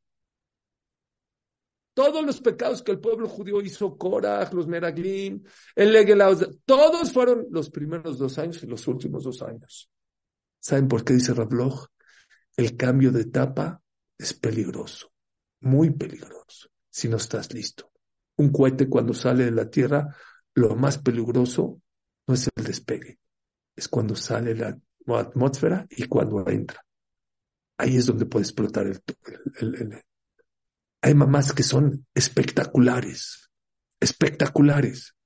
Todos 1.93 2.25
los 2.25 2.41
pecados 2.41 2.81
que 2.81 2.93
el 2.93 2.99
pueblo 2.99 3.29
judío 3.29 3.61
hizo, 3.61 3.95
Korach, 3.99 4.55
los 4.55 4.67
Meraglim, 4.67 5.43
el 5.77 5.93
Legelaus, 5.93 6.49
todos 6.65 7.13
fueron 7.13 7.47
los 7.51 7.69
primeros 7.69 8.17
dos 8.17 8.39
años 8.39 8.63
y 8.63 8.69
los 8.69 8.89
últimos 8.89 9.25
dos 9.25 9.43
años. 9.43 9.91
¿Saben 10.61 10.89
por 10.89 11.05
qué 11.05 11.13
dice 11.13 11.35
Rabloch? 11.35 11.89
El 12.57 12.75
cambio 12.79 13.13
de 13.13 13.21
etapa 13.21 13.83
es 14.17 14.33
peligroso, 14.33 15.13
muy 15.61 15.91
peligroso, 15.91 16.71
si 16.91 17.09
no 17.09 17.17
estás 17.17 17.53
listo. 17.53 17.91
Un 18.37 18.51
cohete 18.51 18.89
cuando 18.89 19.15
sale 19.15 19.45
de 19.45 19.51
la 19.51 19.71
Tierra, 19.71 20.15
lo 20.55 20.75
más 20.77 20.99
peligroso 20.99 21.81
no 22.27 22.35
es 22.35 22.49
el 22.55 22.65
despegue, 22.65 23.19
es 23.77 23.89
cuando 23.89 24.17
sale 24.17 24.55
la 24.55 24.79
atmósfera 25.07 25.87
y 25.91 26.05
cuando 26.05 26.47
entra. 26.49 26.85
Ahí 27.79 27.97
es 27.97 28.07
donde 28.07 28.27
puede 28.27 28.45
explotar 28.45 28.87
el, 28.87 29.03
hay 31.03 31.15
mamás 31.15 31.53
que 31.53 31.63
son 31.63 32.07
espectaculares, 32.15 33.51
espectaculares 34.01 35.17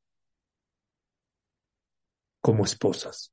como 2.41 2.65
esposas. 2.65 3.33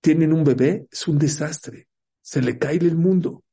Tienen 0.00 0.32
un 0.32 0.42
bebé, 0.42 0.88
es 0.90 1.06
un 1.06 1.18
desastre, 1.18 1.88
se 2.20 2.42
le 2.42 2.58
cae 2.58 2.76
el 2.76 2.96
mundo, 2.96 3.44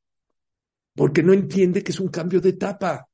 porque 0.94 1.22
no 1.22 1.32
entiende 1.32 1.84
que 1.84 1.92
es 1.92 2.00
un 2.00 2.08
cambio 2.08 2.40
de 2.40 2.50
etapa. 2.50 3.08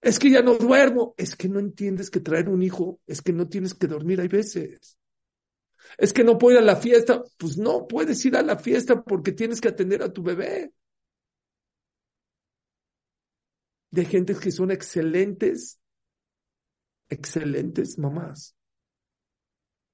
Es 0.00 0.18
que 0.18 0.30
ya 0.30 0.42
no 0.42 0.56
duermo, 0.56 1.14
es 1.18 1.36
que 1.36 1.48
no 1.48 1.58
entiendes 1.58 2.10
que 2.10 2.20
traer 2.20 2.48
un 2.48 2.62
hijo 2.62 3.00
es 3.06 3.20
que 3.20 3.32
no 3.32 3.48
tienes 3.48 3.74
que 3.74 3.86
dormir 3.86 4.20
hay 4.20 4.28
veces. 4.28 4.98
Es 5.98 6.12
que 6.12 6.24
no 6.24 6.38
puedo 6.38 6.56
ir 6.56 6.62
a 6.62 6.66
la 6.66 6.76
fiesta, 6.76 7.22
pues 7.36 7.58
no 7.58 7.86
puedes 7.86 8.24
ir 8.24 8.36
a 8.36 8.42
la 8.42 8.58
fiesta 8.58 9.02
porque 9.02 9.32
tienes 9.32 9.60
que 9.60 9.68
atender 9.68 10.02
a 10.02 10.12
tu 10.12 10.22
bebé 10.22 10.72
de 13.90 14.04
gente 14.04 14.34
que 14.34 14.52
son 14.52 14.70
excelentes, 14.70 15.80
excelentes 17.08 17.98
mamás. 17.98 18.56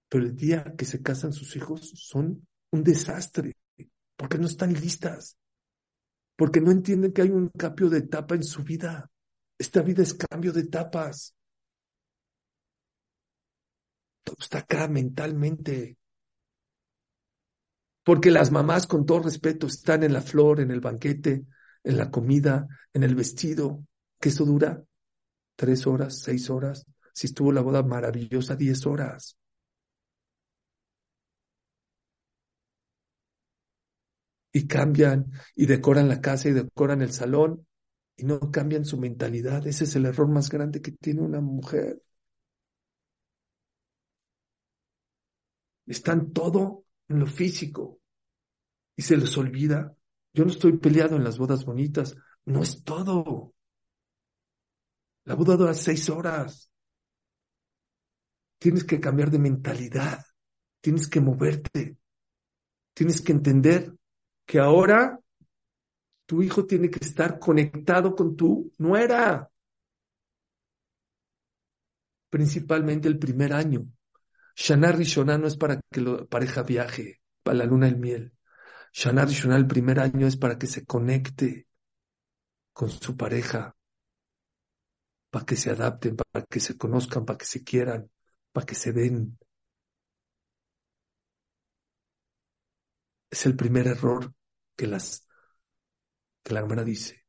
Pero 0.09 0.25
el 0.25 0.37
día 0.37 0.75
que 0.77 0.85
se 0.85 1.03
casan 1.03 1.33
sus 1.33 1.57
hijos 1.57 1.93
son 1.97 2.47
un 2.71 2.85
desastre, 2.85 3.57
porque 4.17 4.39
no 4.39 4.47
están 4.47 4.73
listas, 4.73 5.37
porque 6.37 6.61
no 6.61 6.71
entienden 6.71 7.13
que 7.13 7.23
hay 7.23 7.31
un 7.31 7.49
cambio 7.49 7.89
de 7.89 7.99
etapa 7.99 8.35
en 8.35 8.45
su 8.45 8.63
vida. 8.63 9.11
Esta 9.59 9.83
vida 9.83 10.03
es 10.03 10.15
cambio 10.15 10.53
de 10.53 10.61
etapas. 10.61 11.35
Todo 14.23 14.37
está 14.41 14.59
acá 14.59 14.89
mentalmente. 14.89 15.97
Porque 18.03 18.31
las 18.31 18.51
mamás, 18.51 18.87
con 18.87 19.07
todo 19.07 19.21
respeto, 19.21 19.67
están 19.67 20.03
en 20.03 20.13
la 20.13 20.21
flor, 20.21 20.61
en 20.61 20.71
el 20.71 20.81
banquete, 20.81 21.45
en 21.83 21.97
la 21.97 22.11
comida, 22.11 22.67
en 22.93 23.03
el 23.03 23.15
vestido, 23.15 23.85
que 24.21 24.29
eso 24.29 24.45
dura 24.45 24.85
tres 25.57 25.87
horas, 25.87 26.19
seis 26.19 26.51
horas. 26.51 26.85
Si 27.13 27.27
estuvo 27.27 27.51
la 27.51 27.63
boda 27.63 27.83
maravillosa, 27.83 28.57
diez 28.57 28.87
horas. 28.87 29.39
Y 34.53 34.67
cambian 34.67 35.31
y 35.55 35.67
decoran 35.67 36.09
la 36.09 36.21
casa 36.21 36.49
y 36.49 36.53
decoran 36.53 37.03
el 37.03 37.13
salón 37.13 37.67
y 38.17 38.25
no 38.25 38.41
cambian 38.51 38.85
su 38.85 38.99
mentalidad. 38.99 39.67
Ese 39.67 39.85
es 39.85 39.97
el 39.97 40.07
error 40.07 40.29
más 40.29 40.49
grande 40.49 40.81
que 40.83 40.93
tiene 40.93 41.23
una 41.23 41.41
mujer. 41.41 42.03
Están 45.87 46.33
todo 46.33 46.85
en 47.09 47.21
lo 47.21 47.27
físico 47.27 48.01
y 48.97 49.03
se 49.03 49.17
les 49.17 49.37
olvida 49.37 49.97
yo 50.37 50.45
no 50.45 50.51
estoy 50.51 50.77
peleado 50.77 51.17
en 51.17 51.25
las 51.25 51.39
bodas 51.39 51.65
bonitas, 51.65 52.15
no 52.45 52.63
es 52.63 52.85
todo. 52.85 53.55
La 55.25 55.35
boda 55.35 55.57
dura 55.57 55.73
seis 55.73 56.11
horas. 56.11 56.71
Tienes 58.59 58.85
que 58.85 59.01
cambiar 59.01 59.31
de 59.31 59.39
mentalidad, 59.39 60.23
tienes 60.83 61.09
que 61.09 61.23
moverte, 61.23 61.97
tienes 62.93 63.23
que 63.23 63.33
entender 63.33 63.95
que 64.45 64.59
ahora 64.59 65.19
tu 66.27 66.43
hijo 66.43 66.67
tiene 66.67 66.91
que 66.91 67.05
estar 67.05 67.39
conectado 67.39 68.15
con 68.15 68.37
tu 68.37 68.73
nuera. 68.79 69.51
Principalmente 72.29 73.09
el 73.09 73.19
primer 73.19 73.53
año. 73.53 73.87
Shana 74.57 74.91
Rishona 74.93 75.39
no 75.39 75.47
es 75.47 75.57
para 75.57 75.81
que 75.91 76.01
la 76.01 76.25
pareja 76.27 76.63
viaje, 76.63 77.21
para 77.43 77.59
la 77.59 77.65
luna 77.65 77.87
del 77.87 77.99
miel. 77.99 78.33
Shana 78.93 79.25
Rishonah 79.25 79.57
el 79.57 79.67
primer 79.67 80.01
año 80.01 80.27
es 80.27 80.37
para 80.37 80.59
que 80.59 80.67
se 80.67 80.85
conecte 80.85 81.69
con 82.73 82.91
su 82.91 83.17
pareja, 83.17 83.77
para 85.31 85.47
que 85.47 85.57
se 85.57 85.71
adapten, 85.71 86.17
para 86.17 86.45
que 86.47 86.61
se 86.61 86.77
conozcan, 86.77 87.25
para 87.25 87.39
que 87.39 87.47
se 87.47 87.63
quieran, 87.63 88.11
para 88.53 88.67
que 88.67 88.75
se 88.75 88.93
den. 88.93 89.39
Es 93.31 93.47
el 93.47 93.57
primer 93.57 93.87
error 93.87 94.33
que 94.77 94.87
las 94.87 95.26
que 96.47 96.55
la 96.55 96.61
Gemara 96.61 96.85
dice. 96.85 97.25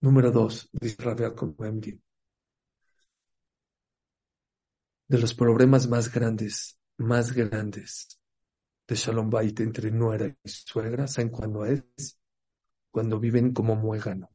Número 0.00 0.30
dos, 0.30 0.70
dice 0.72 1.02
Rabia 1.02 1.34
De 5.08 5.18
los 5.18 5.34
problemas 5.34 5.88
más 5.88 6.12
grandes, 6.12 6.78
más 6.98 7.32
grandes 7.32 8.20
de 8.86 8.94
Shalom 8.94 9.28
Bait 9.28 9.58
entre 9.58 9.90
nuera 9.90 10.28
y 10.28 10.48
suegra, 10.48 11.08
¿saben 11.08 11.30
cuándo 11.30 11.64
es? 11.64 12.16
Cuando 12.92 13.18
viven 13.18 13.52
como 13.52 13.74
muégano, 13.74 14.30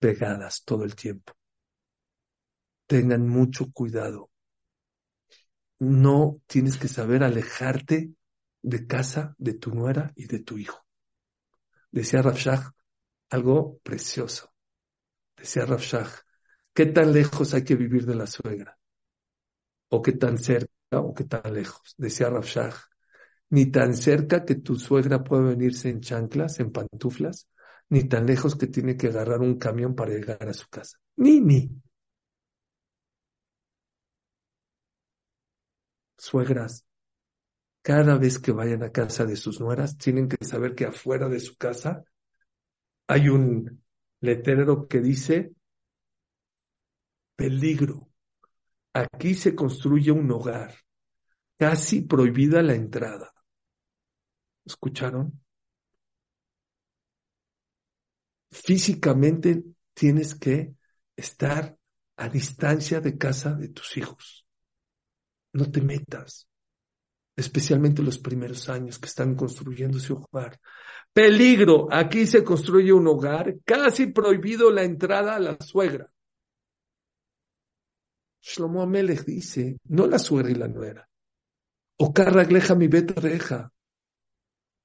pegadas 0.00 0.64
todo 0.64 0.82
el 0.82 0.96
tiempo. 0.96 1.32
Tengan 2.88 3.28
mucho 3.28 3.70
cuidado. 3.72 4.32
No 5.78 6.42
tienes 6.48 6.76
que 6.76 6.88
saber 6.88 7.22
alejarte 7.22 8.12
de 8.62 8.86
casa 8.88 9.36
de 9.38 9.54
tu 9.54 9.72
nuera 9.72 10.12
y 10.16 10.26
de 10.26 10.40
tu 10.40 10.58
hijo. 10.58 10.84
Decía 11.92 12.22
Rafshah 12.22 12.74
algo 13.30 13.78
precioso. 13.82 14.52
Decía 15.36 15.64
Rafshah, 15.64 16.08
¿qué 16.74 16.86
tan 16.86 17.12
lejos 17.12 17.54
hay 17.54 17.64
que 17.64 17.76
vivir 17.76 18.04
de 18.04 18.14
la 18.14 18.26
suegra? 18.26 18.78
¿O 19.88 20.02
qué 20.02 20.12
tan 20.12 20.38
cerca 20.38 20.70
o 20.92 21.14
qué 21.14 21.24
tan 21.24 21.54
lejos? 21.54 21.94
Decía 21.96 22.28
Rafshah, 22.28 22.74
ni 23.50 23.66
tan 23.66 23.94
cerca 23.94 24.44
que 24.44 24.56
tu 24.56 24.76
suegra 24.76 25.24
puede 25.24 25.44
venirse 25.44 25.88
en 25.88 26.00
chanclas, 26.00 26.60
en 26.60 26.72
pantuflas, 26.72 27.48
ni 27.88 28.04
tan 28.04 28.26
lejos 28.26 28.56
que 28.56 28.66
tiene 28.66 28.96
que 28.96 29.08
agarrar 29.08 29.40
un 29.40 29.58
camión 29.58 29.94
para 29.94 30.12
llegar 30.12 30.48
a 30.48 30.54
su 30.54 30.68
casa. 30.68 30.98
Ni, 31.16 31.40
ni. 31.40 31.70
Suegras, 36.16 36.84
cada 37.82 38.18
vez 38.18 38.38
que 38.38 38.52
vayan 38.52 38.82
a 38.82 38.92
casa 38.92 39.24
de 39.24 39.36
sus 39.36 39.60
nueras, 39.60 39.96
tienen 39.96 40.28
que 40.28 40.44
saber 40.44 40.74
que 40.74 40.84
afuera 40.84 41.28
de 41.28 41.40
su 41.40 41.56
casa 41.56 42.04
hay 43.10 43.28
un 43.28 43.82
letrero 44.20 44.86
que 44.86 45.00
dice 45.00 45.52
peligro. 47.34 48.08
Aquí 48.92 49.34
se 49.34 49.56
construye 49.56 50.12
un 50.12 50.30
hogar, 50.30 50.76
casi 51.58 52.02
prohibida 52.02 52.62
la 52.62 52.74
entrada. 52.74 53.32
¿Escucharon? 54.64 55.42
Físicamente 58.52 59.64
tienes 59.92 60.36
que 60.36 60.76
estar 61.16 61.76
a 62.16 62.28
distancia 62.28 63.00
de 63.00 63.18
casa 63.18 63.54
de 63.54 63.70
tus 63.70 63.96
hijos. 63.96 64.46
No 65.52 65.68
te 65.68 65.80
metas, 65.80 66.48
especialmente 67.40 68.02
los 68.02 68.18
primeros 68.18 68.68
años 68.68 68.98
que 68.98 69.06
están 69.06 69.34
construyendo 69.34 69.98
su 69.98 70.14
hogar. 70.14 70.60
Peligro, 71.12 71.88
aquí 71.90 72.26
se 72.26 72.44
construye 72.44 72.92
un 72.92 73.06
hogar, 73.08 73.56
casi 73.64 74.06
prohibido 74.06 74.70
la 74.70 74.84
entrada 74.84 75.36
a 75.36 75.40
la 75.40 75.56
suegra. 75.60 76.10
Shlomo 78.42 78.82
Amelech 78.82 79.24
dice, 79.24 79.78
no 79.84 80.06
la 80.06 80.18
suegra 80.18 80.50
y 80.50 80.54
la 80.54 80.68
nuera. 80.68 81.08
O 81.98 82.12
carragleja 82.12 82.74
mi 82.74 82.88
beta 82.88 83.20
reja 83.20 83.72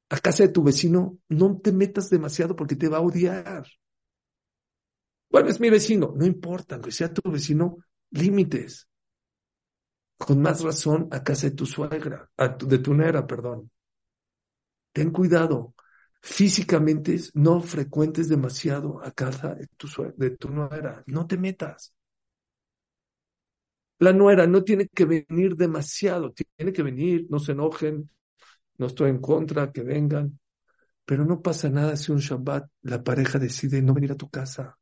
a 0.09 0.19
casa 0.19 0.43
de 0.43 0.49
tu 0.49 0.63
vecino, 0.63 1.17
no 1.29 1.59
te 1.59 1.71
metas 1.71 2.09
demasiado 2.09 2.55
porque 2.55 2.75
te 2.75 2.89
va 2.89 2.97
a 2.97 3.01
odiar. 3.01 3.65
Bueno, 5.29 5.49
es 5.49 5.59
mi 5.59 5.69
vecino, 5.69 6.13
no 6.15 6.25
importa, 6.25 6.75
aunque 6.75 6.91
sea 6.91 7.13
tu 7.13 7.29
vecino, 7.29 7.77
límites. 8.11 8.87
Con 10.17 10.41
más 10.41 10.61
razón 10.61 11.07
a 11.11 11.23
casa 11.23 11.47
de 11.49 11.55
tu 11.55 11.65
suegra, 11.65 12.29
de 12.59 12.79
tu 12.79 12.93
nera, 12.93 13.25
perdón. 13.25 13.71
Ten 14.93 15.11
cuidado. 15.11 15.75
Físicamente 16.21 17.19
no 17.35 17.61
frecuentes 17.61 18.27
demasiado 18.29 18.99
a 19.03 19.11
casa 19.11 19.53
de 19.53 19.67
tu, 19.77 19.87
de 20.17 20.31
tu 20.31 20.49
nuera. 20.49 21.03
No 21.05 21.27
te 21.27 21.37
metas. 21.37 21.93
La 23.99 24.13
nuera 24.13 24.47
no 24.47 24.63
tiene 24.63 24.87
que 24.87 25.05
venir 25.05 25.55
demasiado, 25.55 26.33
tiene 26.33 26.71
que 26.73 26.83
venir, 26.83 27.27
no 27.29 27.39
se 27.39 27.51
enojen, 27.53 28.09
no 28.77 28.87
estoy 28.87 29.09
en 29.11 29.19
contra, 29.21 29.71
que 29.71 29.83
vengan, 29.83 30.39
Pero 31.05 31.25
no 31.25 31.41
pasa 31.41 31.69
nada 31.69 31.97
si 31.97 32.11
un 32.13 32.19
Shabbat 32.19 32.69
la 32.83 33.03
pareja 33.03 33.39
decide 33.39 33.81
no 33.81 33.93
venir 33.93 34.13
a 34.13 34.17
tu 34.17 34.29
casa. 34.29 34.77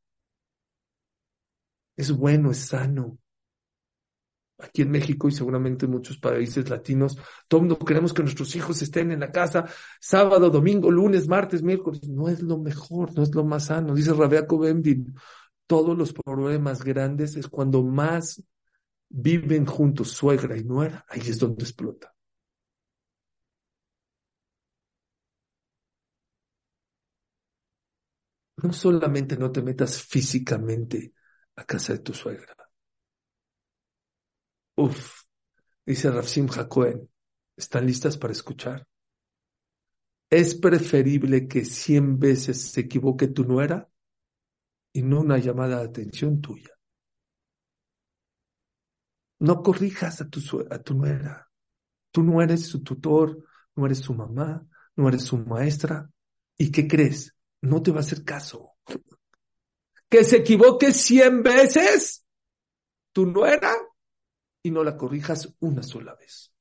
Es 1.96 2.12
bueno, 2.12 2.52
es 2.52 2.58
sano. 2.66 3.18
Aquí 4.64 4.82
en 4.82 4.90
México 4.90 5.28
y 5.28 5.32
seguramente 5.32 5.86
en 5.86 5.92
muchos 5.92 6.18
países 6.18 6.68
latinos, 6.68 7.16
todo 7.48 7.60
mundo 7.60 7.78
queremos 7.78 8.12
que 8.12 8.22
nuestros 8.22 8.54
hijos 8.56 8.80
estén 8.82 9.12
en 9.12 9.20
la 9.20 9.30
casa 9.30 9.66
sábado, 10.00 10.50
domingo, 10.50 10.90
lunes, 10.90 11.28
martes, 11.28 11.62
miércoles. 11.62 12.08
No 12.08 12.28
es 12.28 12.42
lo 12.42 12.58
mejor, 12.58 13.14
no 13.14 13.22
es 13.22 13.34
lo 13.34 13.44
más 13.44 13.66
sano. 13.66 13.94
Dice 13.94 14.12
Rabeaco 14.14 14.58
Bendin, 14.58 15.14
todos 15.66 15.96
los 15.96 16.12
problemas 16.12 16.82
grandes 16.82 17.36
es 17.36 17.48
cuando 17.48 17.82
más 17.82 18.42
viven 19.08 19.66
juntos 19.66 20.10
suegra 20.12 20.56
y 20.56 20.64
nuera, 20.64 21.04
ahí 21.08 21.20
es 21.20 21.38
donde 21.38 21.64
explota. 21.64 22.14
No 28.56 28.72
solamente 28.72 29.36
no 29.36 29.52
te 29.52 29.62
metas 29.62 30.02
físicamente 30.02 31.14
a 31.56 31.64
casa 31.64 31.92
de 31.92 32.00
tu 32.00 32.12
suegra. 32.12 32.63
Uf, 34.76 35.22
dice 35.86 36.10
Rafsim 36.10 36.48
Jacoen, 36.48 37.08
¿están 37.56 37.86
listas 37.86 38.18
para 38.18 38.32
escuchar? 38.32 38.86
Es 40.28 40.56
preferible 40.56 41.46
que 41.46 41.64
cien 41.64 42.18
veces 42.18 42.72
se 42.72 42.80
equivoque 42.80 43.28
tu 43.28 43.44
nuera 43.44 43.88
y 44.92 45.02
no 45.02 45.20
una 45.20 45.38
llamada 45.38 45.78
de 45.78 45.84
atención 45.84 46.40
tuya. 46.40 46.70
No 49.38 49.62
corrijas 49.62 50.20
a 50.20 50.28
tu, 50.28 50.40
a 50.70 50.78
tu 50.78 50.94
nuera. 50.94 51.48
Tú 52.10 52.24
no 52.24 52.42
eres 52.42 52.66
su 52.66 52.82
tutor, 52.82 53.44
no 53.76 53.86
eres 53.86 53.98
su 53.98 54.14
mamá, 54.14 54.66
no 54.96 55.08
eres 55.08 55.22
su 55.22 55.38
maestra. 55.38 56.10
¿Y 56.56 56.72
qué 56.72 56.88
crees? 56.88 57.36
No 57.60 57.82
te 57.82 57.92
va 57.92 57.98
a 57.98 58.00
hacer 58.00 58.24
caso. 58.24 58.76
Que 60.08 60.24
se 60.24 60.38
equivoque 60.38 60.92
cien 60.92 61.42
veces 61.42 62.24
tu 63.12 63.26
nuera 63.26 63.72
y 64.64 64.72
no 64.72 64.82
la 64.82 64.96
corrijas 64.96 65.54
una 65.60 65.84
sola 65.84 66.16
vez. 66.16 66.52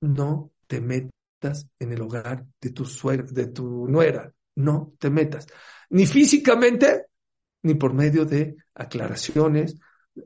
No 0.00 0.52
te 0.68 0.80
metas 0.80 1.66
en 1.80 1.92
el 1.92 2.02
hogar 2.02 2.46
de 2.60 2.70
tu 2.70 2.84
suegra, 2.84 3.26
de 3.28 3.48
tu 3.48 3.88
nuera. 3.88 4.32
No 4.54 4.92
te 5.00 5.10
metas. 5.10 5.48
Ni 5.88 6.06
físicamente, 6.06 7.06
ni 7.62 7.74
por 7.74 7.94
medio 7.94 8.24
de 8.24 8.56
aclaraciones. 8.74 9.76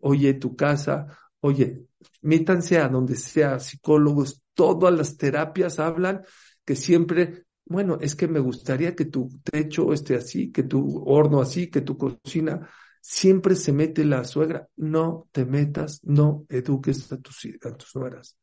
Oye, 0.02 0.34
tu 0.34 0.54
casa, 0.54 1.06
Oye, 1.44 1.88
métanse 2.22 2.78
a 2.78 2.88
donde 2.88 3.16
sea 3.16 3.58
psicólogos, 3.60 4.42
todas 4.54 4.94
las 4.94 5.18
terapias 5.18 5.78
hablan 5.78 6.22
que 6.64 6.74
siempre, 6.74 7.44
bueno, 7.66 7.98
es 8.00 8.16
que 8.16 8.28
me 8.28 8.40
gustaría 8.40 8.96
que 8.96 9.04
tu 9.04 9.28
techo 9.42 9.92
esté 9.92 10.16
así, 10.16 10.50
que 10.50 10.62
tu 10.62 11.04
horno 11.04 11.42
así, 11.42 11.70
que 11.70 11.82
tu 11.82 11.98
cocina, 11.98 12.66
siempre 13.04 13.54
se 13.54 13.70
mete 13.72 14.02
la 14.04 14.24
suegra. 14.24 14.68
No 14.76 15.28
te 15.30 15.44
metas, 15.44 16.00
no 16.04 16.46
eduques 16.48 17.12
a 17.12 17.18
tus, 17.18 17.46
a 17.62 17.76
tus 17.76 17.94
nueras. 17.94 18.38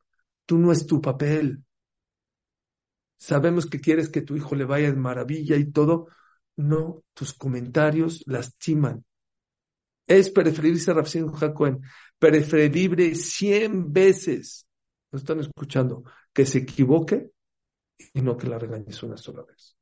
Tú 0.45 0.59
no 0.59 0.71
es 0.71 0.85
tu 0.85 1.01
papel. 1.01 1.63
Sabemos 3.17 3.65
que 3.65 3.81
quieres 3.81 4.09
que 4.09 4.21
tu 4.21 4.35
hijo 4.35 4.53
le 4.53 4.65
vaya 4.65 4.91
de 4.91 4.97
maravilla 4.97 5.55
y 5.57 5.71
todo. 5.71 6.07
No, 6.57 7.03
tus 7.15 7.33
comentarios 7.33 8.23
lastiman. 8.27 9.03
Es 10.05 10.29
preferible, 10.29 10.77
dice 10.77 10.93
Rafsin 10.93 11.31
Jacoen, 11.31 11.81
preferible 12.19 13.15
cien 13.15 13.91
veces, 13.91 14.67
no 15.11 15.17
están 15.17 15.39
escuchando, 15.39 16.03
que 16.33 16.45
se 16.45 16.59
equivoque 16.59 17.31
y 18.13 18.21
no 18.21 18.37
que 18.37 18.47
la 18.47 18.59
regañes 18.59 19.01
una 19.01 19.17
sola 19.17 19.43
vez. 19.43 19.75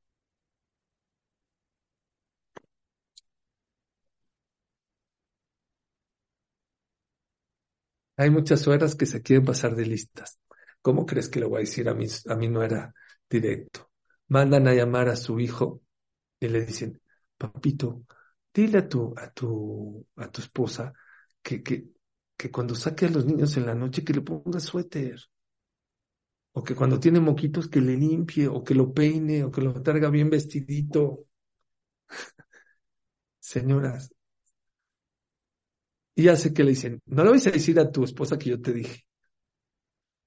Hay 8.19 8.29
muchas 8.31 8.59
suegras 8.59 8.95
que 8.95 9.05
se 9.05 9.21
quieren 9.21 9.45
pasar 9.45 9.75
de 9.77 9.85
listas. 9.85 10.39
¿Cómo 10.81 11.05
crees 11.05 11.29
que 11.29 11.39
le 11.39 11.45
voy 11.45 11.59
a 11.59 11.59
decir 11.61 11.87
a 11.87 11.93
mí? 11.93 12.05
A 12.27 12.35
mí 12.35 12.49
no 12.49 12.61
era 12.61 12.93
directo. 13.29 13.89
Mandan 14.27 14.67
a 14.67 14.73
llamar 14.73 15.07
a 15.07 15.15
su 15.15 15.39
hijo 15.39 15.81
y 16.37 16.49
le 16.49 16.65
dicen, 16.65 17.01
papito, 17.37 18.03
dile 18.53 18.79
a 18.79 18.89
tu, 18.89 19.13
a 19.17 19.31
tu, 19.31 20.05
a 20.17 20.29
tu 20.29 20.41
esposa 20.41 20.91
que, 21.41 21.63
que, 21.63 21.85
que 22.35 22.51
cuando 22.51 22.75
saque 22.75 23.05
a 23.05 23.09
los 23.09 23.25
niños 23.25 23.55
en 23.55 23.65
la 23.67 23.73
noche 23.75 24.03
que 24.03 24.13
le 24.13 24.21
ponga 24.21 24.59
suéter. 24.59 25.17
O 26.51 26.63
que 26.65 26.75
cuando 26.75 26.99
tiene 26.99 27.21
moquitos 27.21 27.69
que 27.69 27.79
le 27.79 27.95
limpie, 27.95 28.49
o 28.49 28.63
que 28.65 28.75
lo 28.75 28.93
peine, 28.93 29.45
o 29.45 29.51
que 29.51 29.61
lo 29.61 29.81
traiga 29.81 30.09
bien 30.09 30.29
vestidito. 30.29 31.25
Señoras. 33.39 34.11
Y 36.19 36.27
hace 36.27 36.53
que 36.53 36.65
le 36.65 36.71
dicen, 36.71 37.01
no 37.05 37.23
le 37.23 37.29
vais 37.29 37.47
a 37.47 37.51
decir 37.51 37.79
a 37.79 37.89
tu 37.89 38.03
esposa 38.03 38.37
que 38.37 38.49
yo 38.49 38.61
te 38.61 38.73
dije. 38.73 39.05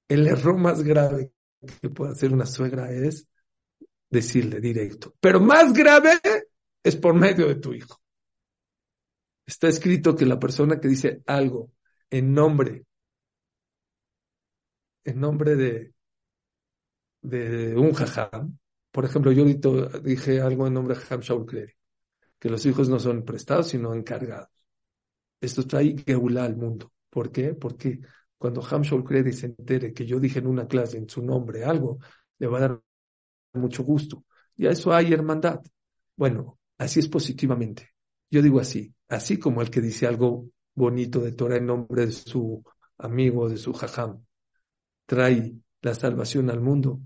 El 0.09 0.27
error 0.27 0.57
más 0.57 0.83
grave 0.83 1.35
que 1.83 1.91
puede 1.91 2.13
hacer 2.13 2.33
una 2.33 2.47
suegra 2.47 2.91
es 2.91 3.29
decirle 4.09 4.59
directo. 4.59 5.15
Pero 5.21 5.39
más 5.39 5.75
grave 5.75 6.13
es 6.83 6.97
por 6.97 7.13
medio 7.13 7.47
de 7.47 7.57
tu 7.57 7.75
hijo. 7.75 8.01
Está 9.45 9.69
escrito 9.69 10.17
que 10.17 10.25
la 10.25 10.39
persona 10.39 10.81
que 10.81 10.89
dice 10.89 11.21
algo 11.27 11.73
en 12.09 12.33
nombre, 12.33 12.87
en 15.05 15.21
nombre 15.21 15.57
de, 15.57 15.93
de 17.21 17.77
un 17.77 17.93
jajam. 17.93 18.59
Por 18.91 19.05
ejemplo, 19.05 19.31
yo 19.31 19.45
dije 19.45 20.41
algo 20.41 20.67
en 20.67 20.73
nombre 20.73 20.95
de 20.95 21.03
Jajam 21.03 21.21
Shaul 21.21 21.47
que 22.39 22.49
los 22.49 22.65
hijos 22.65 22.89
no 22.89 22.99
son 22.99 23.27
prestados, 23.27 23.69
sino 23.69 23.93
encargados. 23.93 24.52
Esto 25.43 25.67
trae 25.67 25.97
Geulá 26.07 26.45
al 26.45 26.57
mundo. 26.57 26.93
¿Por 27.11 27.33
qué? 27.33 27.53
Porque 27.55 28.01
cuando 28.39 28.65
Ham 28.65 28.83
Shaul 28.83 29.33
se 29.33 29.47
entere 29.47 29.93
que 29.93 30.07
yo 30.07 30.21
dije 30.21 30.39
en 30.39 30.47
una 30.47 30.69
clase 30.69 30.99
en 30.99 31.09
su 31.09 31.21
nombre 31.21 31.65
algo, 31.65 31.99
le 32.39 32.47
va 32.47 32.59
a 32.59 32.61
dar 32.61 32.83
mucho 33.53 33.83
gusto. 33.83 34.25
Y 34.57 34.67
a 34.67 34.71
eso 34.71 34.93
hay 34.93 35.13
hermandad. 35.13 35.61
Bueno, 36.17 36.61
así 36.79 37.01
es 37.01 37.09
positivamente. 37.09 37.91
Yo 38.31 38.41
digo 38.41 38.61
así, 38.61 38.95
así 39.09 39.37
como 39.37 39.63
el 39.63 39.71
que 39.71 39.81
dice 39.81 40.07
algo 40.07 40.47
bonito 40.75 41.21
de 41.21 41.33
Torah 41.33 41.57
en 41.57 41.67
nombre 41.67 42.07
de 42.07 42.13
su 42.13 42.63
amigo, 42.99 43.49
de 43.49 43.59
su 43.59 43.73
jajam. 43.73 44.25
Trae 45.07 45.55
la 45.81 45.95
salvación 45.95 46.51
al 46.51 46.61
mundo. 46.61 47.01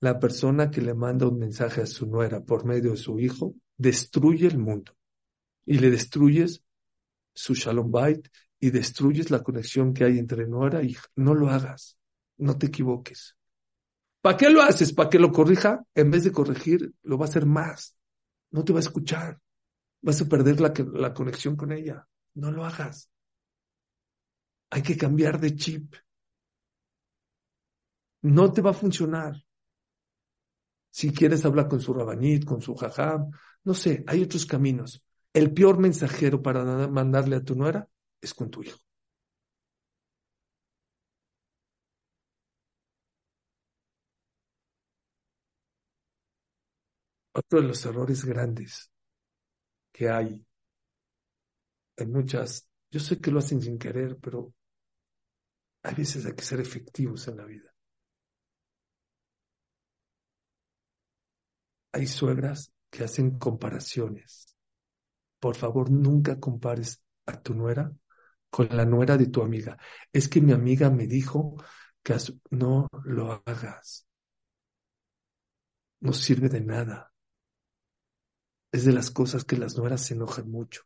La 0.00 0.20
persona 0.20 0.70
que 0.70 0.80
le 0.80 0.94
manda 0.94 1.26
un 1.26 1.38
mensaje 1.38 1.82
a 1.82 1.86
su 1.86 2.06
nuera 2.06 2.40
por 2.44 2.64
medio 2.64 2.92
de 2.92 2.96
su 2.98 3.18
hijo, 3.18 3.54
destruye 3.76 4.46
el 4.46 4.58
mundo. 4.58 4.92
Y 5.66 5.78
le 5.78 5.90
destruyes 5.90 6.63
su 7.34 7.54
shalom 7.54 7.90
bait 7.90 8.28
y 8.60 8.70
destruyes 8.70 9.30
la 9.30 9.42
conexión 9.42 9.92
que 9.92 10.04
hay 10.04 10.18
entre 10.18 10.46
nuera 10.46 10.82
y. 10.82 10.96
No 11.16 11.34
lo 11.34 11.50
hagas. 11.50 11.98
No 12.38 12.56
te 12.56 12.66
equivoques. 12.66 13.36
¿Para 14.20 14.36
qué 14.36 14.48
lo 14.48 14.62
haces? 14.62 14.92
¿Para 14.92 15.10
que 15.10 15.18
lo 15.18 15.30
corrija? 15.32 15.84
En 15.94 16.10
vez 16.10 16.24
de 16.24 16.32
corregir, 16.32 16.94
lo 17.02 17.18
va 17.18 17.26
a 17.26 17.28
hacer 17.28 17.44
más. 17.44 17.96
No 18.50 18.64
te 18.64 18.72
va 18.72 18.78
a 18.78 18.80
escuchar. 18.80 19.38
Vas 20.00 20.20
a 20.20 20.28
perder 20.28 20.60
la, 20.60 20.72
la 20.94 21.12
conexión 21.12 21.56
con 21.56 21.72
ella. 21.72 22.06
No 22.34 22.50
lo 22.50 22.64
hagas. 22.64 23.10
Hay 24.70 24.82
que 24.82 24.96
cambiar 24.96 25.38
de 25.38 25.54
chip. 25.54 25.94
No 28.22 28.50
te 28.50 28.62
va 28.62 28.70
a 28.70 28.74
funcionar. 28.74 29.44
Si 30.90 31.12
quieres 31.12 31.44
hablar 31.44 31.68
con 31.68 31.80
su 31.80 31.92
rabanit, 31.92 32.44
con 32.44 32.62
su 32.62 32.74
jajam, 32.74 33.30
no 33.64 33.74
sé, 33.74 34.04
hay 34.06 34.22
otros 34.22 34.46
caminos. 34.46 35.04
El 35.34 35.52
peor 35.52 35.78
mensajero 35.78 36.40
para 36.42 36.64
mandarle 36.88 37.36
a 37.36 37.44
tu 37.44 37.54
nuera 37.56 37.88
es 38.22 38.32
con 38.32 38.50
tu 38.50 38.62
hijo. 38.62 38.78
Otro 47.32 47.60
de 47.60 47.66
los 47.66 47.84
errores 47.84 48.24
grandes 48.24 48.92
que 49.92 50.08
hay 50.08 50.46
en 51.96 52.12
muchas, 52.12 52.68
yo 52.90 53.00
sé 53.00 53.20
que 53.20 53.30
lo 53.30 53.40
hacen 53.40 53.60
sin 53.60 53.78
querer, 53.78 54.16
pero 54.20 54.54
hay 55.82 55.94
veces 55.94 56.24
hay 56.26 56.34
que 56.34 56.44
ser 56.44 56.60
efectivos 56.60 57.26
en 57.28 57.36
la 57.36 57.44
vida. 57.44 57.74
Hay 61.92 62.06
suegras 62.06 62.72
que 62.90 63.04
hacen 63.04 63.38
comparaciones. 63.38 64.53
Por 65.44 65.56
favor, 65.56 65.90
nunca 65.90 66.40
compares 66.40 67.02
a 67.26 67.38
tu 67.38 67.52
nuera 67.52 67.92
con 68.48 68.66
la 68.70 68.86
nuera 68.86 69.18
de 69.18 69.26
tu 69.26 69.42
amiga. 69.42 69.76
Es 70.10 70.26
que 70.26 70.40
mi 70.40 70.52
amiga 70.52 70.88
me 70.88 71.06
dijo 71.06 71.62
que 72.02 72.16
no 72.48 72.88
lo 73.04 73.42
hagas. 73.44 74.06
No 76.00 76.14
sirve 76.14 76.48
de 76.48 76.62
nada. 76.62 77.12
Es 78.72 78.86
de 78.86 78.92
las 78.92 79.10
cosas 79.10 79.44
que 79.44 79.58
las 79.58 79.76
nueras 79.76 80.00
se 80.00 80.14
enojan 80.14 80.50
mucho 80.50 80.84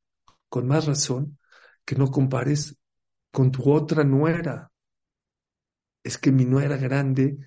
con 0.48 0.66
más 0.66 0.86
razón 0.86 1.38
que 1.84 1.94
no 1.94 2.10
compares 2.10 2.76
con 3.30 3.52
tu 3.52 3.72
otra 3.72 4.02
nuera. 4.02 4.72
Es 6.02 6.18
que 6.18 6.32
mi 6.32 6.44
nuera 6.44 6.76
grande, 6.76 7.38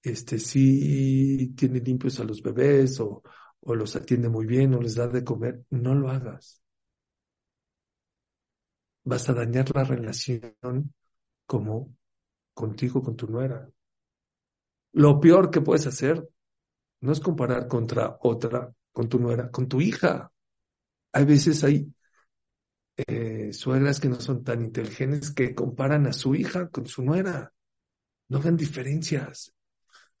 este 0.00 0.38
sí 0.38 1.54
tiene 1.56 1.80
limpios 1.80 2.20
a 2.20 2.24
los 2.24 2.40
bebés 2.40 3.00
o, 3.00 3.24
o 3.66 3.74
los 3.74 3.96
atiende 3.96 4.28
muy 4.28 4.46
bien 4.46 4.74
o 4.74 4.80
les 4.80 4.94
da 4.94 5.08
de 5.08 5.24
comer, 5.24 5.64
no 5.70 5.94
lo 5.94 6.08
hagas. 6.08 6.62
Vas 9.04 9.28
a 9.28 9.34
dañar 9.34 9.74
la 9.74 9.82
relación 9.82 10.94
como 11.46 11.96
contigo, 12.54 13.02
con 13.02 13.16
tu 13.16 13.26
nuera. 13.26 13.68
Lo 14.92 15.20
peor 15.20 15.50
que 15.50 15.60
puedes 15.60 15.86
hacer 15.86 16.28
no 17.00 17.12
es 17.12 17.18
comparar 17.18 17.66
contra 17.66 18.18
otra, 18.22 18.72
con 18.92 19.08
tu 19.08 19.18
nuera, 19.18 19.50
con 19.50 19.68
tu 19.68 19.80
hija. 19.80 20.32
Hay 21.12 21.24
veces 21.24 21.64
hay 21.64 21.92
eh, 22.96 23.50
que 24.00 24.08
no 24.08 24.20
son 24.20 24.44
tan 24.44 24.62
inteligentes 24.62 25.32
que 25.32 25.56
comparan 25.56 26.06
a 26.06 26.12
su 26.12 26.36
hija 26.36 26.68
con 26.68 26.86
su 26.86 27.02
nuera. 27.02 27.52
No 28.28 28.38
hagan 28.38 28.56
diferencias. 28.56 29.55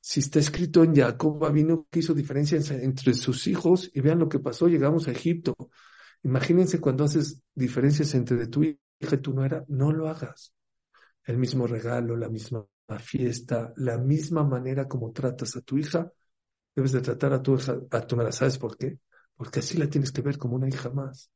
Si 0.08 0.20
está 0.20 0.38
escrito 0.38 0.84
en 0.84 0.94
Jacob 0.94 1.52
vino 1.52 1.88
que 1.90 1.98
hizo 1.98 2.14
diferencias 2.14 2.70
entre 2.70 3.12
sus 3.12 3.48
hijos 3.48 3.90
y 3.92 4.00
vean 4.00 4.20
lo 4.20 4.28
que 4.28 4.38
pasó, 4.38 4.68
llegamos 4.68 5.08
a 5.08 5.10
Egipto. 5.10 5.56
Imagínense 6.22 6.80
cuando 6.80 7.02
haces 7.02 7.42
diferencias 7.52 8.14
entre 8.14 8.46
tu 8.46 8.62
hija 8.62 8.78
y 9.00 9.16
tu 9.16 9.34
nuera, 9.34 9.64
no 9.66 9.90
lo 9.90 10.08
hagas. 10.08 10.54
El 11.24 11.38
mismo 11.38 11.66
regalo, 11.66 12.16
la 12.16 12.28
misma 12.28 12.64
fiesta, 13.00 13.72
la 13.78 13.98
misma 13.98 14.44
manera 14.44 14.86
como 14.86 15.10
tratas 15.10 15.56
a 15.56 15.62
tu 15.62 15.76
hija, 15.76 16.08
debes 16.76 16.92
de 16.92 17.00
tratar 17.00 17.32
a 17.32 17.42
tu 17.42 17.56
hija, 17.56 17.76
a 17.90 18.06
tu 18.06 18.14
nuera. 18.14 18.30
¿Sabes 18.30 18.58
por 18.58 18.78
qué? 18.78 19.00
Porque 19.34 19.58
así 19.58 19.76
la 19.76 19.90
tienes 19.90 20.12
que 20.12 20.22
ver 20.22 20.38
como 20.38 20.54
una 20.54 20.68
hija 20.68 20.88
más. 20.88 21.32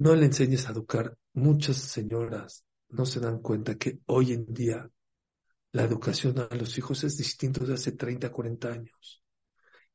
No 0.00 0.14
le 0.14 0.26
enseñes 0.26 0.68
a 0.68 0.72
educar. 0.72 1.16
Muchas 1.32 1.76
señoras 1.76 2.64
no 2.90 3.04
se 3.04 3.18
dan 3.18 3.40
cuenta 3.40 3.74
que 3.76 3.98
hoy 4.06 4.32
en 4.32 4.46
día 4.46 4.88
la 5.72 5.82
educación 5.82 6.38
a 6.38 6.54
los 6.54 6.78
hijos 6.78 7.02
es 7.02 7.16
distinta 7.16 7.64
de 7.64 7.74
hace 7.74 7.92
30, 7.92 8.30
40 8.30 8.68
años. 8.68 9.22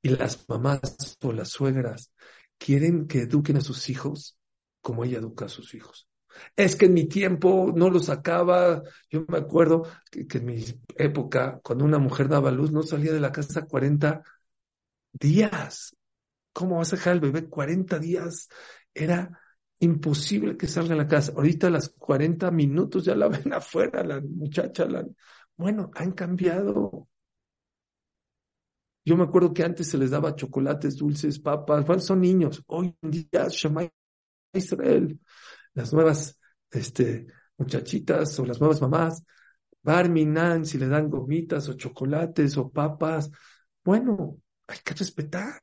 Y 0.01 0.09
las 0.09 0.47
mamás 0.49 1.17
o 1.21 1.31
las 1.31 1.49
suegras 1.49 2.11
quieren 2.57 3.07
que 3.07 3.21
eduquen 3.21 3.57
a 3.57 3.61
sus 3.61 3.89
hijos 3.89 4.37
como 4.81 5.05
ella 5.05 5.19
educa 5.19 5.45
a 5.45 5.49
sus 5.49 5.73
hijos. 5.73 6.09
Es 6.57 6.75
que 6.75 6.87
en 6.87 6.93
mi 6.93 7.05
tiempo 7.05 7.71
no 7.73 7.89
lo 7.89 7.99
sacaba. 7.99 8.81
Yo 9.09 9.23
me 9.29 9.37
acuerdo 9.37 9.87
que, 10.11 10.37
en 10.37 10.45
mi 10.45 10.65
época, 10.97 11.61
cuando 11.63 11.85
una 11.85 11.99
mujer 11.99 12.27
daba 12.27 12.51
luz, 12.51 12.73
no 12.73 12.83
salía 12.83 13.13
de 13.13 13.21
la 13.21 13.31
casa 13.31 13.65
40 13.65 14.21
días. 15.13 15.95
¿Cómo 16.51 16.77
vas 16.77 16.91
a 16.91 16.97
dejar 16.97 17.13
al 17.13 17.19
bebé 17.21 17.47
40 17.47 17.99
días? 17.99 18.49
Era 18.93 19.39
imposible 19.79 20.57
que 20.57 20.67
salga 20.67 20.93
a 20.93 20.97
la 20.97 21.07
casa. 21.07 21.33
Ahorita 21.35 21.67
a 21.67 21.71
las 21.71 21.89
40 21.89 22.51
minutos 22.51 23.05
ya 23.05 23.15
la 23.15 23.27
ven 23.29 23.53
afuera, 23.53 24.03
la 24.03 24.21
muchacha. 24.21 24.85
La... 24.85 25.05
Bueno, 25.57 25.91
han 25.95 26.11
cambiado. 26.11 27.07
Yo 29.05 29.17
me 29.17 29.23
acuerdo 29.23 29.53
que 29.53 29.63
antes 29.63 29.89
se 29.89 29.97
les 29.97 30.11
daba 30.11 30.35
chocolates, 30.35 30.95
dulces, 30.97 31.39
papas. 31.39 31.85
Bueno, 31.85 32.01
son 32.01 32.21
niños. 32.21 32.63
Hoy 32.67 32.95
en 33.01 33.11
día, 33.11 33.47
Shema 33.49 33.89
Israel, 34.53 35.19
las 35.73 35.93
nuevas 35.93 36.39
este, 36.71 37.27
muchachitas 37.57 38.39
o 38.39 38.45
las 38.45 38.59
nuevas 38.59 38.81
mamás, 38.81 39.23
Barminan, 39.81 40.65
si 40.65 40.77
le 40.77 40.87
dan 40.87 41.09
gomitas 41.09 41.67
o 41.67 41.73
chocolates 41.73 42.57
o 42.57 42.71
papas. 42.71 43.29
Bueno, 43.83 44.39
hay 44.67 44.77
que 44.83 44.93
respetar 44.93 45.61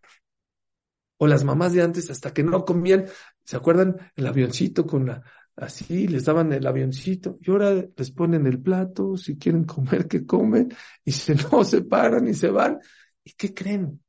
o 1.23 1.27
las 1.27 1.45
mamás 1.45 1.75
de 1.75 1.83
antes 1.83 2.11
hasta 2.11 2.33
que 2.33 2.43
no 2.43 2.65
comían, 2.65 3.05
¿se 3.45 3.55
acuerdan? 3.55 3.95
El 4.17 4.27
avioncito 4.27 4.87
con 4.87 5.05
la, 5.05 5.23
así, 5.55 6.09
les 6.09 6.25
daban 6.25 6.51
el 6.55 6.67
avioncito 6.67 7.39
y 7.43 7.51
ahora 7.51 7.75
les 7.95 8.11
ponen 8.11 8.47
el 8.47 8.59
plato, 8.59 9.19
si 9.19 9.37
quieren 9.37 9.65
comer, 9.65 10.09
que 10.09 10.25
comen, 10.25 10.75
y 11.05 11.13
si 11.13 11.35
no, 11.53 11.63
se 11.63 11.83
paran 11.83 12.27
y 12.27 12.33
se 12.33 12.49
van. 12.49 12.81
¿Y 13.23 13.33
qué 13.33 13.53
creen? 13.53 14.03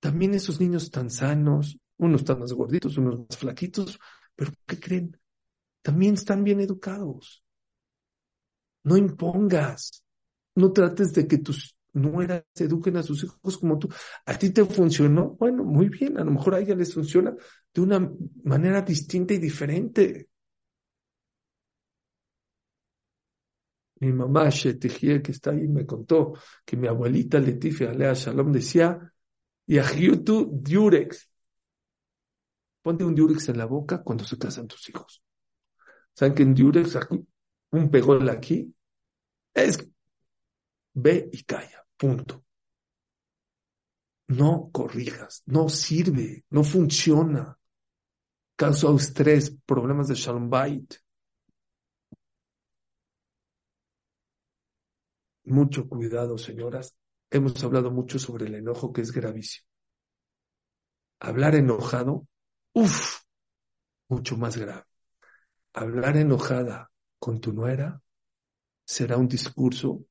También 0.00 0.34
esos 0.34 0.60
niños 0.60 0.90
tan 0.90 1.10
sanos, 1.10 1.78
unos 1.98 2.22
están 2.22 2.40
más 2.40 2.52
gorditos, 2.54 2.98
unos 2.98 3.20
más 3.20 3.38
flaquitos, 3.38 4.00
pero 4.34 4.50
¿qué 4.66 4.80
creen? 4.80 5.16
También 5.80 6.14
están 6.14 6.42
bien 6.42 6.60
educados. 6.60 7.44
No 8.82 8.96
impongas, 8.96 10.02
no 10.56 10.72
trates 10.72 11.12
de 11.12 11.28
que 11.28 11.38
tus 11.38 11.76
nueras 11.92 12.44
eduquen 12.56 12.96
a 12.96 13.02
sus 13.02 13.24
hijos 13.24 13.58
como 13.58 13.78
tú. 13.78 13.88
¿A 14.26 14.38
ti 14.38 14.50
te 14.50 14.64
funcionó? 14.64 15.36
Bueno, 15.38 15.64
muy 15.64 15.88
bien, 15.88 16.18
a 16.18 16.24
lo 16.24 16.32
mejor 16.32 16.54
a 16.54 16.60
ella 16.60 16.74
les 16.74 16.94
funciona 16.94 17.34
de 17.72 17.80
una 17.80 18.10
manera 18.44 18.82
distinta 18.82 19.34
y 19.34 19.38
diferente. 19.38 20.28
Mi 24.00 24.12
mamá, 24.12 24.48
Shetejie, 24.48 25.20
que 25.20 25.32
está 25.32 25.50
ahí, 25.50 25.68
me 25.68 25.84
contó 25.84 26.32
que 26.64 26.76
mi 26.76 26.86
abuelita 26.88 27.38
Leticia, 27.38 27.90
Alea 27.90 28.14
Shalom, 28.14 28.50
decía, 28.50 29.12
Yahyutu 29.66 30.48
Durex. 30.50 31.30
Ponte 32.82 33.04
un 33.04 33.14
Durex 33.14 33.50
en 33.50 33.58
la 33.58 33.66
boca 33.66 34.02
cuando 34.02 34.24
se 34.24 34.38
casan 34.38 34.66
tus 34.66 34.88
hijos. 34.88 35.22
¿Saben 36.14 36.34
que 36.34 36.42
en 36.42 36.54
Durex, 36.54 36.98
un 37.72 37.90
pegol 37.90 38.28
aquí, 38.30 38.74
es 39.52 39.86
ve 40.94 41.28
y 41.32 41.44
calla, 41.44 41.84
punto. 41.96 42.44
No 44.28 44.70
corrijas, 44.72 45.42
no 45.46 45.68
sirve, 45.68 46.44
no 46.50 46.62
funciona. 46.62 47.58
Causa 48.56 48.94
estrés, 48.94 49.56
problemas 49.66 50.08
de 50.08 50.14
Shalom 50.14 50.48
Bait. 50.48 50.94
Mucho 55.44 55.88
cuidado, 55.88 56.38
señoras. 56.38 56.94
Hemos 57.30 57.62
hablado 57.64 57.90
mucho 57.90 58.18
sobre 58.18 58.46
el 58.46 58.54
enojo 58.54 58.92
que 58.92 59.00
es 59.00 59.10
gravísimo. 59.12 59.66
Hablar 61.20 61.54
enojado, 61.54 62.26
uff, 62.72 63.22
mucho 64.08 64.36
más 64.36 64.56
grave. 64.56 64.84
Hablar 65.72 66.16
enojada 66.16 66.90
con 67.18 67.40
tu 67.40 67.52
nuera 67.52 68.02
será 68.84 69.16
un 69.16 69.28
discurso 69.28 70.04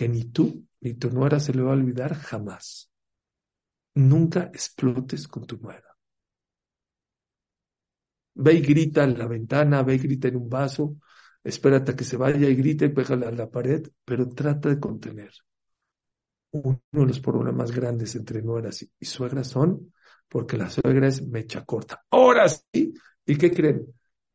que 0.00 0.08
ni 0.08 0.24
tú 0.24 0.66
ni 0.80 0.94
tu 0.94 1.10
nuera 1.10 1.38
se 1.38 1.52
le 1.52 1.60
va 1.60 1.72
a 1.72 1.74
olvidar 1.74 2.14
jamás. 2.14 2.90
Nunca 3.96 4.44
explotes 4.44 5.28
con 5.28 5.46
tu 5.46 5.58
nuera. 5.58 5.94
Ve 8.32 8.54
y 8.54 8.62
grita 8.62 9.04
en 9.04 9.18
la 9.18 9.26
ventana, 9.26 9.82
ve 9.82 9.96
y 9.96 9.98
grita 9.98 10.28
en 10.28 10.36
un 10.36 10.48
vaso, 10.48 10.96
espérate 11.44 11.92
a 11.92 11.96
que 11.96 12.04
se 12.04 12.16
vaya 12.16 12.48
y 12.48 12.54
grita 12.54 12.86
y 12.86 12.88
pégale 12.88 13.26
a 13.26 13.30
la 13.30 13.50
pared, 13.50 13.86
pero 14.02 14.26
trata 14.30 14.70
de 14.70 14.80
contener. 14.80 15.32
Uno 16.52 16.80
de 16.90 17.06
los 17.06 17.20
problemas 17.20 17.70
grandes 17.70 18.14
entre 18.16 18.40
nueras 18.40 18.82
y 18.98 19.04
suegras 19.04 19.48
son 19.48 19.92
porque 20.30 20.56
la 20.56 20.70
suegra 20.70 21.08
es 21.08 21.20
mecha 21.28 21.62
corta. 21.66 22.06
Ahora 22.08 22.48
sí. 22.48 22.94
¿Y 23.26 23.36
qué 23.36 23.50
creen? 23.50 23.86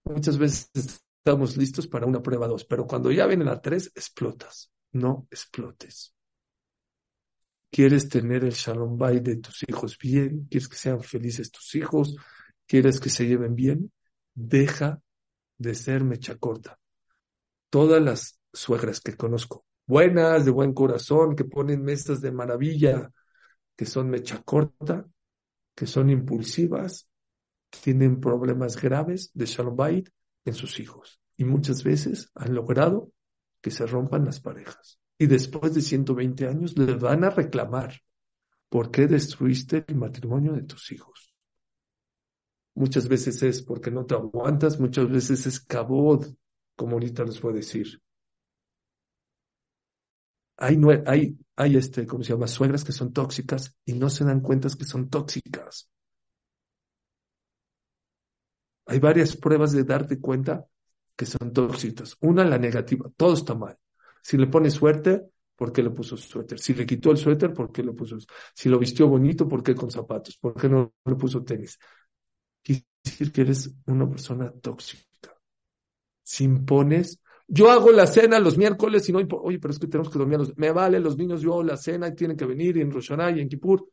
Muchas 0.04 0.38
veces 0.38 0.70
estamos 0.76 1.58
listos 1.58 1.88
para 1.88 2.06
una 2.06 2.22
prueba 2.22 2.48
dos, 2.48 2.66
pero 2.66 2.86
cuando 2.86 3.12
ya 3.12 3.26
viene 3.26 3.46
la 3.46 3.60
tres, 3.60 3.88
explotas 3.96 4.70
no 4.96 5.28
explotes. 5.30 6.14
¿Quieres 7.70 8.08
tener 8.08 8.46
el 8.46 8.54
shalom 8.54 8.98
bay 8.98 9.20
de 9.20 9.36
tus 9.38 9.64
hijos 9.68 9.98
bien? 9.98 10.48
¿Quieres 10.50 10.70
que 10.70 10.78
sean 10.78 11.02
felices 11.02 11.52
tus 11.52 11.76
hijos? 11.76 12.16
¿Quieres 12.66 13.00
que 13.00 13.10
se 13.10 13.28
lleven 13.28 13.56
bien? 13.56 13.92
Deja 14.34 15.02
de 15.58 15.76
ser 15.76 16.04
mecha 16.04 16.38
corta. 16.38 16.80
Todas 17.70 18.02
las 18.02 18.40
suegras 18.54 19.02
que 19.02 19.18
conozco, 19.18 19.66
buenas, 19.86 20.46
de 20.46 20.52
buen 20.52 20.74
corazón, 20.74 21.36
que 21.36 21.44
ponen 21.44 21.84
mesas 21.84 22.22
de 22.22 22.32
maravilla, 22.32 23.12
que 23.76 23.86
son 23.86 24.10
mecha 24.10 24.42
corta, 24.44 25.06
que 25.76 25.86
son 25.86 26.10
impulsivas, 26.10 27.10
tienen 27.70 28.22
problemas 28.22 28.82
graves 28.82 29.32
de 29.34 29.46
shalom 29.46 29.76
bay 29.76 30.04
en 30.46 30.54
sus 30.54 30.80
hijos. 30.80 31.20
Y 31.36 31.44
muchas 31.44 31.84
veces 31.84 32.32
han 32.36 32.56
logrado 32.56 33.12
que 33.66 33.72
se 33.72 33.88
rompan 33.88 34.26
las 34.26 34.40
parejas. 34.40 35.00
Y 35.18 35.26
después 35.26 35.74
de 35.74 35.82
120 35.82 36.48
años 36.48 36.78
le 36.78 36.94
van 36.94 37.24
a 37.24 37.32
reclamar 37.32 38.00
por 38.70 38.92
qué 38.92 39.08
destruiste 39.08 39.84
el 39.88 39.96
matrimonio 39.96 40.54
de 40.54 40.62
tus 40.62 40.92
hijos. 40.92 41.34
Muchas 42.76 43.08
veces 43.08 43.42
es 43.42 43.64
porque 43.64 43.90
no 43.90 44.06
te 44.06 44.14
aguantas, 44.14 44.80
muchas 44.80 45.10
veces 45.10 45.48
es 45.48 45.60
cabod, 45.60 46.28
como 46.76 46.92
ahorita 46.92 47.24
les 47.24 47.42
voy 47.42 47.54
a 47.54 47.56
decir. 47.56 48.00
Hay, 50.58 50.80
hay, 51.08 51.36
hay 51.56 51.76
este, 51.76 52.06
¿cómo 52.06 52.24
se 52.24 52.34
llama? 52.34 52.46
Suegras 52.46 52.84
que 52.84 52.92
son 52.92 53.14
tóxicas 53.14 53.76
y 53.84 53.94
no 53.94 54.12
se 54.12 54.26
dan 54.26 54.42
cuenta 54.42 54.70
que 54.78 54.86
son 54.86 55.10
tóxicas. 55.10 55.90
Hay 58.86 59.00
varias 59.00 59.36
pruebas 59.36 59.72
de 59.72 59.84
darte 59.84 60.22
cuenta 60.22 60.68
que 61.16 61.26
son 61.26 61.54
tóxicos. 61.54 62.18
Una, 62.22 62.44
la 62.46 62.58
negativa, 62.58 63.10
todo 63.16 63.34
está 63.34 63.56
mal. 63.56 63.78
Si 64.22 64.38
le 64.38 64.48
pone 64.48 64.70
suerte, 64.72 65.24
¿por 65.56 65.72
qué 65.72 65.84
le 65.84 65.92
puso 65.92 66.18
suéter? 66.18 66.60
Si 66.60 66.74
le 66.74 66.86
quitó 66.86 67.12
el 67.12 67.18
suéter, 67.18 67.54
¿por 67.54 67.72
qué 67.72 67.84
le 67.84 67.94
puso? 67.94 68.18
Si 68.54 68.70
lo 68.70 68.80
vistió 68.80 69.08
bonito, 69.08 69.48
¿por 69.48 69.64
qué 69.64 69.76
con 69.76 69.92
zapatos? 69.92 70.38
¿Por 70.38 70.56
qué 70.56 70.70
no 70.70 70.94
le 71.06 71.16
puso 71.16 71.44
tenis? 71.44 71.80
Quiere 72.64 72.86
decir 73.04 73.32
que 73.32 73.42
eres 73.42 73.72
una 73.86 74.10
persona 74.10 74.52
tóxica. 74.52 75.36
Si 76.24 76.44
impones, 76.44 77.20
Yo 77.48 77.70
hago 77.70 77.92
la 77.92 78.08
cena 78.08 78.40
los 78.40 78.58
miércoles 78.58 79.08
y 79.10 79.12
no 79.14 79.20
oye, 79.20 79.60
pero 79.60 79.72
es 79.72 79.80
que 79.80 79.88
tenemos 79.88 80.10
que 80.12 80.20
dormir. 80.20 80.40
Los, 80.40 80.58
me 80.58 80.72
vale, 80.72 81.00
los 81.00 81.18
niños, 81.18 81.42
yo 81.42 81.54
hago 81.54 81.64
la 81.64 81.78
cena 81.78 82.08
y 82.08 82.16
tienen 82.16 82.38
que 82.38 82.46
venir 82.46 82.78
en 82.80 82.92
Roshaná 82.92 83.32
y 83.32 83.40
en 83.42 83.50
Kippur. 83.50 83.88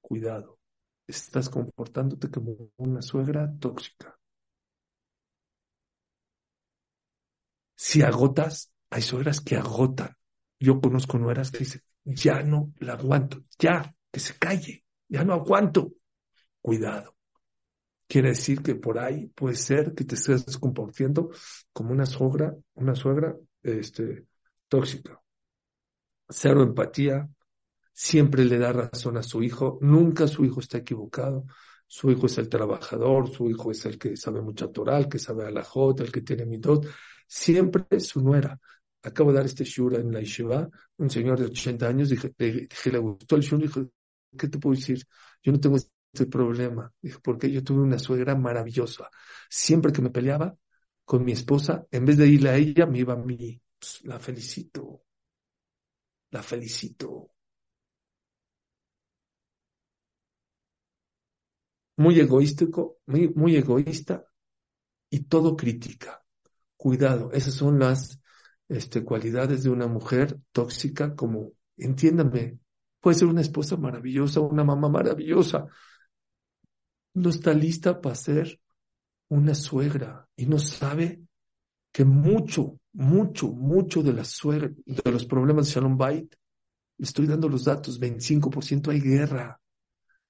Cuidado, 0.00 0.58
estás 1.06 1.48
comportándote 1.48 2.30
como 2.30 2.70
una 2.76 3.02
suegra 3.02 3.52
tóxica. 3.58 4.16
Si 7.74 8.02
agotas, 8.02 8.72
hay 8.90 9.02
suegras 9.02 9.40
que 9.40 9.56
agotan. 9.56 10.14
Yo 10.58 10.80
conozco 10.80 11.18
nueras 11.18 11.50
que 11.50 11.60
dicen, 11.60 11.82
ya 12.04 12.42
no 12.42 12.72
la 12.78 12.94
aguanto, 12.94 13.44
ya, 13.58 13.94
que 14.10 14.20
se 14.20 14.38
calle, 14.38 14.84
ya 15.08 15.24
no 15.24 15.34
aguanto. 15.34 15.92
Cuidado. 16.60 17.16
Quiere 18.06 18.30
decir 18.30 18.62
que 18.62 18.74
por 18.74 18.98
ahí 18.98 19.26
puede 19.28 19.56
ser 19.56 19.94
que 19.94 20.04
te 20.04 20.14
estés 20.14 20.58
comportando 20.58 21.30
como 21.72 21.92
una 21.92 22.06
suegra, 22.06 22.54
una 22.74 22.94
suegra 22.94 23.34
este, 23.62 24.26
tóxica. 24.68 25.20
Cero 26.28 26.62
empatía, 26.62 27.28
siempre 27.92 28.44
le 28.44 28.58
da 28.58 28.72
razón 28.72 29.16
a 29.16 29.22
su 29.22 29.42
hijo, 29.42 29.78
nunca 29.80 30.26
su 30.26 30.44
hijo 30.44 30.60
está 30.60 30.78
equivocado. 30.78 31.46
Su 31.86 32.10
hijo 32.10 32.26
es 32.26 32.38
el 32.38 32.48
trabajador, 32.48 33.28
su 33.30 33.48
hijo 33.48 33.70
es 33.70 33.84
el 33.86 33.98
que 33.98 34.16
sabe 34.16 34.40
mucha 34.40 34.68
toral, 34.68 35.08
que 35.08 35.18
sabe 35.18 35.46
a 35.46 35.50
la 35.50 35.62
jota, 35.62 36.02
el 36.02 36.10
que 36.10 36.22
tiene 36.22 36.46
midot. 36.46 36.86
Siempre 37.36 37.98
su 37.98 38.20
nuera. 38.20 38.60
Acabo 39.02 39.30
de 39.32 39.38
dar 39.38 39.46
este 39.46 39.64
shura 39.64 39.98
en 39.98 40.12
la 40.12 40.20
Yeshiva, 40.20 40.68
un 40.98 41.10
señor 41.10 41.40
de 41.40 41.46
80 41.46 41.88
años, 41.88 42.08
dije, 42.08 42.32
dije 42.38 42.92
le 42.92 42.98
gustó 42.98 43.34
el 43.34 43.42
shura, 43.42 43.64
dije, 43.64 43.88
¿qué 44.38 44.48
te 44.48 44.58
puedo 44.58 44.76
decir? 44.76 45.04
Yo 45.42 45.50
no 45.50 45.58
tengo 45.58 45.76
este 45.76 46.26
problema. 46.26 46.92
Dije, 47.02 47.18
porque 47.20 47.50
yo 47.50 47.64
tuve 47.64 47.82
una 47.82 47.98
suegra 47.98 48.36
maravillosa. 48.36 49.10
Siempre 49.50 49.92
que 49.92 50.00
me 50.00 50.10
peleaba 50.10 50.56
con 51.04 51.24
mi 51.24 51.32
esposa, 51.32 51.84
en 51.90 52.04
vez 52.04 52.18
de 52.18 52.28
irle 52.28 52.50
a 52.50 52.56
ella, 52.56 52.86
me 52.86 53.00
iba 53.00 53.14
a 53.14 53.16
mí. 53.16 53.60
Pues, 53.80 54.04
la 54.04 54.20
felicito. 54.20 55.02
La 56.30 56.40
felicito. 56.42 57.32
Muy 61.96 62.20
egoístico, 62.20 62.98
muy, 63.06 63.28
muy 63.34 63.56
egoísta 63.56 64.24
y 65.10 65.24
todo 65.24 65.56
crítica. 65.56 66.23
Cuidado, 66.84 67.32
esas 67.32 67.54
son 67.54 67.78
las 67.78 68.20
este, 68.68 69.02
cualidades 69.04 69.62
de 69.62 69.70
una 69.70 69.86
mujer 69.86 70.38
tóxica 70.52 71.14
como, 71.16 71.52
entiéndame, 71.78 72.58
puede 73.00 73.16
ser 73.16 73.28
una 73.28 73.40
esposa 73.40 73.78
maravillosa, 73.78 74.40
una 74.40 74.64
mamá 74.64 74.90
maravillosa, 74.90 75.64
no 77.14 77.30
está 77.30 77.54
lista 77.54 78.02
para 78.02 78.14
ser 78.14 78.60
una 79.30 79.54
suegra 79.54 80.28
y 80.36 80.44
no 80.44 80.58
sabe 80.58 81.22
que 81.90 82.04
mucho, 82.04 82.78
mucho, 82.92 83.48
mucho 83.48 84.02
de 84.02 84.12
la 84.12 84.24
suegra, 84.26 84.70
de 84.84 85.10
los 85.10 85.24
problemas 85.24 85.64
de 85.64 85.72
Shalom 85.72 85.96
Bait, 85.96 86.34
estoy 86.98 87.26
dando 87.26 87.48
los 87.48 87.64
datos, 87.64 87.98
25% 87.98 88.90
hay 88.90 89.00
guerra, 89.00 89.58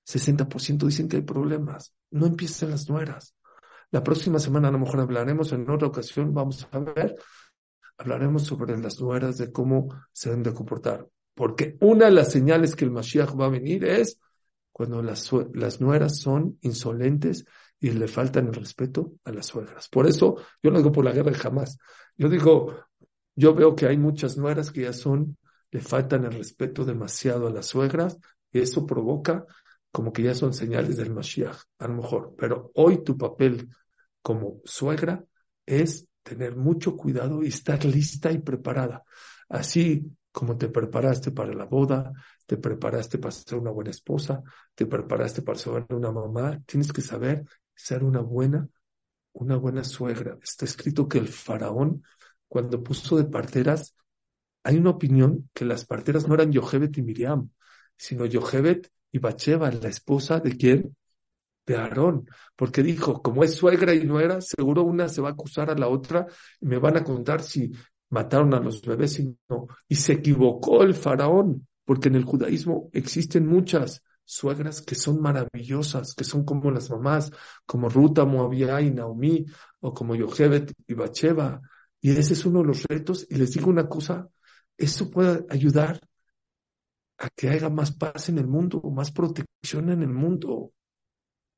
60% 0.04 0.86
dicen 0.86 1.08
que 1.08 1.16
hay 1.16 1.24
problemas, 1.24 1.92
no 2.12 2.26
empiezan 2.26 2.70
las 2.70 2.88
nueras. 2.88 3.34
La 3.90 4.02
próxima 4.02 4.38
semana 4.38 4.68
a 4.68 4.72
lo 4.72 4.78
mejor 4.78 5.00
hablaremos, 5.00 5.52
en 5.52 5.68
otra 5.70 5.88
ocasión 5.88 6.32
vamos 6.34 6.66
a 6.70 6.78
ver, 6.78 7.16
hablaremos 7.98 8.42
sobre 8.42 8.76
las 8.78 9.00
nueras, 9.00 9.38
de 9.38 9.52
cómo 9.52 9.88
se 10.12 10.30
deben 10.30 10.42
de 10.42 10.54
comportar. 10.54 11.06
Porque 11.34 11.76
una 11.80 12.06
de 12.06 12.12
las 12.12 12.30
señales 12.30 12.76
que 12.76 12.84
el 12.84 12.90
Mashiach 12.90 13.38
va 13.38 13.46
a 13.46 13.50
venir 13.50 13.84
es 13.84 14.18
cuando 14.72 15.02
las, 15.02 15.30
las 15.52 15.80
nueras 15.80 16.18
son 16.18 16.58
insolentes 16.62 17.44
y 17.80 17.90
le 17.90 18.08
faltan 18.08 18.48
el 18.48 18.54
respeto 18.54 19.12
a 19.24 19.32
las 19.32 19.46
suegras. 19.46 19.88
Por 19.88 20.06
eso 20.06 20.36
yo 20.62 20.70
no 20.70 20.78
digo 20.78 20.92
por 20.92 21.04
la 21.04 21.12
guerra 21.12 21.34
jamás. 21.34 21.78
Yo 22.16 22.28
digo, 22.28 22.74
yo 23.36 23.54
veo 23.54 23.74
que 23.74 23.86
hay 23.86 23.96
muchas 23.98 24.36
nueras 24.36 24.70
que 24.70 24.82
ya 24.82 24.92
son, 24.92 25.36
le 25.70 25.80
faltan 25.80 26.24
el 26.24 26.32
respeto 26.32 26.84
demasiado 26.84 27.48
a 27.48 27.50
las 27.50 27.66
suegras 27.66 28.18
y 28.52 28.60
eso 28.60 28.86
provoca 28.86 29.44
como 29.94 30.12
que 30.12 30.24
ya 30.24 30.34
son 30.34 30.52
señales 30.52 30.96
del 30.96 31.14
Mashiach, 31.14 31.56
a 31.78 31.86
lo 31.86 31.94
mejor. 31.94 32.34
Pero 32.36 32.72
hoy 32.74 33.04
tu 33.04 33.16
papel 33.16 33.68
como 34.22 34.60
suegra 34.64 35.24
es 35.64 36.08
tener 36.24 36.56
mucho 36.56 36.96
cuidado 36.96 37.44
y 37.44 37.46
estar 37.46 37.84
lista 37.84 38.32
y 38.32 38.38
preparada. 38.38 39.04
Así 39.48 40.10
como 40.32 40.58
te 40.58 40.68
preparaste 40.68 41.30
para 41.30 41.54
la 41.54 41.66
boda, 41.66 42.12
te 42.44 42.56
preparaste 42.56 43.18
para 43.18 43.30
ser 43.30 43.56
una 43.56 43.70
buena 43.70 43.90
esposa, 43.90 44.42
te 44.74 44.84
preparaste 44.84 45.42
para 45.42 45.60
ser 45.60 45.86
una 45.90 46.10
mamá, 46.10 46.60
tienes 46.66 46.92
que 46.92 47.00
saber 47.00 47.44
ser 47.72 48.02
una 48.02 48.20
buena, 48.20 48.68
una 49.32 49.54
buena 49.58 49.84
suegra. 49.84 50.36
Está 50.42 50.64
escrito 50.64 51.06
que 51.06 51.18
el 51.18 51.28
faraón, 51.28 52.02
cuando 52.48 52.82
puso 52.82 53.16
de 53.16 53.26
parteras, 53.26 53.94
hay 54.64 54.76
una 54.76 54.90
opinión 54.90 55.48
que 55.54 55.64
las 55.64 55.86
parteras 55.86 56.26
no 56.26 56.34
eran 56.34 56.50
Yohebet 56.50 56.98
y 56.98 57.02
Miriam, 57.02 57.48
sino 57.96 58.26
Yohebet 58.26 58.90
y 59.14 59.18
Bacheva, 59.20 59.70
la 59.70 59.88
esposa 59.88 60.40
de 60.40 60.56
quién? 60.56 60.96
De 61.64 61.76
Aarón, 61.76 62.28
porque 62.56 62.82
dijo, 62.82 63.22
como 63.22 63.44
es 63.44 63.54
suegra 63.54 63.94
y 63.94 64.04
nuera, 64.04 64.40
seguro 64.40 64.82
una 64.82 65.08
se 65.08 65.22
va 65.22 65.28
a 65.28 65.32
acusar 65.32 65.70
a 65.70 65.76
la 65.76 65.86
otra 65.86 66.26
y 66.60 66.66
me 66.66 66.78
van 66.78 66.96
a 66.96 67.04
contar 67.04 67.40
si 67.40 67.70
mataron 68.10 68.52
a 68.54 68.58
los 68.58 68.82
bebés 68.82 69.20
y 69.20 69.36
no. 69.48 69.68
Y 69.88 69.94
se 69.94 70.14
equivocó 70.14 70.82
el 70.82 70.94
faraón, 70.94 71.68
porque 71.84 72.08
en 72.08 72.16
el 72.16 72.24
judaísmo 72.24 72.90
existen 72.92 73.46
muchas 73.46 74.02
suegras 74.24 74.82
que 74.82 74.96
son 74.96 75.20
maravillosas, 75.20 76.16
que 76.16 76.24
son 76.24 76.44
como 76.44 76.72
las 76.72 76.90
mamás, 76.90 77.30
como 77.66 77.88
Ruta, 77.88 78.24
Moabía 78.24 78.80
y 78.80 78.90
Naomi, 78.90 79.46
o 79.78 79.94
como 79.94 80.16
Yochebet 80.16 80.72
y 80.88 80.94
Bacheva. 80.94 81.60
Y 82.00 82.10
ese 82.10 82.32
es 82.32 82.44
uno 82.44 82.62
de 82.62 82.66
los 82.66 82.82
retos. 82.82 83.28
Y 83.30 83.36
les 83.36 83.52
digo 83.52 83.70
una 83.70 83.88
cosa, 83.88 84.28
eso 84.76 85.08
puede 85.08 85.46
ayudar 85.50 86.00
a 87.18 87.28
que 87.30 87.48
haya 87.48 87.70
más 87.70 87.92
paz 87.92 88.28
en 88.28 88.38
el 88.38 88.46
mundo, 88.46 88.80
más 88.94 89.10
protección 89.12 89.90
en 89.90 90.02
el 90.02 90.12
mundo. 90.12 90.72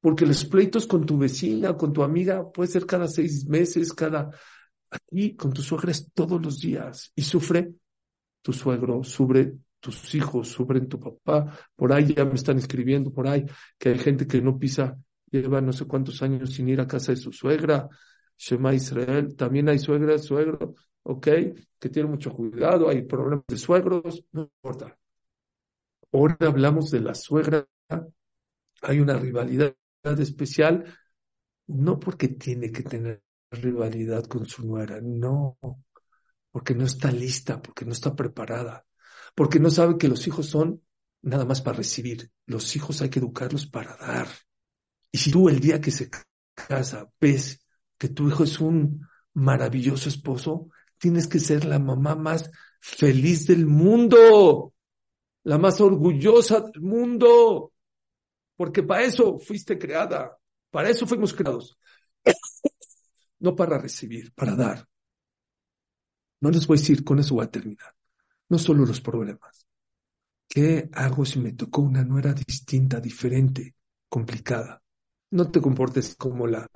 Porque 0.01 0.27
los 0.27 0.45
pleitos 0.45 0.87
con 0.87 1.07
tu 1.07 1.19
vecina, 1.19 1.77
con 1.77 1.93
tu 1.93 2.03
amiga, 2.03 2.51
puede 2.51 2.69
ser 2.71 2.87
cada 2.87 3.09
seis 3.09 3.47
meses, 3.47 3.93
cada 3.93 4.31
Aquí 4.91 5.35
con 5.35 5.53
tus 5.53 5.67
suegras 5.67 6.11
todos 6.15 6.41
los 6.41 6.61
días 6.61 7.13
y 7.15 7.23
sufre 7.23 7.75
tu 8.43 8.53
suegro, 8.53 9.03
sufre 9.03 9.55
tus 9.81 10.15
hijos, 10.15 10.49
sufren 10.49 10.89
tu 10.89 10.99
papá. 11.01 11.59
Por 11.75 11.93
ahí 11.93 12.15
ya 12.15 12.25
me 12.25 12.35
están 12.35 12.59
escribiendo, 12.59 13.13
por 13.13 13.27
ahí 13.27 13.45
que 13.79 13.91
hay 13.91 13.99
gente 13.99 14.27
que 14.27 14.41
no 14.41 14.59
pisa, 14.59 14.97
lleva 15.31 15.61
no 15.61 15.73
sé 15.73 15.87
cuántos 15.87 16.23
años 16.23 16.53
sin 16.53 16.69
ir 16.69 16.81
a 16.81 16.87
casa 16.87 17.13
de 17.13 17.17
su 17.17 17.33
suegra. 17.33 17.89
Shema 18.39 18.75
Israel, 18.75 19.35
también 19.35 19.69
hay 19.69 19.79
suegras, 19.79 20.25
suegro, 20.25 20.75
ok, 21.03 21.27
que 21.79 21.89
tiene 21.89 22.09
mucho 22.09 22.33
cuidado, 22.33 22.89
hay 22.89 23.03
problemas 23.03 23.47
de 23.49 23.57
suegros, 23.57 24.25
no 24.33 24.43
importa. 24.43 24.97
Ahora 26.13 26.37
hablamos 26.41 26.91
de 26.91 27.01
la 27.01 27.15
suegra, 27.15 27.67
hay 28.83 29.01
una 29.01 29.19
rivalidad 29.19 29.75
especial, 30.19 30.85
no 31.67 31.99
porque 31.99 32.29
tiene 32.29 32.71
que 32.71 32.83
tener 32.83 33.23
rivalidad 33.51 34.25
con 34.25 34.47
su 34.47 34.67
nuera, 34.67 35.01
no, 35.03 35.59
porque 36.51 36.75
no 36.75 36.85
está 36.85 37.11
lista, 37.11 37.61
porque 37.61 37.85
no 37.85 37.93
está 37.93 38.15
preparada, 38.15 38.87
porque 39.35 39.61
no 39.61 39.71
sabe 39.71 39.99
que 39.99 40.09
los 40.09 40.27
hijos 40.27 40.47
son 40.47 40.83
nada 41.23 41.45
más 41.45 41.61
para 41.61 41.79
recibir, 41.79 42.31
los 42.47 42.77
hijos 42.77 43.03
hay 43.03 43.11
que 43.11 43.19
educarlos 43.19 43.67
para 43.67 43.97
dar. 43.97 44.29
Y 45.11 45.19
si 45.19 45.31
tú 45.31 45.49
el 45.49 45.61
día 45.61 45.81
que 45.81 45.91
se 45.91 46.09
casa 46.55 47.11
ves 47.21 47.67
que 47.99 48.09
tu 48.09 48.29
hijo 48.29 48.45
es 48.45 48.61
un 48.61 49.07
maravilloso 49.35 50.09
esposo, 50.09 50.71
tienes 50.99 51.27
que 51.27 51.39
ser 51.39 51.65
la 51.65 51.79
mamá 51.79 52.15
más 52.15 52.51
feliz 52.81 53.47
del 53.47 53.67
mundo, 53.67 54.75
la 55.47 55.59
más 55.59 55.81
orgullosa 55.81 56.61
del 56.61 56.83
mundo, 56.83 57.73
porque 58.57 58.83
para 58.83 59.05
eso 59.05 59.39
fuiste 59.39 59.79
creada, 59.79 60.37
para 60.71 60.91
eso 60.91 61.07
fuimos 61.07 61.33
creados 61.33 61.79
no 63.39 63.55
para 63.55 63.79
recibir, 63.79 64.33
para 64.35 64.57
dar. 64.57 64.89
No 66.41 66.51
les 66.51 66.67
voy 66.67 66.79
a 66.79 66.81
decir, 66.81 67.05
con 67.05 67.21
eso 67.21 67.37
voy 67.37 67.45
a 67.45 67.51
terminar. 67.51 67.95
No 68.49 68.59
solo 68.59 68.85
los 68.85 69.01
problemas. 69.01 69.69
¿Qué 70.49 70.91
hago 70.93 71.25
si 71.25 71.39
me 71.39 71.53
tocó 71.53 71.83
una 71.83 72.03
nuera 72.03 72.33
distinta, 72.33 73.01
diferente, 73.01 73.77
complicada? 74.09 74.83
No 75.31 75.49
te 75.49 75.61
comportes 75.61 76.17
como 76.17 76.49
la, 76.49 76.67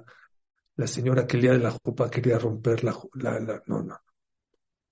la 0.76 0.86
señora 0.86 1.26
que 1.26 1.38
el 1.38 1.42
día 1.42 1.52
de 1.52 1.58
la 1.58 1.72
jupa 1.72 2.08
quería 2.08 2.38
romper 2.38 2.84
la, 2.84 2.96
la, 3.14 3.62
No, 3.66 3.82
no. 3.82 3.98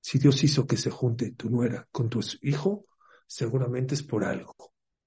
Si 0.01 0.18
Dios 0.18 0.43
hizo 0.43 0.66
que 0.66 0.76
se 0.76 0.91
junte 0.91 1.31
tu 1.31 1.49
nuera 1.49 1.87
con 1.93 2.09
tu 2.09 2.20
hijo, 2.43 2.88
seguramente 3.29 3.95
es 3.95 4.03
por 4.03 4.24
algo. 4.24 4.57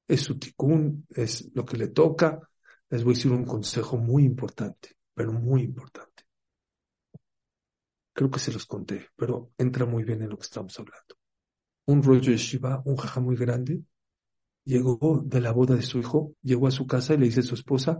Es 0.07 0.22
su 0.22 0.39
ticún, 0.39 1.05
es 1.09 1.51
lo 1.53 1.65
que 1.65 1.76
le 1.76 1.89
toca. 1.89 2.39
Les 2.89 3.03
voy 3.03 3.13
a 3.13 3.15
decir 3.15 3.32
un 3.34 3.43
consejo 3.43 3.97
muy 3.97 4.24
importante, 4.24 4.95
pero 5.13 5.34
muy 5.34 5.63
importante 5.63 6.11
creo 8.13 8.30
que 8.30 8.39
se 8.39 8.51
los 8.51 8.65
conté, 8.65 9.07
pero 9.15 9.51
entra 9.57 9.86
muy 9.86 10.03
bien 10.03 10.22
en 10.22 10.30
lo 10.30 10.38
que 10.38 10.43
estamos 10.43 10.78
hablando. 10.80 11.15
Un 11.86 12.03
rollo 12.03 12.32
de 12.32 12.38
Shiva, 12.38 12.82
un 12.86 12.95
jaja 12.95 13.19
muy 13.19 13.36
grande, 13.36 13.82
llegó 14.63 15.22
de 15.26 15.41
la 15.41 15.51
boda 15.51 15.76
de 15.76 15.82
su 15.82 15.99
hijo, 15.99 16.36
llegó 16.41 16.67
a 16.67 16.72
su 16.72 16.86
casa 16.86 17.13
y 17.13 17.17
le 17.17 17.26
dice 17.26 17.39
a 17.39 17.43
su 17.43 17.55
esposa, 17.55 17.99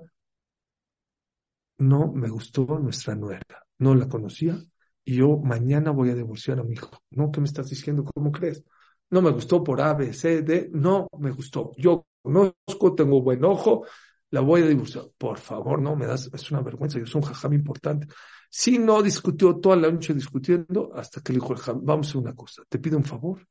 no 1.78 2.12
me 2.12 2.30
gustó 2.30 2.66
nuestra 2.80 3.16
nuera, 3.16 3.66
no 3.80 3.96
la 3.96 4.08
conocía, 4.08 4.60
y 5.04 5.16
yo 5.16 5.38
mañana 5.40 5.92
voy 5.92 6.12
a 6.12 6.16
divorciar 6.16 6.60
a 6.60 6.64
mi 6.64 6.74
hijo. 6.74 6.92
No, 7.10 7.32
¿qué 7.32 7.42
me 7.42 7.48
estás 7.48 7.70
diciendo? 7.70 8.04
¿Cómo 8.04 8.32
crees? 8.32 8.64
No 9.12 9.22
me 9.22 9.32
gustó 9.32 9.64
por 9.64 9.82
A, 9.82 9.94
B, 9.94 10.14
C, 10.14 10.42
D. 10.42 10.70
No 10.74 11.08
me 11.20 11.32
gustó. 11.32 11.72
Yo 11.78 12.06
conozco, 12.22 12.96
tengo 12.96 13.22
buen 13.22 13.44
ojo, 13.44 13.86
la 14.30 14.42
voy 14.42 14.62
a 14.62 14.68
divorciar. 14.68 15.06
Por 15.18 15.38
favor, 15.38 15.82
no 15.82 15.96
me 15.96 16.06
das, 16.08 16.30
es 16.34 16.52
una 16.52 16.62
vergüenza, 16.62 17.00
yo 17.00 17.06
soy 17.06 17.22
un 17.22 17.28
jajam 17.28 17.54
importante. 17.54 18.08
Si 18.50 18.80
no 18.80 19.02
discutió 19.02 19.58
toda 19.58 19.76
la 19.76 19.92
noche 19.92 20.14
discutiendo 20.14 20.92
hasta 20.96 21.22
que 21.22 21.34
le 21.34 21.40
dijo, 21.40 21.56
vamos 21.82 22.14
a 22.16 22.18
una 22.18 22.36
cosa, 22.36 22.64
te 22.68 22.80
pido 22.80 22.98
un 22.98 23.06
favor. 23.06 23.46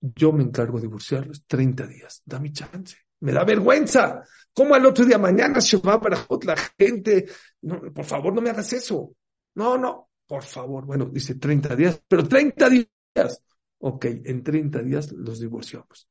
Yo 0.00 0.32
me 0.32 0.44
encargo 0.44 0.78
de 0.78 0.82
divorciarlos 0.82 1.44
30 1.46 1.86
días, 1.86 2.22
da 2.24 2.38
mi 2.38 2.52
chance. 2.52 2.96
Me 3.20 3.32
da 3.32 3.44
vergüenza. 3.44 4.22
¿Cómo 4.52 4.74
al 4.74 4.86
otro 4.86 5.04
día 5.04 5.18
mañana 5.18 5.60
se 5.60 5.76
va 5.78 6.00
para 6.00 6.24
la 6.44 6.56
gente? 6.78 7.26
No, 7.62 7.80
por 7.92 8.04
favor, 8.04 8.32
no 8.32 8.40
me 8.40 8.50
hagas 8.50 8.72
eso. 8.72 9.14
No, 9.54 9.76
no, 9.76 10.10
por 10.26 10.44
favor. 10.44 10.84
Bueno, 10.84 11.06
dice 11.06 11.34
30 11.34 11.74
días, 11.74 12.00
pero 12.06 12.26
30 12.26 12.68
días. 12.68 13.42
Ok, 13.78 14.06
en 14.06 14.42
30 14.42 14.82
días 14.82 15.12
los 15.12 15.40
divorciamos. 15.40 16.08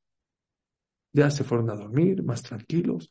Ya 1.13 1.29
se 1.29 1.43
fueron 1.43 1.69
a 1.69 1.75
dormir, 1.75 2.23
más 2.23 2.43
tranquilos. 2.43 3.09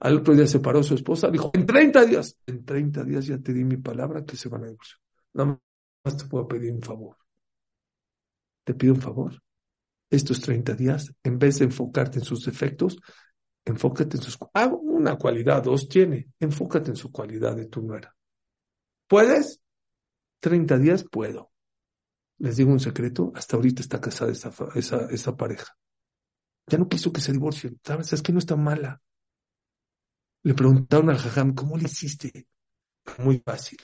Al 0.00 0.18
otro 0.18 0.34
día 0.34 0.46
se 0.46 0.60
paró 0.60 0.82
su 0.82 0.94
esposa, 0.94 1.30
dijo, 1.30 1.50
en 1.54 1.66
30 1.66 2.04
días, 2.04 2.36
en 2.46 2.64
30 2.64 3.04
días 3.04 3.26
ya 3.26 3.38
te 3.38 3.52
di 3.52 3.64
mi 3.64 3.76
palabra 3.76 4.24
que 4.24 4.36
se 4.36 4.48
van 4.48 4.64
a 4.64 4.68
divorciar. 4.68 5.00
Nada 5.34 5.60
más 6.04 6.16
te 6.16 6.24
puedo 6.24 6.46
pedir 6.46 6.72
un 6.72 6.82
favor. 6.82 7.16
Te 8.64 8.74
pido 8.74 8.94
un 8.94 9.00
favor. 9.00 9.42
Estos 10.10 10.40
30 10.40 10.74
días, 10.74 11.12
en 11.22 11.38
vez 11.38 11.58
de 11.58 11.66
enfocarte 11.66 12.18
en 12.18 12.24
sus 12.24 12.44
defectos, 12.44 12.98
enfócate 13.64 14.16
en 14.16 14.22
sus... 14.22 14.38
Ah, 14.54 14.66
una 14.66 15.16
cualidad, 15.16 15.62
dos 15.62 15.88
tiene. 15.88 16.28
Enfócate 16.38 16.90
en 16.90 16.96
su 16.96 17.10
cualidad 17.10 17.56
de 17.56 17.66
tu 17.66 17.82
nuera. 17.82 18.14
¿Puedes? 19.06 19.60
30 20.40 20.78
días 20.78 21.04
puedo. 21.10 21.47
Les 22.38 22.56
digo 22.56 22.70
un 22.70 22.80
secreto, 22.80 23.32
hasta 23.34 23.56
ahorita 23.56 23.82
está 23.82 24.00
casada 24.00 24.32
esa, 24.32 25.36
pareja. 25.36 25.76
Ya 26.66 26.78
no 26.78 26.88
quiso 26.88 27.12
que 27.12 27.20
se 27.20 27.32
divorcien. 27.32 27.80
¿Sabes? 27.84 28.12
Es 28.12 28.22
que 28.22 28.32
no 28.32 28.38
está 28.38 28.56
mala. 28.56 29.00
Le 30.42 30.54
preguntaron 30.54 31.10
al 31.10 31.18
Jajam, 31.18 31.54
¿cómo 31.54 31.76
le 31.76 31.84
hiciste? 31.84 32.46
Muy 33.18 33.42
fácil. 33.44 33.78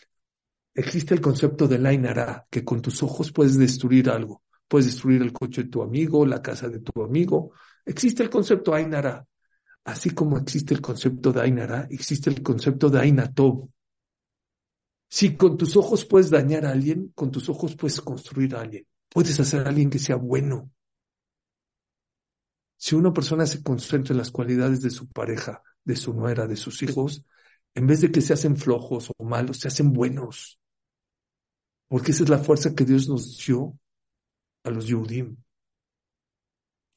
Existe 0.74 1.14
el 1.14 1.20
concepto 1.20 1.66
de 1.66 1.78
la 1.78 1.92
inara, 1.92 2.46
que 2.50 2.64
con 2.64 2.80
tus 2.80 3.02
ojos 3.02 3.32
puedes 3.32 3.58
destruir 3.58 4.10
algo. 4.10 4.42
Puedes 4.68 4.86
destruir 4.86 5.22
el 5.22 5.32
coche 5.32 5.64
de 5.64 5.68
tu 5.68 5.82
amigo, 5.82 6.24
la 6.26 6.42
casa 6.42 6.68
de 6.68 6.80
tu 6.80 7.02
amigo. 7.02 7.52
Existe 7.84 8.22
el 8.22 8.30
concepto 8.30 8.74
Ainara. 8.74 9.26
Así 9.84 10.10
como 10.10 10.38
existe 10.38 10.74
el 10.74 10.80
concepto 10.80 11.32
de 11.32 11.42
Ainara, 11.42 11.86
existe 11.90 12.30
el 12.30 12.42
concepto 12.42 12.88
de 12.88 13.00
Ainatov. 13.00 13.68
Si 15.14 15.36
con 15.36 15.56
tus 15.56 15.76
ojos 15.76 16.04
puedes 16.04 16.28
dañar 16.28 16.66
a 16.66 16.72
alguien, 16.72 17.12
con 17.14 17.30
tus 17.30 17.48
ojos 17.48 17.76
puedes 17.76 18.00
construir 18.00 18.56
a 18.56 18.62
alguien. 18.62 18.84
Puedes 19.08 19.38
hacer 19.38 19.64
a 19.64 19.68
alguien 19.68 19.88
que 19.88 20.00
sea 20.00 20.16
bueno. 20.16 20.72
Si 22.76 22.96
una 22.96 23.12
persona 23.12 23.46
se 23.46 23.62
concentra 23.62 24.12
en 24.12 24.18
las 24.18 24.32
cualidades 24.32 24.82
de 24.82 24.90
su 24.90 25.06
pareja, 25.06 25.62
de 25.84 25.94
su 25.94 26.14
nuera, 26.14 26.48
de 26.48 26.56
sus 26.56 26.82
hijos, 26.82 27.24
en 27.76 27.86
vez 27.86 28.00
de 28.00 28.10
que 28.10 28.22
se 28.22 28.32
hacen 28.32 28.56
flojos 28.56 29.12
o 29.16 29.24
malos, 29.24 29.60
se 29.60 29.68
hacen 29.68 29.92
buenos. 29.92 30.58
Porque 31.86 32.10
esa 32.10 32.24
es 32.24 32.28
la 32.28 32.38
fuerza 32.38 32.74
que 32.74 32.84
Dios 32.84 33.08
nos 33.08 33.38
dio 33.46 33.78
a 34.64 34.70
los 34.70 34.88
Yehudim. 34.88 35.36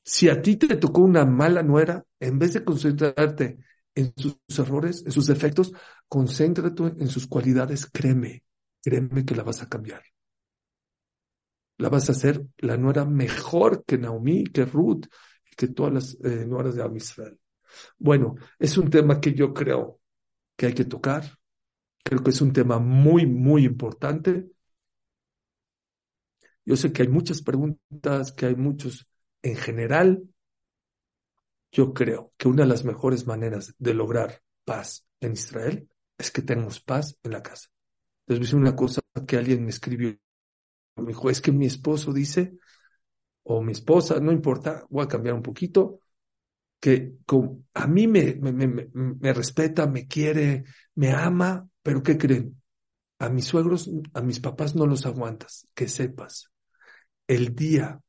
Si 0.03 0.27
a 0.27 0.41
ti 0.41 0.55
te 0.55 0.75
tocó 0.77 1.01
una 1.01 1.23
mala 1.23 1.61
nuera, 1.61 2.03
en 2.19 2.39
vez 2.39 2.53
de 2.53 2.65
concentrarte 2.65 3.59
en 3.97 4.13
sus 4.15 4.37
errores, 4.59 5.03
en 5.05 5.11
sus 5.11 5.25
defectos, 5.25 5.73
concéntrate 6.07 6.83
en 6.99 7.07
sus 7.07 7.25
cualidades, 7.25 7.87
créeme, 7.87 8.43
créeme 8.81 9.25
que 9.25 9.35
la 9.35 9.41
vas 9.41 9.63
a 9.63 9.67
cambiar. 9.67 10.03
La 11.79 11.89
vas 11.89 12.07
a 12.07 12.11
hacer 12.11 12.45
la 12.59 12.77
nuera 12.77 13.05
mejor 13.05 13.83
que 13.85 13.97
Naomi, 13.97 14.43
que 14.45 14.65
Ruth, 14.65 15.07
que 15.57 15.67
todas 15.69 15.93
las 15.93 16.17
eh, 16.23 16.45
nueras 16.45 16.75
de 16.75 16.83
Amisrael. 16.83 17.39
Bueno, 17.97 18.35
es 18.59 18.77
un 18.77 18.89
tema 18.89 19.19
que 19.19 19.33
yo 19.33 19.51
creo 19.51 19.99
que 20.55 20.67
hay 20.67 20.73
que 20.73 20.85
tocar. 20.85 21.23
Creo 22.03 22.23
que 22.23 22.29
es 22.29 22.41
un 22.41 22.53
tema 22.53 22.79
muy, 22.79 23.25
muy 23.25 23.65
importante. 23.65 24.47
Yo 26.65 26.77
sé 26.77 26.93
que 26.93 27.01
hay 27.01 27.07
muchas 27.07 27.41
preguntas, 27.41 28.31
que 28.31 28.45
hay 28.45 28.55
muchos. 28.55 29.07
En 29.41 29.55
general, 29.55 30.23
yo 31.71 31.93
creo 31.93 32.33
que 32.37 32.47
una 32.47 32.63
de 32.63 32.69
las 32.69 32.85
mejores 32.85 33.27
maneras 33.27 33.75
de 33.77 33.93
lograr 33.93 34.41
paz 34.65 35.05
en 35.19 35.33
Israel 35.33 35.89
es 36.17 36.31
que 36.31 36.41
tengamos 36.41 36.79
paz 36.79 37.17
en 37.23 37.31
la 37.31 37.43
casa. 37.43 37.69
Les 38.27 38.39
voy 38.39 38.61
una 38.61 38.75
cosa 38.75 39.01
que 39.27 39.37
alguien 39.37 39.63
me 39.63 39.69
escribió. 39.69 40.17
Me 40.95 41.07
dijo, 41.07 41.29
es 41.29 41.41
que 41.41 41.51
mi 41.51 41.65
esposo 41.65 42.11
dice, 42.11 42.57
o 43.43 43.61
mi 43.61 43.71
esposa, 43.71 44.19
no 44.19 44.31
importa, 44.31 44.85
voy 44.89 45.05
a 45.05 45.07
cambiar 45.07 45.35
un 45.35 45.43
poquito, 45.43 46.01
que 46.79 47.13
a 47.73 47.87
mí 47.87 48.07
me, 48.07 48.35
me, 48.35 48.51
me, 48.51 48.89
me, 48.93 49.33
respeta, 49.33 49.87
me 49.87 50.07
quiere, 50.07 50.65
me 50.95 51.11
ama, 51.11 51.67
pero 51.81 52.03
¿qué 52.03 52.17
creen? 52.17 52.61
A 53.19 53.29
mis 53.29 53.45
suegros, 53.45 53.89
a 54.13 54.21
mis 54.21 54.39
papás 54.39 54.75
no 54.75 54.85
los 54.85 55.05
aguantas, 55.05 55.67
que 55.73 55.87
sepas. 55.87 56.51
El 57.27 57.55
día 57.55 57.99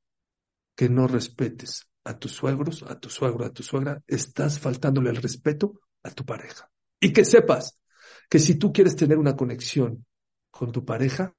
que 0.75 0.89
no 0.89 1.07
respetes 1.07 1.89
a 2.09 2.19
tus 2.19 2.33
suegros, 2.33 2.83
a 2.85 2.99
tu 2.99 3.11
suegro, 3.11 3.45
a 3.45 3.53
tu 3.53 3.63
suegra, 3.63 4.03
estás 4.07 4.59
faltándole 4.59 5.11
el 5.11 5.17
respeto 5.17 5.83
a 6.03 6.11
tu 6.11 6.25
pareja. 6.25 6.71
Y 6.99 7.13
que 7.13 7.23
sepas 7.27 7.79
que 8.31 8.39
si 8.39 8.55
tú 8.55 8.73
quieres 8.73 8.97
tener 8.97 9.19
una 9.19 9.37
conexión 9.37 10.07
con 10.51 10.73
tu 10.73 10.87
pareja, 10.87 11.35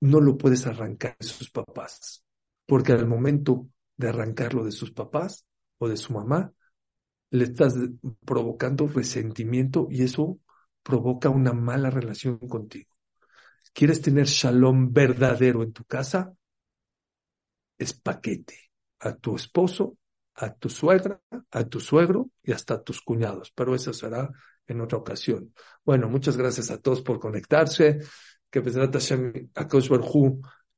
no 0.00 0.20
lo 0.20 0.38
puedes 0.38 0.68
arrancar 0.68 1.16
de 1.18 1.26
sus 1.26 1.50
papás, 1.50 2.24
porque 2.64 2.92
al 2.92 3.08
momento 3.08 3.68
de 3.96 4.08
arrancarlo 4.08 4.64
de 4.64 4.70
sus 4.70 4.92
papás, 4.92 5.44
o 5.78 5.88
de 5.88 5.96
su 5.96 6.12
mamá, 6.12 6.52
le 7.30 7.44
estás 7.44 7.74
provocando 8.24 8.86
resentimiento 8.86 9.88
y 9.90 10.04
eso 10.04 10.38
provoca 10.84 11.28
una 11.28 11.52
mala 11.52 11.90
relación 11.90 12.38
contigo. 12.38 12.94
¿Quieres 13.72 14.00
tener 14.00 14.26
shalom 14.26 14.92
verdadero 14.92 15.64
en 15.64 15.72
tu 15.72 15.84
casa? 15.84 16.32
Es 17.76 17.92
paquete 17.92 18.63
a 19.04 19.14
tu 19.14 19.36
esposo, 19.36 19.96
a 20.34 20.52
tu 20.54 20.68
suegra, 20.68 21.20
a 21.50 21.64
tu 21.64 21.80
suegro 21.80 22.30
y 22.42 22.52
hasta 22.52 22.74
a 22.74 22.82
tus 22.82 23.00
cuñados, 23.00 23.52
pero 23.54 23.74
eso 23.74 23.92
será 23.92 24.30
en 24.66 24.80
otra 24.80 24.98
ocasión. 24.98 25.52
Bueno, 25.84 26.08
muchas 26.08 26.36
gracias 26.36 26.70
a 26.70 26.80
todos 26.80 27.02
por 27.02 27.20
conectarse. 27.20 28.00
Que 28.50 28.60
Akosh 29.54 29.90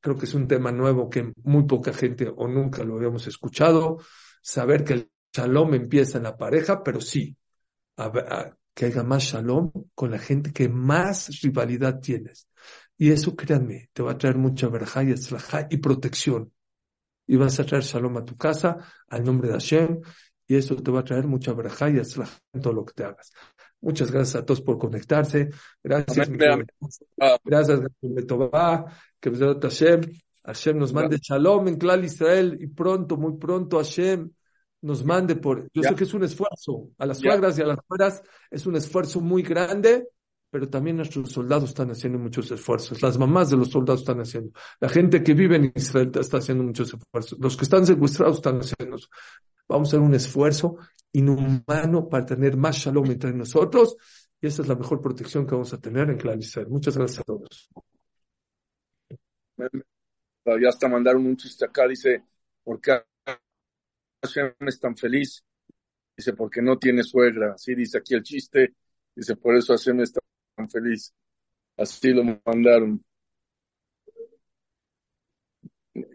creo 0.01 0.17
que 0.17 0.25
es 0.25 0.35
un 0.35 0.49
tema 0.49 0.73
nuevo 0.73 1.11
que 1.11 1.33
muy 1.43 1.65
poca 1.65 1.93
gente 1.93 2.33
o 2.35 2.49
nunca 2.49 2.83
lo 2.85 2.97
habíamos 2.97 3.27
escuchado 3.27 3.99
saber 4.41 4.85
que 4.85 4.93
el 4.95 5.11
shalom 5.33 5.75
empieza 5.75 6.19
en 6.19 6.25
la 6.25 6.37
pareja, 6.37 6.83
pero 6.83 7.01
sí, 7.01 7.37
que 8.75 8.87
haya 8.87 9.03
más 9.03 9.25
shalom 9.25 9.73
con 9.95 10.11
la 10.11 10.19
gente 10.19 10.53
que 10.53 10.69
más 10.69 11.41
rivalidad 11.43 12.01
tienes. 12.01 12.49
Y 12.97 13.11
eso, 13.11 13.35
créanme, 13.37 13.91
te 13.93 14.03
va 14.03 14.13
a 14.13 14.19
traer 14.19 14.37
mucha 14.37 14.69
verja 14.69 15.03
y 15.03 15.15
y 15.71 15.77
protección. 15.79 16.53
Y 17.27 17.37
vas 17.37 17.59
a 17.59 17.65
traer 17.65 17.83
shalom 17.83 18.17
a 18.19 18.25
tu 18.25 18.37
casa, 18.37 18.79
al 19.09 19.25
nombre 19.25 19.49
de 19.49 19.55
Hashem, 19.55 20.01
y 20.47 20.57
eso 20.57 20.77
te 20.77 20.91
va 20.91 21.01
a 21.01 21.05
traer 21.05 21.27
mucha 21.27 21.53
verja 21.53 21.91
y 21.91 21.99
en 21.99 22.61
todo 22.61 22.73
lo 22.73 22.85
que 22.85 22.95
te 22.95 23.05
hagas. 23.05 23.33
Muchas 23.81 24.11
gracias 24.11 24.43
a 24.43 24.45
todos 24.45 24.61
por 24.61 24.79
conectarse. 24.79 25.51
Gracias. 25.83 26.29
Gracias, 27.45 27.81
que 29.21 29.31
Hashem. 29.69 30.01
Hashem 30.45 30.79
nos 30.79 30.93
mande 30.93 31.19
shalom 31.19 31.67
en 31.69 31.77
Clal 31.77 32.05
Israel 32.05 32.57
y 32.61 32.69
pronto, 32.69 33.17
muy 33.17 33.37
pronto 33.37 33.79
Hashem 33.79 34.31
nos 34.83 35.05
mande 35.05 35.35
por... 35.37 35.69
Yo 35.73 35.83
sé 35.83 35.95
que 35.95 36.05
es 36.05 36.15
un 36.15 36.23
esfuerzo, 36.23 36.91
a 36.99 37.07
las 37.07 37.19
suegras 37.19 37.59
y 37.59 37.63
a 37.63 37.67
las 37.67 37.79
suegras 37.87 38.23
es 38.51 38.67
un 38.67 38.77
esfuerzo 38.77 39.21
muy 39.21 39.43
grande, 39.43 40.09
pero 40.51 40.69
también 40.69 40.97
nuestros 40.97 41.31
soldados 41.31 41.71
están 41.71 41.91
haciendo 41.91 42.19
muchos 42.19 42.51
esfuerzos, 42.51 43.03
las 43.03 43.19
mamás 43.19 43.51
de 43.51 43.57
los 43.57 43.71
soldados 43.71 44.01
están 44.01 44.21
haciendo, 44.21 44.53
la 44.81 44.89
gente 44.89 45.23
que 45.23 45.35
vive 45.35 45.57
en 45.57 45.73
Israel 45.75 46.11
está 46.19 46.39
haciendo 46.39 46.65
muchos 46.65 46.95
esfuerzos, 46.95 47.39
los 47.39 47.57
que 47.57 47.65
están 47.65 47.87
secuestrados 47.87 48.37
están 48.37 48.59
haciendo. 48.59 48.97
Vamos 49.69 49.89
a 49.89 49.91
hacer 49.91 50.01
un 50.01 50.15
esfuerzo 50.15 50.77
inhumano 51.13 52.09
para 52.09 52.25
tener 52.25 52.57
más 52.57 52.77
shalom 52.77 53.07
entre 53.07 53.33
nosotros 53.33 53.97
y 54.41 54.47
esa 54.47 54.63
es 54.63 54.69
la 54.69 54.77
mejor 54.77 55.01
protección 55.01 55.47
que 55.47 55.53
vamos 55.53 55.73
a 55.73 55.81
tener 55.81 56.09
en 56.11 56.17
Clan 56.17 56.39
Israel. 56.39 56.69
Muchas 56.69 56.97
gracias 56.97 57.21
a 57.21 57.25
todos. 57.25 57.69
Ya 59.57 60.69
hasta 60.69 60.89
mandaron 60.89 61.27
un 61.27 61.37
chiste 61.37 61.65
acá, 61.65 61.89
dice, 61.89 62.23
¿por 62.63 62.81
qué 62.81 63.03
Hashem 64.23 64.55
es 64.61 64.79
tan 64.79 64.97
feliz? 64.97 65.43
Dice, 66.17 66.33
porque 66.35 66.63
no 66.63 66.79
tiene 66.79 67.03
suegra. 67.03 67.55
Así 67.55 67.75
dice 67.75 67.99
aquí 67.99 68.15
el 68.15 68.23
chiste. 68.23 68.75
Dice, 69.15 69.37
por 69.37 69.57
eso 69.57 69.73
Hashem 69.73 70.01
es 70.01 70.13
feliz. 70.71 71.13
Así 71.77 72.11
lo 72.11 72.25
mandaron. 72.45 73.05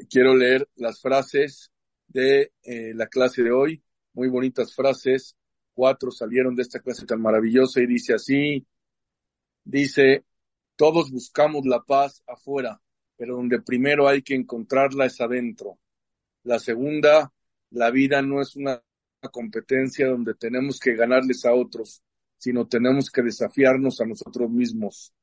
Quiero 0.10 0.36
leer 0.36 0.68
las 0.76 1.00
frases 1.02 1.72
de 2.08 2.52
eh, 2.64 2.94
la 2.96 3.08
clase 3.08 3.44
de 3.44 3.52
hoy. 3.52 3.84
Muy 4.14 4.28
bonitas 4.28 4.74
frases. 4.76 5.36
Cuatro 5.74 6.12
salieron 6.12 6.56
de 6.56 6.64
esta 6.64 6.80
clase 6.80 7.06
tan 7.06 7.22
maravillosa 7.22 7.82
y 7.82 7.88
dice 7.88 8.14
así. 8.14 8.66
Dice, 9.64 10.26
Todos 10.76 11.12
buscamos 11.12 11.66
la 11.66 11.82
paz 11.84 12.24
afuera, 12.28 12.82
pero 13.16 13.36
donde 13.36 13.62
primero 13.62 14.08
hay 14.08 14.24
que 14.24 14.36
encontrarla 14.36 15.06
es 15.06 15.22
adentro. 15.22 15.78
La 16.44 16.58
segunda, 16.58 17.32
la 17.70 17.92
vida 17.92 18.22
no 18.24 18.42
es 18.42 18.56
una 18.56 18.82
competencia 19.32 20.08
donde 20.08 20.34
tenemos 20.34 20.80
que 20.80 20.96
ganarles 20.96 21.46
a 21.46 21.54
otros, 21.54 22.02
sino 22.42 22.68
tenemos 22.68 23.12
que 23.12 23.22
desafiarnos 23.22 24.02
a 24.02 24.06
nosotros 24.08 24.50
mismos. 24.50 25.14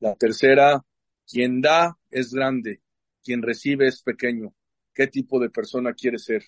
La 0.00 0.16
tercera, 0.16 0.84
quien 1.24 1.60
da 1.60 1.96
es 2.10 2.32
grande, 2.32 2.82
quien 3.22 3.42
recibe 3.42 3.86
es 3.86 4.02
pequeño. 4.02 4.52
¿Qué 4.92 5.06
tipo 5.06 5.38
de 5.38 5.50
persona 5.50 5.94
quiere 5.94 6.18
ser? 6.18 6.42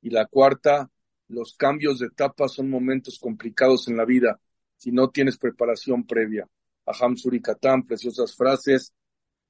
Y 0.00 0.08
la 0.08 0.24
cuarta, 0.24 0.90
los 1.28 1.54
cambios 1.54 1.98
de 1.98 2.06
etapa 2.06 2.48
son 2.48 2.70
momentos 2.70 3.18
complicados 3.18 3.88
en 3.88 3.98
la 3.98 4.06
vida 4.06 4.40
si 4.78 4.90
no 4.90 5.10
tienes 5.10 5.36
preparación 5.36 6.06
previa. 6.06 6.48
Aham 6.86 7.18
Surikatán, 7.18 7.86
preciosas 7.86 8.34
frases. 8.34 8.94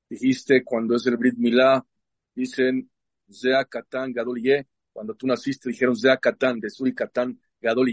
Dijiste 0.09 0.65
cuando 0.65 0.97
es 0.97 1.07
el 1.07 1.17
Brit 1.17 1.37
Milá, 1.39 1.87
dicen 2.35 2.91
Zea 3.31 3.65
Katán 3.67 4.13
Gadol 4.13 4.43
Cuando 4.93 5.15
tú 5.15 5.29
naciste 5.29 5.69
dijeron 5.69 5.97
Zea 5.97 6.17
Katán, 6.17 6.59
de 6.59 6.71
Surikatán 6.71 7.41
Gadol 7.61 7.93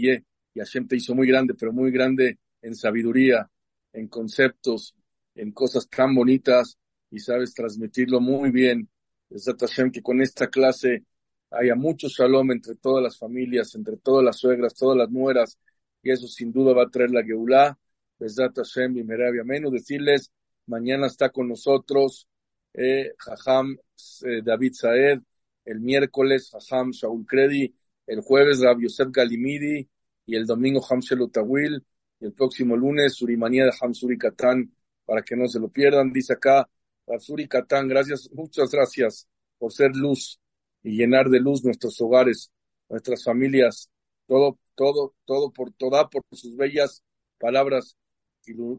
Y 0.54 0.60
Hashem 0.60 0.88
te 0.88 0.96
hizo 0.96 1.14
muy 1.14 1.26
grande, 1.26 1.54
pero 1.54 1.72
muy 1.72 1.90
grande 1.90 2.38
en 2.62 2.74
sabiduría, 2.74 3.50
en 3.92 4.08
conceptos, 4.08 4.94
en 5.34 5.52
cosas 5.52 5.88
tan 5.88 6.14
bonitas 6.14 6.78
y 7.10 7.18
sabes 7.18 7.54
transmitirlo 7.54 8.20
muy 8.20 8.50
bien. 8.50 8.88
Es 9.28 9.46
Hashem 9.46 9.90
que 9.90 10.02
con 10.02 10.20
esta 10.20 10.48
clase 10.48 11.04
haya 11.50 11.74
mucho 11.74 12.08
shalom 12.08 12.52
entre 12.52 12.74
todas 12.76 13.02
las 13.02 13.18
familias, 13.18 13.74
entre 13.74 13.96
todas 13.96 14.24
las 14.24 14.38
suegras, 14.38 14.74
todas 14.74 14.96
las 14.96 15.10
nueras, 15.10 15.58
y 16.02 16.10
eso 16.10 16.26
sin 16.28 16.52
duda 16.52 16.72
va 16.72 16.84
a 16.84 16.90
traer 16.90 17.10
la 17.10 17.22
Geulah. 17.22 17.76
Besat 18.18 18.56
Hashem 18.56 18.98
y 18.98 19.04
Merabia 19.04 19.42
Amenu, 19.42 19.70
decirles, 19.70 20.30
mañana 20.66 21.06
está 21.06 21.30
con 21.30 21.48
nosotros 21.48 22.28
eh, 22.74 23.12
Jajam 23.18 23.76
eh, 24.24 24.42
David 24.44 24.72
Saed, 24.74 25.20
el 25.64 25.80
miércoles 25.80 26.50
Jajam 26.50 26.90
Shaul 26.90 27.24
Kredi, 27.26 27.74
el 28.06 28.20
jueves 28.20 28.60
Rab 28.60 28.80
Yosef 28.80 29.08
Galimidi 29.10 29.88
y 30.30 30.36
el 30.36 30.46
domingo 30.46 30.80
Hamshel 30.88 31.22
Utawil, 31.22 31.84
y 32.20 32.26
el 32.26 32.32
próximo 32.32 32.76
lunes 32.76 33.14
Surimanía 33.14 33.64
de 33.64 33.72
Hamsuri 33.80 34.16
Katán, 34.16 34.72
para 35.04 35.22
que 35.22 35.34
no 35.34 35.48
se 35.48 35.58
lo 35.58 35.68
pierdan. 35.68 36.12
Dice 36.12 36.34
acá, 36.34 36.70
Hamsuri 37.08 37.48
Katán, 37.48 37.88
gracias, 37.88 38.30
muchas 38.32 38.70
gracias 38.70 39.26
por 39.58 39.72
ser 39.72 39.96
luz 39.96 40.40
y 40.84 40.96
llenar 40.96 41.30
de 41.30 41.40
luz 41.40 41.64
nuestros 41.64 42.00
hogares, 42.00 42.52
nuestras 42.88 43.24
familias, 43.24 43.90
todo, 44.28 44.60
todo, 44.76 45.16
todo 45.24 45.50
por 45.50 45.72
toda, 45.72 46.08
por 46.08 46.22
sus 46.30 46.56
bellas 46.56 47.02
palabras 47.36 47.96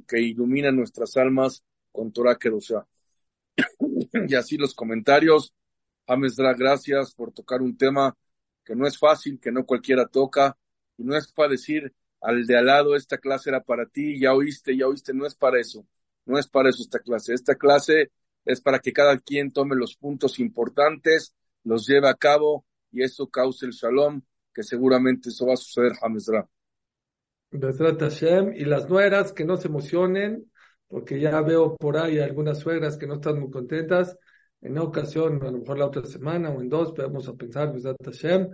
que 0.07 0.21
iluminan 0.21 0.77
nuestras 0.77 1.17
almas 1.17 1.63
con 1.91 2.13
Torah 2.13 2.37
Kedoshá. 2.37 2.87
y 4.29 4.35
así 4.35 4.55
los 4.55 4.73
comentarios. 4.73 5.53
James 6.07 6.37
gracias 6.37 7.13
por 7.13 7.33
tocar 7.33 7.61
un 7.61 7.75
tema 7.75 8.15
que 8.63 8.73
no 8.73 8.87
es 8.87 8.97
fácil, 8.97 9.37
que 9.37 9.51
no 9.51 9.65
cualquiera 9.65 10.07
toca, 10.07 10.57
no 11.03 11.15
es 11.15 11.31
para 11.31 11.49
decir 11.49 11.93
al 12.21 12.45
de 12.45 12.57
al 12.57 12.67
lado, 12.67 12.95
esta 12.95 13.17
clase 13.17 13.49
era 13.49 13.63
para 13.63 13.87
ti, 13.87 14.19
ya 14.19 14.33
oíste, 14.33 14.77
ya 14.77 14.87
oíste, 14.87 15.13
no 15.13 15.25
es 15.25 15.35
para 15.35 15.59
eso, 15.59 15.87
no 16.25 16.37
es 16.37 16.47
para 16.47 16.69
eso 16.69 16.83
esta 16.83 16.99
clase. 16.99 17.33
Esta 17.33 17.55
clase 17.55 18.11
es 18.45 18.61
para 18.61 18.79
que 18.79 18.93
cada 18.93 19.17
quien 19.17 19.51
tome 19.51 19.75
los 19.75 19.95
puntos 19.95 20.39
importantes, 20.39 21.35
los 21.63 21.87
lleve 21.87 22.09
a 22.09 22.15
cabo, 22.15 22.65
y 22.91 23.03
eso 23.03 23.27
cause 23.27 23.65
el 23.65 23.71
shalom, 23.71 24.21
que 24.53 24.63
seguramente 24.63 25.29
eso 25.29 25.47
va 25.47 25.53
a 25.53 25.57
suceder, 25.57 25.93
Hamesra. 26.01 26.47
Hashem, 27.51 28.53
y 28.53 28.65
las 28.65 28.89
nueras 28.89 29.33
que 29.33 29.43
no 29.43 29.57
se 29.57 29.67
emocionen, 29.67 30.51
porque 30.87 31.19
ya 31.19 31.41
veo 31.41 31.75
por 31.75 31.97
ahí 31.97 32.19
algunas 32.19 32.59
suegras 32.59 32.97
que 32.97 33.07
no 33.07 33.15
están 33.15 33.39
muy 33.39 33.49
contentas. 33.49 34.17
En 34.61 34.73
una 34.73 34.83
ocasión, 34.83 35.41
a 35.41 35.51
lo 35.51 35.59
mejor 35.59 35.79
la 35.79 35.87
otra 35.87 36.05
semana 36.05 36.49
o 36.49 36.61
en 36.61 36.69
dos, 36.69 36.93
vamos 36.95 37.27
a 37.27 37.33
pensar, 37.33 37.73
Hashem, 38.03 38.49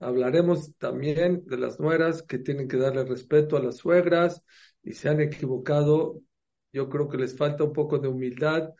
hablaremos 0.00 0.74
también 0.78 1.44
de 1.46 1.58
las 1.58 1.78
nueras 1.78 2.22
que 2.22 2.38
tienen 2.38 2.66
que 2.66 2.78
darle 2.78 3.04
respeto 3.04 3.56
a 3.56 3.62
las 3.62 3.76
suegras 3.76 4.42
y 4.82 4.94
se 4.94 5.08
han 5.08 5.20
equivocado. 5.20 6.20
Yo 6.72 6.88
creo 6.88 7.08
que 7.08 7.18
les 7.18 7.36
falta 7.36 7.64
un 7.64 7.72
poco 7.72 7.98
de 7.98 8.08
humildad, 8.08 8.70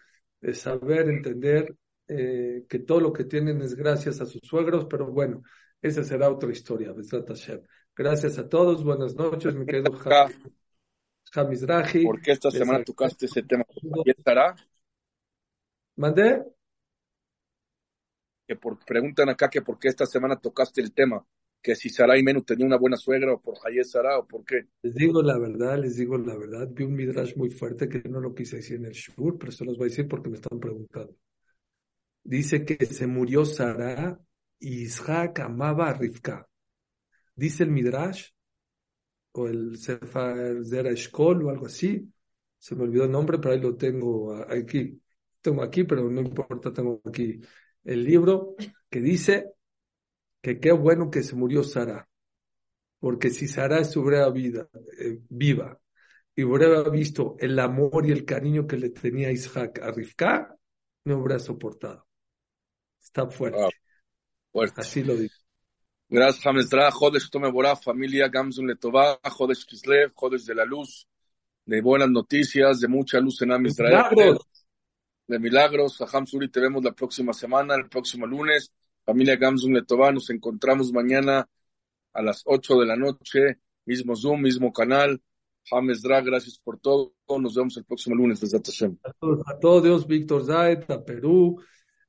de 0.41 0.55
saber 0.55 1.09
entender 1.09 1.77
eh, 2.09 2.65
que 2.69 2.79
todo 2.81 3.01
lo 3.01 3.13
que 3.13 3.25
tienen 3.25 3.61
es 3.61 3.75
gracias 3.75 4.21
a 4.21 4.27
sus 4.27 4.41
suegros, 4.43 4.87
pero 4.87 5.07
bueno, 5.13 5.43
esa 5.83 6.03
será 6.03 6.31
otra 6.31 6.51
historia. 6.51 6.95
Gracias 7.95 8.39
a 8.39 8.49
todos, 8.49 8.83
buenas 8.83 9.15
noches, 9.15 9.55
mi 9.55 9.67
querido 9.67 9.93
Jamizrahi. 11.33 12.05
¿Por 12.05 12.21
qué 12.21 12.33
esta 12.33 12.51
semana 12.51 12.83
tocaste 12.83 13.27
ese 13.27 13.43
tema? 13.43 13.65
¿Y 14.05 14.11
estará? 14.11 14.57
¿Mandé? 15.97 16.43
Que 18.51 18.57
por, 18.57 18.85
preguntan 18.85 19.29
acá 19.29 19.49
que 19.49 19.63
por 19.63 19.79
qué 19.79 19.87
esta 19.87 20.07
semana 20.07 20.35
tocaste 20.35 20.81
el 20.81 20.93
tema, 20.93 21.25
que 21.63 21.77
si 21.77 21.89
Sarai 21.89 22.21
Menu 22.25 22.43
tenía 22.43 22.67
una 22.67 22.79
buena 22.79 22.97
suegra 22.97 23.33
o 23.33 23.41
por 23.41 23.55
Hayes 23.65 23.93
Sara 23.93 24.19
o 24.19 24.27
por 24.27 24.45
qué. 24.45 24.67
Les 24.83 24.93
digo 24.93 25.23
la 25.23 25.39
verdad, 25.39 25.79
les 25.79 25.95
digo 25.95 26.19
la 26.19 26.37
verdad. 26.37 26.69
Vi 26.69 26.83
un 26.83 26.97
midrash 26.97 27.37
muy 27.37 27.51
fuerte 27.51 27.89
que 27.89 28.03
no 28.09 28.19
lo 28.19 28.35
quise 28.35 28.57
decir 28.57 28.79
en 28.79 28.87
el 28.87 28.93
shur, 28.93 29.39
pero 29.39 29.53
se 29.53 29.65
los 29.65 29.79
voy 29.79 29.87
a 29.87 29.91
decir 29.91 30.09
porque 30.09 30.31
me 30.31 30.35
están 30.35 30.59
preguntando. 30.59 31.15
Dice 32.25 32.65
que 32.65 32.85
se 32.87 33.07
murió 33.07 33.45
Sara 33.45 34.21
y 34.59 34.83
Isaac 34.83 35.39
amaba 35.39 35.89
a 35.89 35.93
Rivka. 35.93 36.49
Dice 37.37 37.63
el 37.63 37.71
Midrash, 37.71 38.31
o 39.31 39.47
el 39.47 39.79
Sefer 39.79 40.65
Zera 40.65 40.91
Eshkol 40.91 41.45
o 41.45 41.51
algo 41.51 41.67
así, 41.67 42.13
se 42.59 42.75
me 42.75 42.83
olvidó 42.83 43.05
el 43.05 43.13
nombre, 43.13 43.39
pero 43.39 43.55
ahí 43.55 43.61
lo 43.61 43.77
tengo 43.77 44.35
aquí. 44.35 45.01
Tengo 45.41 45.63
aquí, 45.63 45.85
pero 45.85 46.11
no 46.11 46.21
importa, 46.21 46.73
tengo 46.73 47.01
aquí 47.05 47.41
el 47.85 48.05
libro 48.05 48.55
que 48.89 49.01
dice 49.01 49.53
que 50.41 50.59
qué 50.59 50.73
bueno 50.73 51.11
que 51.11 51.23
se 51.23 51.37
murió 51.37 51.63
Sara, 51.63 52.09
porque 52.99 53.31
si 53.31 53.49
Sara 53.49 53.79
estuviera 53.79 54.29
vida, 54.31 54.69
eh, 54.99 55.19
viva 55.29 55.79
y 56.35 56.45
hubiera 56.45 56.89
visto 56.89 57.37
el 57.39 57.59
amor 57.59 58.07
y 58.07 58.13
el 58.13 58.25
cariño 58.25 58.67
que 58.67 58.77
le 58.77 58.91
tenía 58.91 59.31
Isaac 59.31 59.81
a 59.83 59.91
Rivka, 59.91 60.57
no 61.05 61.19
hubiera 61.19 61.39
soportado. 61.39 62.07
Está 63.01 63.29
fuerte. 63.29 63.59
fuerte. 64.53 64.81
Así 64.81 65.03
lo 65.03 65.17
digo. 65.17 65.35
Gracias, 66.09 66.45
Hamesdra. 66.45 66.91
Jodes 66.91 67.31
Tome 67.31 67.51
Borá, 67.51 67.77
familia 67.77 68.29
Gamsun 68.29 68.67
Letová, 68.67 69.19
Jodes 69.23 69.65
Kislev, 69.65 70.13
Jodes 70.15 70.45
de 70.45 70.55
la 70.55 70.65
luz, 70.65 71.07
de 71.65 71.81
buenas 71.81 72.11
noticias, 72.11 72.81
de 72.81 72.89
mucha 72.89 73.21
luz 73.21 73.41
en. 73.43 73.63
Milagros. 73.63 74.47
De 75.31 75.39
milagros. 75.39 75.97
Jajam 75.97 76.27
Suri, 76.27 76.49
te 76.49 76.59
vemos 76.59 76.83
la 76.83 76.91
próxima 76.91 77.33
semana, 77.33 77.77
el 77.77 77.89
próximo 77.89 78.27
lunes. 78.27 78.73
Familia 79.05 79.37
Gamsun 79.37 79.73
Letová, 79.73 80.11
nos 80.11 80.29
encontramos 80.31 80.93
mañana 80.93 81.49
a 82.13 82.21
las 82.21 82.43
8 82.47 82.81
de 82.81 82.87
la 82.87 82.97
noche, 82.97 83.61
mismo 83.85 84.17
Zoom, 84.17 84.43
mismo 84.43 84.73
canal. 84.73 85.23
Hamesdra, 85.71 86.21
gracias 86.21 86.59
por 86.59 86.81
todo. 86.81 87.15
Nos 87.29 87.55
vemos 87.55 87.77
el 87.77 87.85
próximo 87.85 88.17
lunes, 88.17 88.41
desde 88.41 88.59
A 88.59 89.13
todos, 89.21 89.43
a 89.47 89.59
todos, 89.61 89.85
Dios, 89.85 90.07
Víctor 90.09 90.45
Zayt, 90.45 90.91
a 90.91 91.05
Perú. 91.05 91.63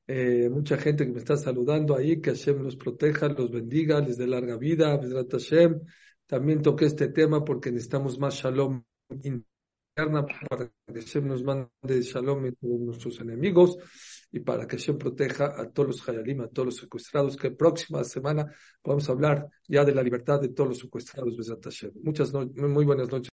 Eh, 0.08 0.50
mucha 0.50 0.78
gente 0.78 1.06
que 1.06 1.12
me 1.12 1.20
está 1.20 1.38
saludando 1.38 1.96
ahí, 1.96 2.20
que 2.20 2.32
Hashem 2.32 2.64
los 2.64 2.76
proteja, 2.76 3.28
los 3.28 3.52
bendiga, 3.52 4.00
les 4.02 4.18
dé 4.18 4.26
larga 4.26 4.58
vida, 4.58 5.00
Hashem. 5.32 5.80
También 6.26 6.64
toqué 6.64 6.86
este 6.86 7.10
tema 7.10 7.46
porque 7.46 7.72
necesitamos 7.72 8.18
más 8.18 8.34
shalom 8.34 8.84
para 9.94 10.68
que 10.88 11.02
Hashem 11.02 11.28
nos 11.28 11.44
mande 11.44 12.02
shalom 12.02 12.46
entre 12.46 12.70
nuestros 12.70 13.20
enemigos 13.20 13.78
y 14.32 14.40
para 14.40 14.66
que 14.66 14.78
Hashem 14.78 14.98
proteja 14.98 15.60
a 15.60 15.70
todos 15.70 15.90
los 15.90 16.10
hayalim, 16.10 16.42
a 16.42 16.48
todos 16.48 16.68
los 16.68 16.78
secuestrados, 16.78 17.36
que 17.36 17.52
próxima 17.52 18.04
semana 18.04 18.46
vamos 18.84 19.08
a 19.10 19.12
hablar 19.12 19.48
ya 19.68 19.84
de 19.84 19.94
la 19.94 20.02
libertad 20.02 20.40
de 20.40 20.50
todos 20.50 20.70
los 20.70 20.80
secuestrados. 20.80 21.36
Muchas 22.04 22.34
muy 22.34 22.86
buenas 22.86 23.12
noches. 23.12 23.20